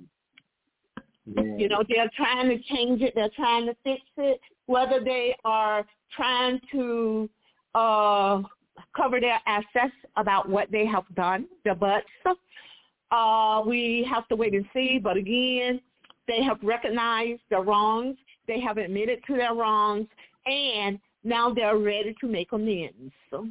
Yeah. 1.25 1.57
You 1.57 1.67
know, 1.67 1.83
they're 1.89 2.09
trying 2.15 2.47
to 2.49 2.63
change 2.73 3.01
it, 3.01 3.13
they're 3.13 3.29
trying 3.35 3.65
to 3.65 3.75
fix 3.83 4.01
it, 4.15 4.39
whether 4.67 5.03
they 5.03 5.35
are 5.43 5.85
trying 6.15 6.59
to 6.71 7.29
uh, 7.75 8.41
cover 8.95 9.19
their 9.19 9.39
assets 9.45 9.93
about 10.15 10.47
what 10.49 10.71
they 10.71 10.85
have 10.85 11.03
done, 11.15 11.47
the 11.65 11.75
buts. 11.75 12.05
Uh, 13.11 13.63
we 13.65 14.05
have 14.09 14.27
to 14.27 14.35
wait 14.35 14.53
and 14.53 14.65
see. 14.73 14.99
But 15.01 15.15
again, 15.17 15.79
they 16.27 16.43
have 16.43 16.57
recognized 16.61 17.41
their 17.49 17.61
wrongs. 17.61 18.17
They 18.47 18.59
have 18.61 18.77
admitted 18.77 19.19
to 19.27 19.35
their 19.35 19.53
wrongs, 19.53 20.07
and 20.45 20.99
now 21.23 21.53
they're 21.53 21.77
ready 21.77 22.15
to 22.21 22.27
make 22.27 22.51
amends. 22.53 23.13
So. 23.29 23.47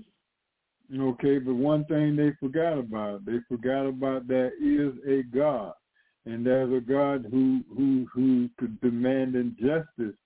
Okay, 0.97 1.39
but 1.39 1.55
one 1.55 1.85
thing 1.87 2.17
they 2.17 2.33
forgot 2.41 2.79
about, 2.79 3.27
they 3.27 3.39
forgot 3.49 3.87
about 3.87 4.29
there 4.29 4.53
is 4.63 4.95
a 5.07 5.23
God, 5.37 5.73
and 6.25 6.47
there's 6.47 6.73
a 6.73 6.81
God 6.81 7.27
who 7.31 7.63
who 7.77 8.07
who 8.13 8.49
could 8.59 8.81
demand 8.81 9.35
injustice 9.35 10.17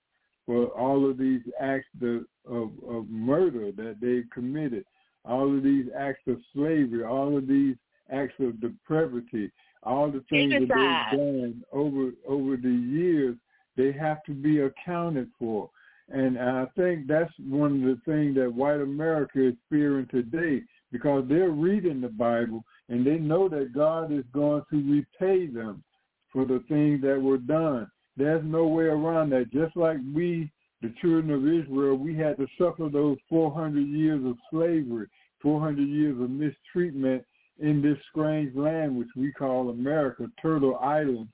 for 0.47 0.67
all 0.67 1.09
of 1.09 1.17
these 1.17 1.43
acts 1.61 1.87
of, 2.03 2.25
of, 2.45 2.71
of 2.89 3.09
murder 3.09 3.71
that 3.73 3.97
they 4.01 4.23
committed, 4.35 4.85
all 5.25 5.57
of 5.57 5.63
these 5.63 5.87
acts 5.97 6.23
of 6.27 6.39
slavery, 6.53 7.05
all 7.05 7.37
of 7.37 7.47
these 7.47 7.77
acts 8.13 8.35
of 8.41 8.61
depravity, 8.61 9.51
all 9.83 10.11
the 10.11 10.25
things 10.29 10.53
that 10.53 10.61
they've 10.61 11.19
done 11.19 11.65
over 11.73 12.11
over 12.29 12.57
the 12.57 12.69
years, 12.69 13.37
they 13.77 13.93
have 13.93 14.23
to 14.25 14.33
be 14.33 14.61
accounted 14.61 15.29
for. 15.39 15.71
And 16.11 16.39
I 16.39 16.67
think 16.77 17.07
that's 17.07 17.33
one 17.39 17.77
of 17.77 17.81
the 17.83 18.01
things 18.05 18.35
that 18.37 18.53
white 18.53 18.81
America 18.81 19.49
is 19.49 19.55
fearing 19.69 20.09
today 20.11 20.63
because 20.91 21.25
they're 21.29 21.51
reading 21.51 22.01
the 22.01 22.09
Bible 22.09 22.65
and 22.89 23.07
they 23.07 23.17
know 23.19 23.49
that 23.49 23.73
God 23.73 24.13
is 24.13 24.25
going 24.33 24.63
to 24.71 24.93
repay 24.93 25.47
them 25.47 25.85
for 26.33 26.45
the 26.45 26.63
things 26.69 27.01
that 27.03 27.21
were 27.21 27.39
done. 27.39 27.89
There's 28.17 28.45
no 28.45 28.67
way 28.67 28.85
around 28.85 29.31
that. 29.31 29.53
Just 29.53 29.77
like 29.77 29.99
we, 30.13 30.51
the 30.83 30.93
children 31.01 31.31
of 31.31 31.47
Israel, 31.47 31.97
we 31.97 32.17
had 32.17 32.37
to 32.39 32.47
suffer 32.59 32.89
those 32.89 33.17
400 33.29 33.87
years 33.87 34.25
of 34.27 34.37
slavery, 34.51 35.07
400 35.41 35.89
years 35.89 36.21
of 36.21 36.29
mistreatment 36.29 37.25
in 37.61 37.83
this 37.83 37.99
strange 38.11 38.55
land 38.57 38.97
which 38.97 39.09
we 39.17 39.33
call 39.33 39.71
America, 39.71 40.27
Turtle 40.41 40.77
Island. 40.77 41.29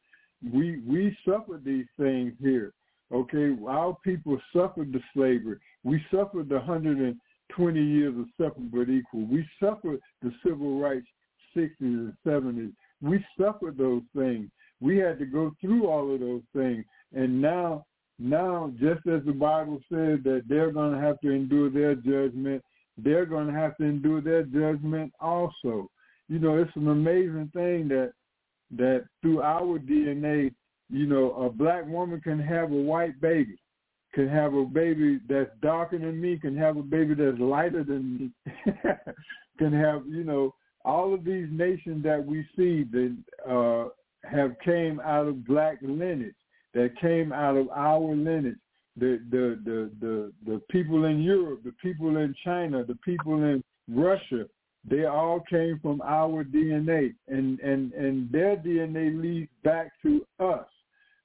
We 0.52 0.80
we 0.86 1.16
suffered 1.26 1.64
these 1.64 1.86
things 1.98 2.32
here. 2.40 2.72
Okay, 3.12 3.56
our 3.66 3.96
people 4.04 4.38
suffered 4.54 4.92
the 4.92 5.00
slavery. 5.14 5.58
We 5.84 6.04
suffered 6.10 6.48
the 6.48 6.56
120 6.56 7.80
years 7.80 8.14
of 8.18 8.26
separate 8.36 8.72
but 8.72 8.90
equal. 8.90 9.24
We 9.26 9.48
suffered 9.60 10.00
the 10.22 10.32
civil 10.44 10.80
rights 10.80 11.06
60s 11.56 11.70
and 11.80 12.12
70s. 12.26 12.72
We 13.00 13.24
suffered 13.40 13.78
those 13.78 14.02
things. 14.14 14.50
We 14.80 14.98
had 14.98 15.18
to 15.18 15.26
go 15.26 15.52
through 15.60 15.88
all 15.88 16.12
of 16.12 16.20
those 16.20 16.42
things. 16.54 16.84
And 17.14 17.40
now, 17.40 17.86
now, 18.18 18.72
just 18.78 19.06
as 19.06 19.24
the 19.24 19.32
Bible 19.32 19.80
says 19.90 20.18
that 20.24 20.42
they're 20.48 20.72
going 20.72 20.94
to 20.94 21.00
have 21.00 21.20
to 21.20 21.30
endure 21.30 21.70
their 21.70 21.94
judgment, 21.94 22.62
they're 22.98 23.26
going 23.26 23.46
to 23.46 23.52
have 23.52 23.76
to 23.78 23.84
endure 23.84 24.20
their 24.20 24.42
judgment 24.42 25.12
also. 25.20 25.90
You 26.28 26.38
know, 26.38 26.56
it's 26.58 26.74
an 26.76 26.88
amazing 26.88 27.50
thing 27.54 27.88
that 27.88 28.12
that 28.76 29.04
through 29.22 29.42
our 29.42 29.78
DNA, 29.78 30.52
you 30.90 31.06
know, 31.06 31.32
a 31.34 31.50
black 31.50 31.86
woman 31.86 32.20
can 32.20 32.38
have 32.38 32.72
a 32.72 32.74
white 32.74 33.20
baby, 33.20 33.58
can 34.12 34.28
have 34.28 34.54
a 34.54 34.64
baby 34.64 35.20
that's 35.28 35.50
darker 35.62 35.98
than 35.98 36.20
me, 36.20 36.38
can 36.38 36.56
have 36.56 36.76
a 36.76 36.82
baby 36.82 37.14
that's 37.14 37.38
lighter 37.38 37.84
than 37.84 38.18
me, 38.18 38.52
can 39.58 39.72
have, 39.72 40.02
you 40.08 40.24
know, 40.24 40.54
all 40.84 41.12
of 41.12 41.24
these 41.24 41.46
nations 41.50 42.02
that 42.04 42.24
we 42.24 42.46
see 42.56 42.84
that 42.84 43.16
uh, 43.48 43.88
have 44.28 44.56
came 44.64 45.00
out 45.00 45.26
of 45.26 45.46
black 45.46 45.78
lineage, 45.82 46.34
that 46.74 46.98
came 47.00 47.32
out 47.32 47.56
of 47.56 47.68
our 47.70 48.14
lineage. 48.14 48.56
The, 48.98 49.20
the 49.30 49.60
the 49.62 49.90
the 50.00 50.32
the 50.46 50.62
people 50.70 51.04
in 51.04 51.20
Europe, 51.20 51.62
the 51.64 51.74
people 51.82 52.16
in 52.16 52.34
China, 52.42 52.82
the 52.82 52.94
people 53.04 53.34
in 53.34 53.62
Russia, 53.90 54.46
they 54.89 55.05
all 55.05 55.41
came 55.49 55.78
from 55.80 56.01
our 56.03 56.45
DNA, 56.45 57.14
and 57.28 57.59
and 57.61 57.93
and 57.93 58.30
their 58.30 58.57
DNA 58.57 59.20
leads 59.20 59.51
back 59.64 59.93
to 60.03 60.26
us, 60.39 60.66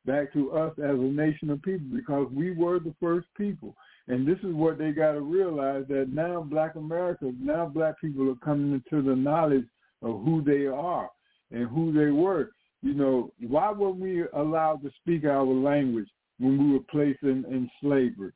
back 0.05 0.34
to 0.34 0.51
us 0.51 0.74
as 0.80 0.97
a 0.97 1.12
nation 1.24 1.49
of 1.49 1.62
people, 1.62 1.88
because 1.95 2.28
we 2.32 2.51
were 2.51 2.80
the 2.80 2.95
first 2.99 3.28
people. 3.38 3.76
And 4.07 4.28
this 4.28 4.39
is 4.39 4.53
what 4.53 4.78
they 4.78 4.91
got 4.91 5.14
to 5.14 5.22
realize 5.22 5.86
that 5.89 6.09
now 6.12 6.41
Black 6.41 6.76
America, 6.76 7.32
now 7.39 7.68
Black 7.68 8.01
people 8.01 8.30
are 8.30 8.45
coming 8.45 8.74
into 8.74 9.07
the 9.07 9.16
knowledge 9.16 9.68
of 10.01 10.24
who 10.24 10.41
they 10.43 10.66
are 10.66 11.09
and 11.51 11.70
who 11.70 11.93
they 11.93 12.12
were 12.12 12.51
you 12.82 12.95
know, 12.95 13.32
why 13.47 13.72
were 13.72 13.91
we 13.91 14.24
allowed 14.34 14.82
to 14.84 14.91
speak 15.01 15.26
our 15.26 15.45
language 15.45 16.09
when 16.39 16.57
we 16.57 16.74
were 16.74 16.84
placed 16.91 17.22
in, 17.24 17.45
in 17.45 17.70
slavery? 17.80 18.32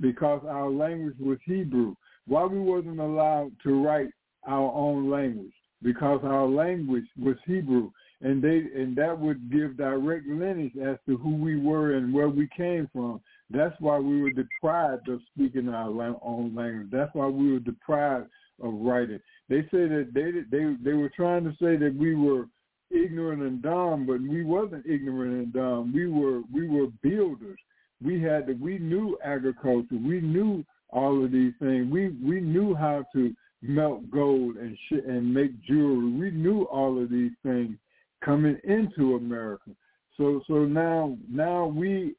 Because 0.00 0.42
our 0.48 0.70
language 0.70 1.16
was 1.18 1.38
Hebrew. 1.44 1.94
Why 2.26 2.44
we 2.44 2.60
wasn't 2.60 3.00
allowed 3.00 3.52
to 3.64 3.84
write 3.84 4.10
our 4.46 4.72
own 4.72 5.10
language? 5.10 5.52
Because 5.82 6.20
our 6.22 6.46
language 6.46 7.06
was 7.20 7.36
Hebrew, 7.44 7.90
and 8.20 8.42
they 8.42 8.62
and 8.74 8.94
that 8.96 9.18
would 9.18 9.50
give 9.50 9.76
direct 9.76 10.26
lineage 10.26 10.76
as 10.76 10.96
to 11.06 11.16
who 11.16 11.34
we 11.34 11.58
were 11.58 11.94
and 11.94 12.14
where 12.14 12.28
we 12.28 12.48
came 12.56 12.88
from. 12.92 13.20
That's 13.50 13.74
why 13.80 13.98
we 13.98 14.22
were 14.22 14.30
deprived 14.30 15.08
of 15.08 15.20
speaking 15.34 15.68
our 15.68 16.16
own 16.22 16.54
language. 16.54 16.88
That's 16.92 17.12
why 17.14 17.26
we 17.26 17.52
were 17.52 17.58
deprived 17.58 18.28
of 18.62 18.74
writing. 18.74 19.20
They 19.48 19.62
say 19.62 19.88
that 19.88 20.10
they 20.14 20.30
they 20.56 20.76
they 20.82 20.92
were 20.92 21.10
trying 21.14 21.44
to 21.44 21.50
say 21.60 21.76
that 21.76 21.96
we 21.98 22.14
were 22.14 22.46
ignorant 22.90 23.42
and 23.42 23.62
dumb, 23.62 24.06
but 24.06 24.20
we 24.20 24.44
wasn't 24.44 24.86
ignorant 24.86 25.34
and 25.34 25.52
dumb. 25.52 25.92
We 25.92 26.06
were 26.06 26.42
we 26.52 26.68
were 26.68 26.88
builders. 27.02 27.58
We 28.02 28.20
had 28.20 28.46
to, 28.46 28.54
we 28.54 28.78
knew 28.78 29.18
agriculture. 29.24 29.96
We 29.96 30.20
knew 30.20 30.64
all 30.90 31.24
of 31.24 31.32
these 31.32 31.52
things. 31.58 31.90
We 31.90 32.10
we 32.22 32.40
knew 32.40 32.74
how 32.74 33.04
to 33.14 33.34
melt 33.62 34.10
gold 34.10 34.56
and 34.56 34.76
sh- 34.88 35.04
and 35.06 35.32
make 35.32 35.60
jewelry. 35.62 36.10
We 36.10 36.30
knew 36.30 36.62
all 36.64 37.00
of 37.00 37.10
these 37.10 37.32
things 37.42 37.76
coming 38.24 38.58
into 38.64 39.16
America. 39.16 39.70
So 40.16 40.42
so 40.46 40.64
now 40.64 41.16
now 41.28 41.66
we 41.66 42.14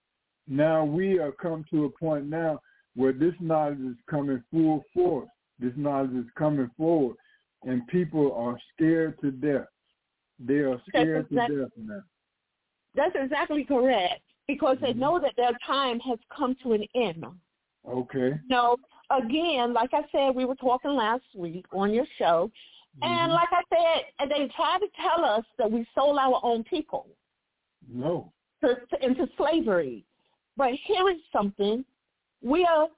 now 0.47 0.83
we 0.83 1.19
are 1.19 1.31
come 1.31 1.65
to 1.71 1.85
a 1.85 1.89
point 1.89 2.25
now 2.25 2.59
where 2.95 3.13
this 3.13 3.33
knowledge 3.39 3.79
is 3.79 3.97
coming 4.09 4.43
full 4.51 4.83
force. 4.93 5.29
This 5.59 5.73
knowledge 5.75 6.13
is 6.13 6.25
coming 6.37 6.69
forward, 6.77 7.17
and 7.63 7.85
people 7.87 8.33
are 8.33 8.57
scared 8.73 9.19
to 9.21 9.31
death. 9.31 9.67
They 10.39 10.59
are 10.59 10.81
scared 10.89 11.29
to 11.29 11.35
death 11.35 11.71
now. 11.77 12.01
That's 12.95 13.15
exactly 13.15 13.63
correct 13.63 14.21
because 14.47 14.77
they 14.79 14.93
Mhm. 14.93 14.97
know 14.97 15.19
that 15.19 15.35
their 15.35 15.53
time 15.65 15.99
has 16.01 16.19
come 16.29 16.55
to 16.55 16.73
an 16.73 16.85
end. 16.95 17.25
Okay. 17.85 18.39
No, 18.47 18.77
again, 19.17 19.73
like 19.73 19.91
I 19.93 20.03
said, 20.11 20.35
we 20.35 20.45
were 20.45 20.55
talking 20.55 20.91
last 20.91 21.23
week 21.35 21.65
on 21.71 21.93
your 21.93 22.05
show, 22.17 22.51
and 23.01 23.31
Mhm. 23.31 23.33
like 23.33 23.49
I 23.51 23.63
said, 23.69 24.05
and 24.19 24.31
they 24.31 24.47
tried 24.49 24.79
to 24.79 24.87
tell 24.89 25.25
us 25.25 25.45
that 25.57 25.69
we 25.69 25.85
sold 25.95 26.17
our 26.17 26.39
own 26.43 26.63
people 26.63 27.07
No. 27.87 28.31
to, 28.61 28.75
to, 28.75 29.05
into 29.05 29.27
slavery. 29.35 30.05
But 30.55 30.73
here 30.73 31.09
is 31.09 31.21
something: 31.31 31.83
we 32.41 32.65
are 32.65 32.89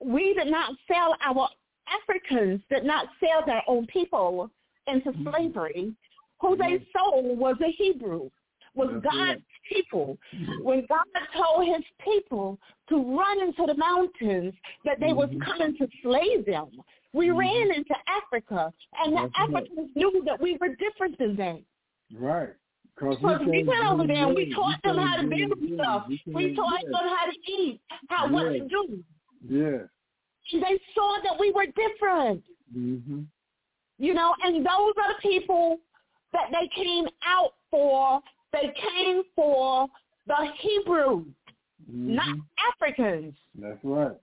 we 0.00 0.34
did 0.34 0.48
not 0.48 0.74
sell 0.88 1.14
our 1.20 1.48
Africans 1.86 2.60
did 2.68 2.84
not 2.84 3.08
sell 3.20 3.44
their 3.46 3.62
own 3.68 3.86
people 3.86 4.50
into 4.86 5.12
Mhm. 5.12 5.30
slavery. 5.30 5.94
Who 6.40 6.56
they 6.56 6.78
Mhm. 6.78 6.86
sold 6.92 7.38
was 7.38 7.56
the 7.58 7.68
Hebrew, 7.68 8.30
was 8.74 8.88
That's 9.02 9.04
God's 9.04 9.42
people. 9.68 10.18
When 10.62 10.86
God 10.88 11.04
told 11.36 11.66
his 11.66 11.84
people 12.02 12.58
to 12.88 13.16
run 13.16 13.40
into 13.42 13.66
the 13.66 13.74
mountains, 13.74 14.54
that 14.84 14.98
they 15.00 15.12
was 15.12 15.30
Mhm. 15.30 15.40
coming 15.42 15.76
to 15.76 15.88
slay 16.02 16.42
them. 16.42 16.82
We 17.12 17.28
Mhm. 17.28 17.38
ran 17.38 17.72
into 17.72 17.94
Africa, 18.08 18.72
and 19.04 19.16
the. 19.16 19.30
Africans 19.36 19.94
knew 19.94 20.22
that 20.24 20.40
we 20.40 20.56
were 20.56 20.74
different 20.76 21.18
than 21.18 21.36
them. 21.36 21.64
Right. 22.12 22.54
Cause 22.96 23.18
Because 23.20 23.46
we 23.46 23.64
went 23.64 23.84
over 23.86 24.06
there 24.06 24.26
and 24.26 24.34
we 24.34 24.52
taught 24.52 24.82
them 24.82 24.98
how 24.98 25.16
to 25.16 25.26
build 25.26 25.58
stuff. 25.74 26.06
We 26.26 26.54
taught 26.54 26.84
them 26.84 27.08
how 27.08 27.26
to 27.26 27.50
eat, 27.50 27.80
how 28.08 28.28
what 28.28 28.52
to 28.52 28.68
do. 28.68 29.04
Yeah. 29.42 29.86
And 30.52 30.62
they 30.62 30.78
saw 30.94 31.20
that 31.22 31.38
we 31.38 31.50
were 31.52 31.66
different, 31.66 32.44
Mhm. 32.74 33.26
you 33.98 34.14
know, 34.14 34.34
and 34.42 34.64
those 34.64 34.94
are 34.96 35.14
the 35.14 35.20
people 35.20 35.80
that 36.32 36.50
they 36.52 36.68
came 36.68 37.08
out 37.24 37.54
for. 37.70 38.22
They 38.52 38.72
came 38.74 39.22
for 39.34 39.88
the 40.26 40.52
Hebrews, 40.58 41.34
not 41.88 42.26
Mhm. 42.26 42.44
Africans. 42.58 43.34
That's 43.54 43.82
right. 43.82 44.16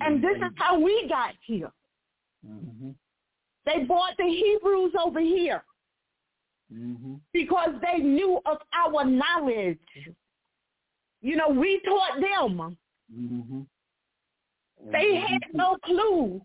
And 0.00 0.22
this 0.22 0.36
is 0.38 0.52
how 0.56 0.78
we 0.78 1.06
got 1.08 1.34
here. 1.42 1.72
Mhm. 2.44 2.96
They 3.64 3.84
brought 3.84 4.16
the 4.16 4.26
Hebrews 4.26 4.94
over 4.96 5.20
here 5.20 5.64
Mhm. 6.72 7.20
because 7.32 7.80
they 7.80 7.98
knew 7.98 8.40
of 8.44 8.60
our 8.72 9.04
knowledge. 9.04 10.08
You 11.20 11.36
know, 11.36 11.48
we 11.48 11.78
taught 11.80 12.20
them. 12.20 12.76
Mhm. 13.12 13.68
They 14.90 15.14
had 15.16 15.54
no 15.54 15.76
clue. 15.84 16.44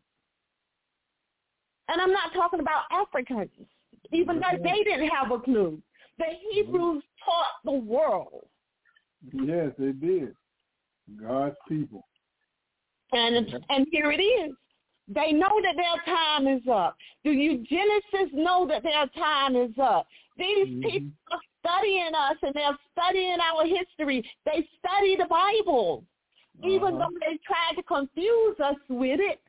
And 1.90 2.02
I'm 2.02 2.12
not 2.12 2.34
talking 2.34 2.60
about 2.60 2.84
Africans, 2.92 3.50
even 4.12 4.40
though 4.40 4.58
they 4.62 4.84
didn't 4.84 5.08
have 5.08 5.32
a 5.32 5.40
clue. 5.40 5.82
The 6.18 6.26
Hebrews 6.52 7.04
taught 7.24 7.64
the 7.64 7.72
world. 7.72 8.48
Yes, 9.34 9.72
they 9.78 9.92
did. 9.92 10.36
God's 11.22 11.56
people. 11.68 12.06
And 13.12 13.36
and 13.70 13.88
here 13.92 14.12
it 14.12 14.22
is. 14.22 14.54
They 15.08 15.32
know 15.32 15.62
that 15.64 15.76
their 15.78 16.16
time 16.16 16.48
is 16.48 16.62
up. 16.70 16.98
Do 17.24 17.32
you 17.32 17.66
Genesis 17.70 18.34
know 18.34 18.68
that 18.68 18.84
their 18.84 19.08
time 19.08 19.56
is 19.56 19.72
up? 19.82 20.06
These 20.38 20.68
Mhm. 20.68 20.84
people 20.84 21.12
are 21.32 21.40
studying 21.60 22.14
us 22.14 22.38
and 22.42 22.54
they're 22.54 22.78
studying 22.92 23.40
our 23.40 23.66
history. 23.66 24.30
They 24.46 24.68
study 24.78 25.16
the 25.16 25.26
Bible. 25.26 26.06
Even 26.64 26.96
Uh-huh. 26.96 27.08
though 27.10 27.20
they 27.20 27.38
tried 27.38 27.76
to 27.76 27.84
confuse 27.84 28.60
us 28.60 28.78
with 28.90 29.20
it, 29.22 29.42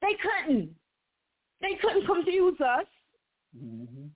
they 0.00 0.14
couldn't. 0.14 0.74
They 1.60 1.76
couldn't 1.76 2.06
confuse 2.06 2.60
us 2.60 2.86
Mhm. 3.56 4.10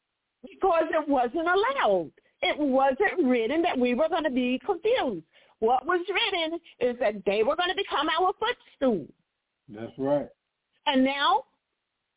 Because 0.60 0.84
it 0.90 1.08
wasn't 1.08 1.46
allowed. 1.46 2.10
It 2.42 2.58
wasn't 2.58 3.28
written 3.28 3.62
that 3.62 3.78
we 3.78 3.94
were 3.94 4.08
going 4.08 4.24
to 4.24 4.30
be 4.30 4.60
confused. 4.64 5.24
What 5.58 5.84
was 5.86 6.00
written 6.08 6.58
is 6.80 6.98
that 7.00 7.22
they 7.26 7.42
were 7.42 7.56
going 7.56 7.68
to 7.68 7.76
become 7.76 8.08
our 8.08 8.32
footstool. 8.38 9.06
That's 9.68 9.92
right. 9.98 10.28
And 10.86 11.04
now 11.04 11.44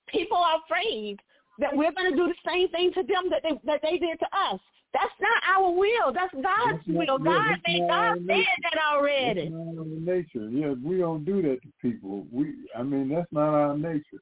people 0.08 0.38
are 0.38 0.60
afraid 0.66 1.20
that 1.60 1.76
we're 1.76 1.92
going 1.92 2.10
to 2.10 2.16
do 2.16 2.28
the 2.28 2.50
same 2.50 2.70
thing 2.70 2.92
to 2.94 3.04
them 3.04 3.30
that 3.30 3.44
they, 3.44 3.60
that 3.66 3.82
they 3.82 3.98
did 3.98 4.18
to 4.20 4.26
us. 4.26 4.60
That's 4.94 5.14
not 5.20 5.58
our 5.58 5.72
will. 5.72 6.14
That's 6.14 6.34
God's 6.34 6.78
That's 6.78 6.88
will. 6.88 7.18
yeah, 7.20 7.26
God 7.26 7.46
that's 7.50 7.62
made 7.68 7.88
God 7.88 8.18
said 8.18 8.28
that 8.28 8.72
That's 8.74 8.86
already. 8.94 9.50
not 9.50 9.80
our 9.80 9.86
nature. 9.86 10.50
Yeah, 10.50 10.74
we 10.84 10.98
don't 11.00 11.26
do 11.26 11.42
that 11.42 11.60
to 11.64 11.70
people. 11.82 12.28
We, 12.32 12.54
I 12.78 12.84
mean, 12.84 13.10
that's 13.10 13.32
not 13.32 13.50
our 13.50 13.78
nature. 13.78 14.22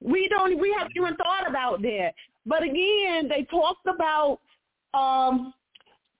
We 0.00 0.28
don't. 0.28 0.60
We 0.60 0.74
haven't 0.78 0.92
even 0.96 1.16
thought 1.16 1.48
about 1.48 1.82
that. 1.82 2.12
But 2.46 2.62
again, 2.62 3.28
they 3.28 3.46
talked 3.50 3.86
about 3.86 4.38
um, 4.94 5.52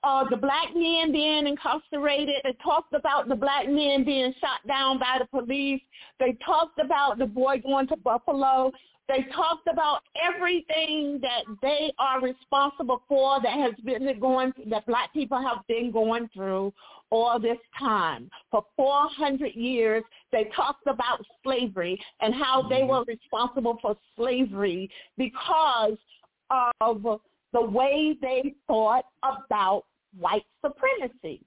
uh, 0.03 0.25
the 0.29 0.37
black 0.37 0.69
men 0.75 1.13
being 1.13 1.47
incarcerated. 1.47 2.37
They 2.45 2.57
talked 2.63 2.93
about 2.95 3.29
the 3.29 3.37
black 3.37 3.69
men 3.69 4.05
being 4.05 4.35
shot 4.41 4.67
down 4.67 4.99
by 4.99 5.19
the 5.21 5.27
police. 5.27 5.81
They 6.19 6.37
talked 6.45 6.79
about 6.79 7.19
the 7.19 7.27
boy 7.27 7.61
going 7.61 7.87
to 7.89 7.97
Buffalo. 7.97 8.73
They 9.09 9.25
talked 9.35 9.69
about 9.71 10.01
everything 10.21 11.21
that 11.23 11.45
they 11.63 11.93
are 11.99 12.21
responsible 12.21 13.03
for 13.09 13.41
that 13.41 13.53
has 13.53 13.75
been 13.85 14.19
going 14.19 14.53
that 14.69 14.85
black 14.87 15.13
people 15.13 15.41
have 15.41 15.65
been 15.69 15.93
going 15.93 16.29
through 16.35 16.73
all 17.11 17.39
this 17.39 17.59
time. 17.79 18.29
For 18.51 18.65
400 18.77 19.55
years, 19.55 20.03
they 20.33 20.51
talked 20.57 20.87
about 20.89 21.25
slavery 21.45 22.01
and 22.21 22.35
how 22.35 22.67
they 22.69 22.83
were 22.83 23.05
responsible 23.05 23.79
for 23.81 23.97
slavery 24.17 24.91
because 25.17 25.97
of 26.51 27.21
the 27.53 27.61
way 27.61 28.17
they 28.21 28.55
thought 28.67 29.05
about 29.23 29.85
white 30.19 30.45
supremacy. 30.65 31.43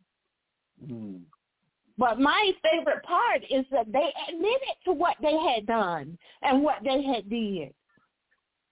Mm. 0.85 1.21
But 1.97 2.19
my 2.19 2.51
favorite 2.63 3.03
part 3.03 3.43
is 3.49 3.65
that 3.71 3.91
they 3.91 4.13
admitted 4.29 4.75
to 4.85 4.93
what 4.93 5.17
they 5.21 5.37
had 5.53 5.65
done 5.65 6.17
and 6.41 6.63
what 6.63 6.77
they 6.83 7.03
had 7.03 7.29
did. 7.29 7.73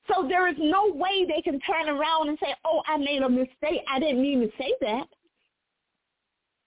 So 0.08 0.26
there 0.26 0.48
is 0.48 0.56
no 0.58 0.94
way 0.94 1.26
they 1.28 1.42
can 1.42 1.60
turn 1.60 1.90
around 1.90 2.30
and 2.30 2.38
say, 2.42 2.56
oh, 2.64 2.82
I 2.88 2.98
made 2.98 3.22
a 3.22 3.30
mistake. 3.30 3.82
I 3.92 4.00
didn't 4.00 4.22
mean 4.22 4.40
to 4.40 4.50
say 4.58 4.74
that. 4.80 5.08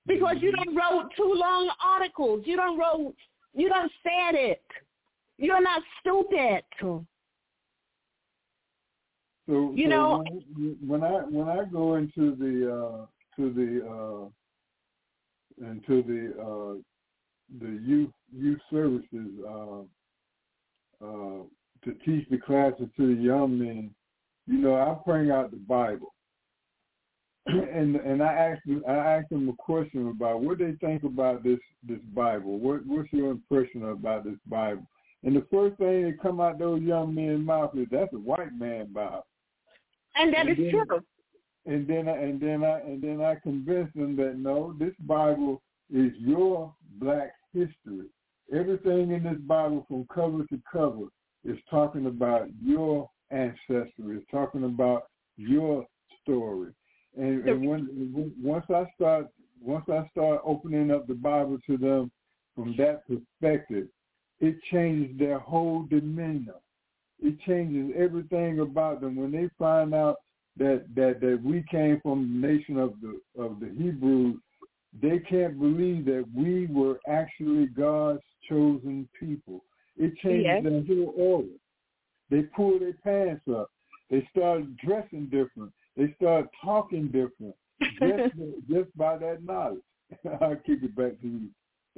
Because 0.07 0.37
you 0.41 0.53
don't 0.53 0.77
wrote 0.77 1.09
two 1.17 1.33
long 1.35 1.71
articles. 1.83 2.43
You 2.45 2.57
don't 2.57 2.79
wrote, 2.79 3.15
you 3.55 3.71
don't 3.71 3.91
said 4.03 4.35
it. 4.35 4.63
You're 5.39 5.63
not 5.63 5.83
stupid. 6.01 6.65
So 9.51 9.73
You 9.75 9.87
so 9.87 9.91
know- 9.91 10.25
when, 10.87 11.03
I 11.03 11.11
when 11.23 11.49
I 11.49 11.65
go 11.65 11.97
into 11.97 12.37
the 12.37 12.73
uh, 12.73 13.07
to 13.37 13.53
the 13.53 13.71
uh, 13.85 15.69
into 15.69 16.03
the 16.05 16.41
uh, 16.41 16.75
the 17.61 17.71
youth 17.83 18.13
youth 18.33 18.61
services 18.71 19.29
uh, 19.49 19.81
uh, 21.05 21.43
to 21.85 21.93
teach 22.05 22.29
the 22.31 22.39
classes 22.39 22.89
to 22.97 23.17
the 23.17 23.21
young 23.21 23.59
men, 23.59 23.91
you 24.47 24.59
know, 24.59 24.77
I 24.77 24.97
bring 25.05 25.33
out 25.33 25.51
the 25.51 25.57
Bible, 25.57 26.15
and 27.47 27.97
and 27.97 28.23
I 28.23 28.33
ask 28.33 28.63
them 28.65 28.85
I 28.87 28.93
ask 28.93 29.29
them 29.31 29.49
a 29.49 29.55
question 29.55 30.11
about 30.11 30.43
what 30.43 30.59
they 30.59 30.77
think 30.81 31.03
about 31.03 31.43
this 31.43 31.59
this 31.83 31.99
Bible. 32.15 32.61
What 32.61 32.87
what's 32.87 33.13
your 33.13 33.33
impression 33.33 33.89
about 33.89 34.23
this 34.23 34.39
Bible? 34.47 34.87
And 35.25 35.35
the 35.35 35.45
first 35.51 35.77
thing 35.79 36.05
that 36.05 36.23
come 36.23 36.41
out 36.41 36.61
those 36.61 36.83
young 36.83 37.17
men's 37.17 37.45
mouth 37.45 37.77
is 37.77 37.89
that's 37.91 38.13
a 38.15 38.17
white 38.17 38.57
man 38.57 38.93
Bible. 38.93 39.27
And 40.17 40.33
that 40.35 40.49
is 40.49 40.59
And 40.59 40.67
then- 40.67 40.87
true. 40.87 41.01
And 41.67 41.87
then 41.87 42.09
I, 42.09 42.17
and 42.17 42.41
then 42.41 42.65
I 42.65 42.81
and 42.81 43.03
then 43.03 43.21
I 43.21 43.35
convince 43.37 43.93
them 43.95 44.17
that 44.17 44.39
no, 44.39 44.73
this 44.79 44.95
Bible 45.01 45.61
is 45.93 46.13
your 46.19 46.75
black 46.99 47.35
history. 47.53 48.07
Everything 48.53 49.11
in 49.13 49.23
this 49.23 49.39
Bible 49.47 49.85
from 49.87 50.07
cover 50.13 50.45
to 50.47 50.61
cover 50.73 51.07
is 51.45 51.59
talking 51.69 52.07
about 52.07 52.49
your 52.63 53.09
ancestry. 53.31 54.17
It's 54.17 54.27
talking 54.31 54.65
about 54.65 55.05
your 55.37 55.87
story. 56.23 56.73
And, 57.17 57.47
and 57.47 57.67
when, 57.67 57.87
when 58.13 58.33
once 58.43 58.65
I 58.71 58.87
start 58.95 59.29
once 59.63 59.85
I 59.89 60.09
start 60.13 60.41
opening 60.45 60.91
up 60.91 61.07
the 61.07 61.15
Bible 61.15 61.59
to 61.67 61.77
them 61.77 62.11
from 62.57 62.75
that 62.79 63.03
perspective, 63.07 63.89
it 64.41 64.57
changes 64.73 65.17
their 65.19 65.39
whole 65.39 65.83
demeanor. 65.83 66.55
It 67.23 67.39
changes 67.47 67.93
everything 67.97 68.61
about 68.61 69.01
them 69.01 69.17
when 69.17 69.31
they 69.31 69.51
find 69.59 69.95
out 69.95 70.17
that 70.57 70.85
that 70.95 71.21
that 71.21 71.41
we 71.45 71.65
came 71.71 72.01
from 72.01 72.41
the 72.41 72.49
nation 72.49 72.79
of 72.79 72.95
the 73.01 73.21
of 73.41 73.61
the 73.61 73.69
Hebrews. 73.77 74.37
They 75.01 75.21
can't 75.21 75.59
believe 75.59 76.05
that 76.07 76.25
we 76.35 76.67
were 76.67 76.99
actually 77.09 77.67
God's 77.67 78.23
chosen 78.49 79.09
people. 79.19 79.65
It 79.97 80.17
changes 80.19 80.47
Yes. 80.47 80.63
their 80.65 80.83
whole 80.83 81.15
order. 81.17 81.49
They 82.31 82.43
pull 82.43 82.79
their 82.79 82.95
pants 83.05 83.47
up. 83.49 83.71
They 84.11 84.27
start 84.31 84.77
dressing 84.79 85.27
different. 85.27 85.73
They 85.97 86.13
start 86.15 86.49
talking 86.65 87.07
different 87.09 87.55
just 88.01 88.35
just 88.69 88.97
by 88.97 89.19
that 89.19 89.45
knowledge. 89.45 89.83
I'll 90.41 90.57
kick 90.57 90.83
it 90.83 90.97
back 90.97 91.21
to 91.21 91.29
you. 91.29 91.49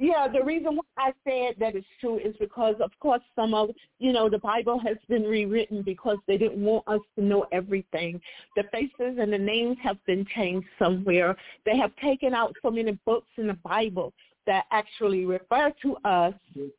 Yeah, 0.03 0.27
the 0.27 0.43
reason 0.43 0.75
why 0.75 0.83
I 0.97 1.13
said 1.23 1.55
that 1.61 1.77
it's 1.77 1.87
true 2.01 2.17
is 2.17 2.35
because, 2.37 2.75
of 2.81 2.91
course, 2.99 3.21
some 3.37 3.53
of, 3.53 3.69
you 3.99 4.11
know, 4.11 4.27
the 4.27 4.37
Bible 4.37 4.77
has 4.85 4.97
been 5.07 5.23
rewritten 5.23 5.81
because 5.81 6.17
they 6.27 6.37
didn't 6.37 6.61
want 6.61 6.85
us 6.89 6.99
to 7.17 7.23
know 7.23 7.45
everything. 7.53 8.19
The 8.57 8.63
faces 8.69 9.17
and 9.17 9.31
the 9.31 9.37
names 9.37 9.77
have 9.81 9.95
been 10.05 10.25
changed 10.35 10.67
somewhere. 10.77 11.37
They 11.65 11.77
have 11.77 11.95
taken 12.03 12.33
out 12.33 12.53
so 12.61 12.69
many 12.69 12.99
books 13.05 13.29
in 13.37 13.47
the 13.47 13.57
Bible 13.63 14.11
that 14.45 14.65
actually 14.71 15.23
refer 15.23 15.71
to 15.83 15.95
us 16.03 16.33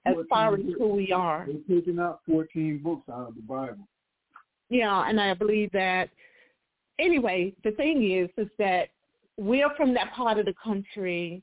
as 0.05 0.17
far 0.29 0.57
as 0.57 0.61
who 0.77 0.89
we 0.89 1.11
are. 1.11 1.47
They're 1.47 1.79
taking 1.79 1.99
out 1.99 2.21
14 2.27 2.83
books 2.85 3.09
out 3.11 3.29
of 3.29 3.37
the 3.37 3.41
Bible. 3.41 3.89
Yeah, 4.69 5.09
and 5.09 5.19
I 5.19 5.33
believe 5.33 5.73
that. 5.73 6.11
Anyway, 6.99 7.55
the 7.65 7.71
thing 7.71 8.05
is, 8.05 8.29
is 8.37 8.53
that 8.59 8.91
we're 9.39 9.75
from 9.79 9.95
that 9.95 10.13
part 10.13 10.39
of 10.39 10.45
the 10.45 10.55
country 10.63 11.43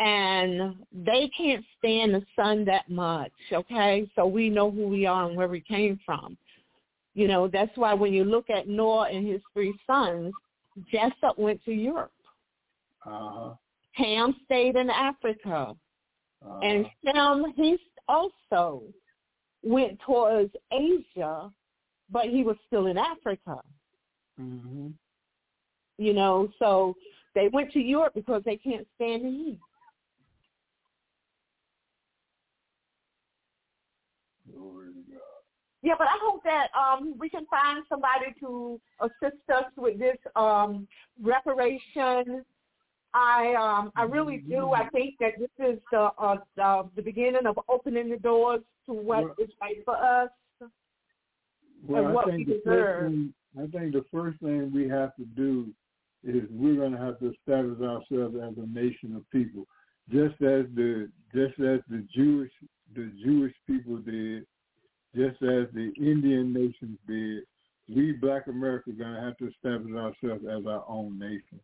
and 0.00 0.76
they 0.92 1.30
can't 1.36 1.64
stand 1.78 2.14
the 2.14 2.22
sun 2.34 2.64
that 2.64 2.88
much, 2.88 3.32
okay? 3.52 4.10
So 4.16 4.26
we 4.26 4.48
know 4.48 4.70
who 4.70 4.88
we 4.88 5.04
are 5.04 5.28
and 5.28 5.36
where 5.36 5.46
we 5.46 5.60
came 5.60 6.00
from. 6.06 6.38
You 7.14 7.28
know, 7.28 7.48
that's 7.48 7.76
why 7.76 7.92
when 7.92 8.12
you 8.14 8.24
look 8.24 8.48
at 8.48 8.66
Noah 8.66 9.10
and 9.12 9.26
his 9.26 9.42
three 9.52 9.78
sons, 9.86 10.32
Jessup 10.90 11.38
went 11.38 11.62
to 11.66 11.72
Europe. 11.72 12.12
Uh-huh. 13.04 13.54
Ham 13.92 14.34
stayed 14.46 14.76
in 14.76 14.88
Africa. 14.88 15.76
uh-huh. 16.44 16.60
And 16.62 16.86
Shem, 17.04 17.52
he 17.56 17.76
also 18.08 18.82
went 19.62 19.98
towards 20.06 20.52
Asia, 20.72 21.52
but 22.10 22.26
he 22.26 22.42
was 22.42 22.56
still 22.66 22.86
in 22.86 22.96
Africa. 22.96 23.60
Mm-hmm. 24.40 24.88
You 25.98 26.14
know, 26.14 26.48
so 26.58 26.96
they 27.34 27.48
went 27.52 27.70
to 27.72 27.80
Europe 27.80 28.14
because 28.14 28.42
they 28.46 28.56
can't 28.56 28.86
stand 28.96 29.24
the 29.24 29.30
heat. 29.30 29.58
Glory 34.52 34.88
to 34.88 35.12
God. 35.12 35.20
Yeah, 35.82 35.94
but 35.96 36.08
I 36.08 36.18
hope 36.22 36.42
that 36.44 36.68
um, 36.78 37.14
we 37.18 37.30
can 37.30 37.46
find 37.46 37.82
somebody 37.88 38.34
to 38.40 38.78
assist 39.00 39.40
us 39.54 39.64
with 39.76 39.98
this 39.98 40.18
um, 40.36 40.86
reparation. 41.22 42.44
I 43.14 43.54
um, 43.58 43.90
I 43.96 44.02
really 44.02 44.38
do. 44.38 44.72
I 44.72 44.88
think 44.90 45.14
that 45.20 45.32
this 45.38 45.50
is 45.58 45.78
the 45.90 46.10
uh, 46.18 46.36
the, 46.56 46.88
the 46.96 47.02
beginning 47.02 47.46
of 47.46 47.58
opening 47.68 48.10
the 48.10 48.18
doors 48.18 48.60
to 48.86 48.92
what 48.92 49.24
Well- 49.24 49.34
is 49.38 49.50
right 49.60 49.82
for 49.84 49.96
us. 49.96 50.30
Well, 51.86 52.02
And 52.02 52.08
I 52.08 52.12
what 52.12 52.26
think 52.26 52.46
we 52.46 52.54
deserve. 52.58 53.10
thing, 53.10 53.34
I 53.58 53.66
think 53.66 53.92
the 53.94 54.04
first 54.12 54.38
thing 54.40 54.70
we 54.72 54.86
have 54.88 55.16
to 55.16 55.24
do 55.24 55.70
is 56.22 56.42
we're 56.50 56.76
going 56.76 56.92
to 56.92 56.98
have 56.98 57.18
to 57.20 57.32
establish 57.32 57.80
ourselves 57.80 58.36
as 58.36 58.52
a 58.58 58.66
nation 58.68 59.16
of 59.16 59.28
people, 59.30 59.66
just 60.12 60.34
as 60.42 60.66
the 60.74 61.08
just 61.34 61.58
as 61.58 61.80
the 61.88 62.06
Jewish 62.14 62.52
the 62.94 63.10
Jewish 63.24 63.54
people 63.66 63.96
did, 63.96 64.46
just 65.14 65.42
as 65.42 65.66
the 65.74 65.92
Indian 65.96 66.52
nations 66.52 66.98
did. 67.06 67.44
We 67.88 68.12
Black 68.12 68.46
America 68.46 68.90
are 68.90 68.92
going 68.92 69.14
to 69.14 69.20
have 69.20 69.36
to 69.38 69.48
establish 69.48 69.94
ourselves 69.94 70.44
as 70.44 70.66
our 70.66 70.84
own 70.88 71.18
nation, 71.18 71.60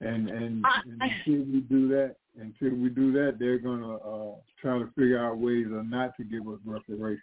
and 0.00 0.28
and, 0.28 0.64
and 0.64 1.02
until 1.02 1.44
we 1.52 1.60
do 1.68 1.88
that, 1.88 2.14
until 2.40 2.78
we 2.78 2.90
do 2.90 3.12
that, 3.12 3.38
they're 3.40 3.58
going 3.58 3.80
to 3.80 3.94
uh, 3.94 4.34
try 4.60 4.78
to 4.78 4.88
figure 4.96 5.18
out 5.18 5.38
ways 5.38 5.66
or 5.72 5.82
not 5.82 6.16
to 6.16 6.24
give 6.24 6.46
us 6.46 6.58
reparations. 6.64 7.20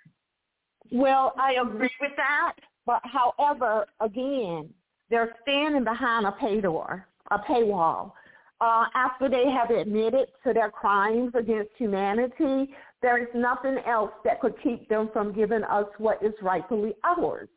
Well, 0.92 1.34
I 1.38 1.54
agree 1.62 1.92
with 2.02 2.12
that, 2.18 2.56
but 2.86 3.02
however, 3.06 3.86
again, 4.02 4.70
they're 5.10 5.36
standing 5.44 5.84
behind 5.84 6.26
a 6.26 6.32
pay 6.34 6.60
door, 6.60 7.08
a 7.30 7.40
paywall. 7.40 8.14
Uh, 8.60 8.86
after 8.94 9.28
they 9.28 9.50
have 9.50 9.72
admitted 9.72 10.28
to 10.46 10.54
their 10.54 10.70
crimes 10.70 11.32
against 11.38 11.72
humanity, 11.78 12.74
there 13.02 13.18
is 13.18 13.28
nothing 13.34 13.78
else 13.88 14.12
that 14.24 14.40
could 14.42 14.54
keep 14.62 14.88
them 14.90 15.10
from 15.12 15.34
giving 15.34 15.64
us 15.64 15.86
what 15.98 16.22
is 16.24 16.34
rightfully 16.42 16.94
ours, 17.04 17.50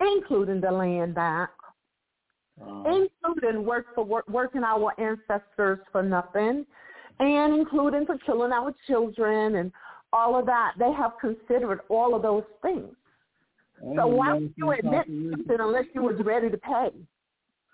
including 0.00 0.60
the 0.60 0.70
land 0.70 1.14
back, 1.14 1.50
Uh, 2.60 2.82
including 2.84 3.64
work 3.64 3.86
for 3.94 4.04
work, 4.04 4.28
working 4.28 4.62
our 4.62 4.92
ancestors 5.00 5.78
for 5.90 6.02
nothing, 6.02 6.66
and 7.18 7.54
including 7.54 8.04
for 8.04 8.18
killing 8.18 8.52
our 8.52 8.74
children 8.86 9.56
and 9.56 9.72
all 10.12 10.36
of 10.38 10.44
that. 10.46 10.74
They 10.78 10.92
have 10.92 11.12
considered 11.18 11.80
all 11.88 12.14
of 12.14 12.22
those 12.22 12.44
things. 12.60 12.94
So 13.96 14.06
why 14.06 14.34
would 14.34 14.54
you 14.56 14.70
admit 14.72 15.06
something 15.06 15.56
unless 15.58 15.86
you 15.94 16.02
was 16.02 16.20
ready 16.24 16.50
to 16.50 16.58
pay? 16.58 16.90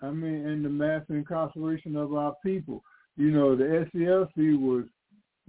I 0.01 0.09
mean, 0.11 0.47
in 0.47 0.63
the 0.63 0.69
mass 0.69 1.03
incarceration 1.09 1.95
of 1.95 2.13
our 2.13 2.35
people. 2.41 2.83
You 3.17 3.31
know, 3.31 3.55
the 3.55 3.85
SCLC 3.85 4.57
was 4.57 4.85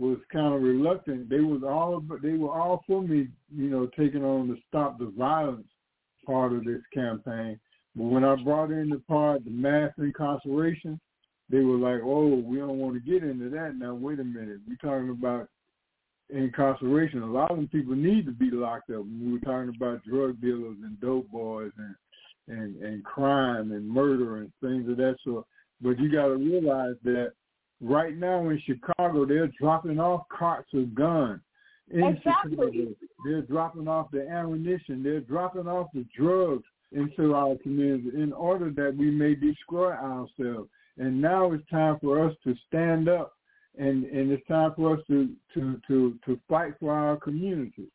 was 0.01 0.19
kind 0.33 0.55
of 0.55 0.63
reluctant. 0.63 1.29
They 1.29 1.41
was 1.41 1.63
all 1.63 2.03
they 2.23 2.33
were 2.33 2.51
all 2.51 2.83
for 2.87 3.03
me, 3.03 3.29
you 3.55 3.69
know, 3.69 3.87
taking 3.99 4.25
on 4.25 4.49
the 4.49 4.57
stop 4.69 4.99
the 4.99 5.13
violence 5.17 5.67
part 6.25 6.53
of 6.53 6.65
this 6.65 6.81
campaign. 6.93 7.61
But 7.95 8.05
when 8.05 8.25
I 8.25 8.37
brought 8.37 8.71
in 8.71 8.89
the 8.89 9.01
part, 9.01 9.45
the 9.45 9.51
mass 9.51 9.93
incarceration, 9.99 10.99
they 11.51 11.61
were 11.61 11.77
like, 11.77 12.01
"Oh, 12.03 12.37
we 12.37 12.57
don't 12.57 12.79
want 12.79 12.95
to 12.95 13.11
get 13.11 13.23
into 13.23 13.51
that." 13.51 13.77
Now, 13.77 13.95
wait 13.95 14.21
a 14.21 14.25
minute, 14.25 14.61
we're 14.67 14.77
talking 14.77 15.11
about 15.11 15.49
incarceration. 16.31 17.23
A 17.23 17.27
lot 17.27 17.51
of 17.51 17.59
them 17.59 17.69
people 17.69 17.95
need 17.95 18.25
to 18.25 18.33
be 18.33 18.51
locked 18.51 18.91
up. 18.91 19.05
We 19.05 19.33
were 19.33 19.39
talking 19.41 19.75
about 19.77 20.05
drug 20.05 20.41
dealers 20.41 20.77
and 20.83 20.99
dope 21.01 21.31
boys 21.31 21.73
and 21.77 21.95
and 22.49 22.83
and 22.83 23.05
crime 23.05 23.73
and 23.73 23.87
murder 23.87 24.39
and 24.39 24.51
things 24.63 24.89
of 24.89 24.97
that 24.97 25.17
sort. 25.25 25.45
But 25.83 25.99
you 25.99 26.11
got 26.11 26.29
to 26.29 26.37
realize 26.37 26.97
that 27.05 27.33
right 27.81 28.17
now 28.17 28.49
in 28.49 28.61
Chicago, 28.67 29.25
they're 29.25 29.51
dropping 29.59 29.99
off 29.99 30.27
carts 30.29 30.69
of 30.75 30.95
guns. 30.95 31.41
In 31.91 32.05
Exactly. 32.05 32.53
Chicago, 32.53 32.95
they're 33.25 33.43
dropping 33.43 33.89
off 33.89 34.11
the 34.13 34.29
ammunition. 34.29 35.03
They're 35.03 35.21
dropping 35.21 35.67
off 35.67 35.89
the 35.93 36.07
drugs 36.17 36.65
into 36.93 37.35
our 37.35 37.57
community 37.57 38.11
in 38.15 38.33
order 38.33 38.71
that 38.71 38.97
we 38.97 39.11
may 39.11 39.35
destroy 39.35 39.93
ourselves. 39.93 40.69
And 40.99 41.21
now 41.21 41.53
it's 41.53 41.69
time 41.71 41.99
for 42.01 42.25
us 42.29 42.35
to 42.45 42.55
stand 42.69 43.09
up, 43.09 43.35
and 43.79 44.05
and 44.05 44.31
it's 44.31 44.47
time 44.47 44.73
for 44.77 44.97
us 44.97 45.03
to 45.07 45.31
to 45.55 45.81
to 45.89 46.19
to 46.27 46.39
fight 46.49 46.75
for 46.79 46.93
our 46.93 47.17
community. 47.17 47.89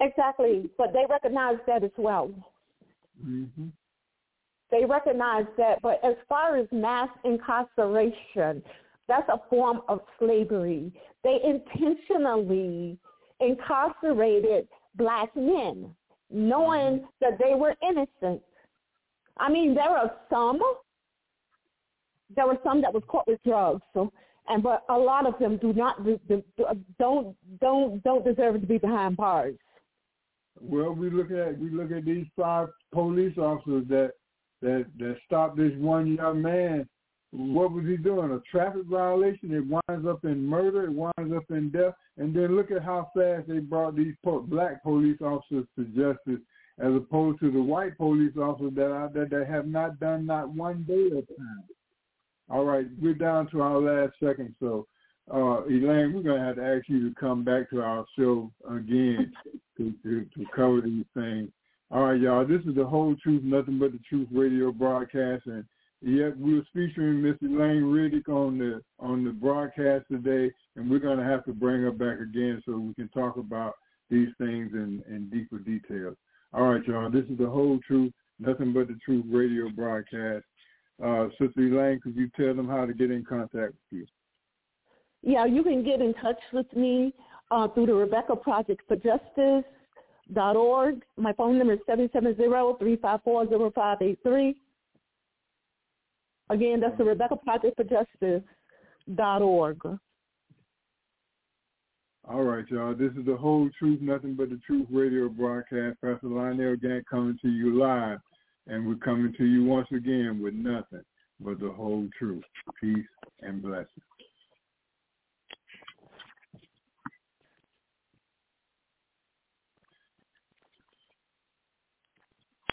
Exactly, 0.00 0.68
but 0.76 0.92
they 0.92 1.04
recognize 1.08 1.58
that 1.66 1.84
as 1.84 1.92
well. 1.96 2.30
hmm 3.22 3.68
They 4.70 4.84
recognize 4.84 5.44
that, 5.58 5.80
but 5.82 6.00
as 6.02 6.16
far 6.28 6.56
as 6.56 6.66
mass 6.72 7.10
incarceration, 7.24 8.62
that's 9.08 9.28
a 9.28 9.40
form 9.50 9.80
of 9.88 10.00
slavery. 10.18 10.92
They 11.24 11.38
intentionally 11.44 12.98
incarcerated 13.40 14.68
black 14.94 15.34
men, 15.36 15.94
knowing 16.30 16.98
mm-hmm. 16.98 17.06
that 17.20 17.38
they 17.38 17.54
were 17.54 17.74
innocent. 17.82 18.42
I 19.38 19.50
mean, 19.50 19.74
there 19.74 19.90
are 19.90 20.12
some, 20.30 20.60
there 22.34 22.46
were 22.46 22.58
some 22.64 22.80
that 22.82 22.92
was 22.92 23.02
caught 23.08 23.26
with 23.26 23.42
drugs, 23.44 23.82
so 23.94 24.12
and 24.48 24.62
but 24.62 24.84
a 24.88 24.96
lot 24.96 25.26
of 25.26 25.38
them 25.38 25.56
do 25.58 25.72
not 25.72 26.04
do, 26.04 26.18
do, 26.28 26.42
don't 26.98 27.36
don't 27.60 28.02
don't 28.02 28.24
deserve 28.24 28.60
to 28.60 28.66
be 28.66 28.78
behind 28.78 29.16
bars. 29.16 29.54
Well, 30.60 30.92
we 30.92 31.10
look 31.10 31.30
at 31.30 31.58
we 31.58 31.70
look 31.70 31.92
at 31.92 32.04
these 32.04 32.26
five 32.36 32.68
police 32.92 33.36
officers 33.38 33.84
that 33.88 34.12
that 34.60 34.86
that 34.98 35.16
stopped 35.26 35.56
this 35.56 35.72
one 35.78 36.14
young 36.14 36.42
man. 36.42 36.88
What 37.32 37.72
was 37.72 37.86
he 37.86 37.96
doing? 37.96 38.30
A 38.30 38.40
traffic 38.50 38.84
violation. 38.84 39.54
It 39.54 39.66
winds 39.66 40.06
up 40.06 40.24
in 40.24 40.46
murder. 40.46 40.84
It 40.84 40.92
winds 40.92 41.34
up 41.34 41.50
in 41.50 41.70
death. 41.70 41.94
And 42.18 42.34
then 42.34 42.54
look 42.54 42.70
at 42.70 42.84
how 42.84 43.10
fast 43.16 43.48
they 43.48 43.58
brought 43.58 43.96
these 43.96 44.14
po- 44.22 44.40
black 44.40 44.82
police 44.82 45.18
officers 45.22 45.64
to 45.76 45.84
justice, 45.86 46.42
as 46.78 46.94
opposed 46.94 47.40
to 47.40 47.50
the 47.50 47.62
white 47.62 47.96
police 47.96 48.36
officers 48.36 48.74
that 48.74 48.90
are 48.90 49.08
that, 49.14 49.30
that 49.30 49.46
have 49.48 49.66
not 49.66 49.98
done 49.98 50.26
not 50.26 50.50
one 50.50 50.84
day 50.86 51.06
of 51.06 51.26
time. 51.36 51.64
All 52.50 52.64
right, 52.64 52.86
we're 53.00 53.14
down 53.14 53.50
to 53.50 53.62
our 53.62 53.80
last 53.80 54.12
second, 54.22 54.54
so 54.60 54.86
uh, 55.32 55.64
Elaine, 55.64 56.12
we're 56.12 56.22
gonna 56.22 56.44
have 56.44 56.56
to 56.56 56.64
ask 56.64 56.86
you 56.88 57.08
to 57.08 57.14
come 57.14 57.44
back 57.44 57.70
to 57.70 57.80
our 57.80 58.04
show 58.18 58.50
again 58.68 59.32
to, 59.78 59.94
to, 60.02 60.26
to 60.36 60.44
cover 60.54 60.82
these 60.82 61.06
things. 61.14 61.48
All 61.90 62.04
right, 62.04 62.20
y'all. 62.20 62.46
This 62.46 62.60
is 62.66 62.74
the 62.74 62.84
whole 62.84 63.14
truth, 63.22 63.42
nothing 63.42 63.78
but 63.78 63.92
the 63.92 64.00
truth 64.08 64.28
radio 64.32 64.72
broadcast, 64.72 65.46
and 65.46 65.64
yet 66.02 66.36
we 66.38 66.54
were 66.54 66.66
featuring 66.72 67.22
Miss 67.22 67.36
Elaine 67.42 67.82
Riddick 67.82 68.28
on 68.28 68.58
the 68.58 68.82
on 68.98 69.24
the 69.24 69.30
broadcast 69.30 70.04
today, 70.10 70.52
and 70.76 70.90
we're 70.90 70.98
gonna 70.98 71.24
have 71.24 71.44
to 71.44 71.52
bring 71.52 71.82
her 71.82 71.92
back 71.92 72.20
again 72.20 72.62
so 72.66 72.76
we 72.76 72.94
can 72.94 73.08
talk 73.08 73.36
about 73.36 73.74
these 74.10 74.28
things 74.38 74.72
in, 74.72 75.02
in 75.08 75.30
deeper 75.30 75.58
detail. 75.58 76.14
All 76.52 76.64
right, 76.64 76.84
y'all. 76.84 77.10
This 77.10 77.24
is 77.26 77.38
the 77.38 77.48
whole 77.48 77.78
truth, 77.86 78.12
nothing 78.38 78.72
but 78.72 78.88
the 78.88 78.98
truth 79.04 79.24
radio 79.28 79.70
broadcast. 79.70 80.44
Uh, 81.02 81.28
Sister 81.40 81.60
Elaine, 81.60 82.00
could 82.00 82.14
you 82.14 82.30
tell 82.36 82.54
them 82.54 82.68
how 82.68 82.84
to 82.84 82.92
get 82.92 83.10
in 83.10 83.24
contact 83.24 83.72
with 83.72 83.72
you? 83.90 84.06
Yeah, 85.22 85.46
you 85.46 85.62
can 85.62 85.84
get 85.84 86.00
in 86.00 86.14
touch 86.14 86.38
with 86.52 86.70
me 86.76 87.14
uh, 87.50 87.68
through 87.68 87.86
the 87.86 87.94
Rebecca 87.94 88.36
Project 88.36 88.82
for 88.86 88.96
Justice 88.96 89.64
dot 90.32 90.56
org. 90.56 91.02
My 91.16 91.32
phone 91.32 91.58
number 91.58 91.74
is 91.74 91.80
seven 91.86 92.08
seven 92.12 92.36
zero 92.36 92.76
three 92.78 92.96
five 92.96 93.20
four 93.24 93.48
zero 93.48 93.72
five 93.74 93.98
eight 94.00 94.18
three. 94.22 94.56
Again, 96.52 96.80
that's 96.80 96.96
the 96.98 97.04
Rebecca 97.04 97.36
Project 97.36 97.76
for 97.76 97.84
Justice 97.84 98.42
dot 99.14 99.40
org. 99.40 99.80
All 102.28 102.42
right, 102.42 102.64
y'all. 102.68 102.94
This 102.94 103.10
is 103.18 103.24
the 103.24 103.36
whole 103.36 103.70
truth, 103.78 104.00
nothing 104.02 104.34
but 104.34 104.50
the 104.50 104.60
truth 104.66 104.86
radio 104.90 105.30
broadcast. 105.30 105.96
Pastor 106.04 106.28
Lionel 106.28 106.76
Gantt 106.76 107.04
coming 107.10 107.38
to 107.40 107.48
you 107.48 107.78
live, 107.78 108.18
and 108.66 108.86
we're 108.86 108.96
coming 108.96 109.32
to 109.38 109.44
you 109.46 109.64
once 109.64 109.88
again 109.92 110.40
with 110.42 110.52
nothing 110.52 111.02
but 111.40 111.58
the 111.58 111.70
whole 111.70 112.06
truth. 112.18 112.44
Peace 112.78 112.98
and 113.40 113.62
blessings. 113.62 113.88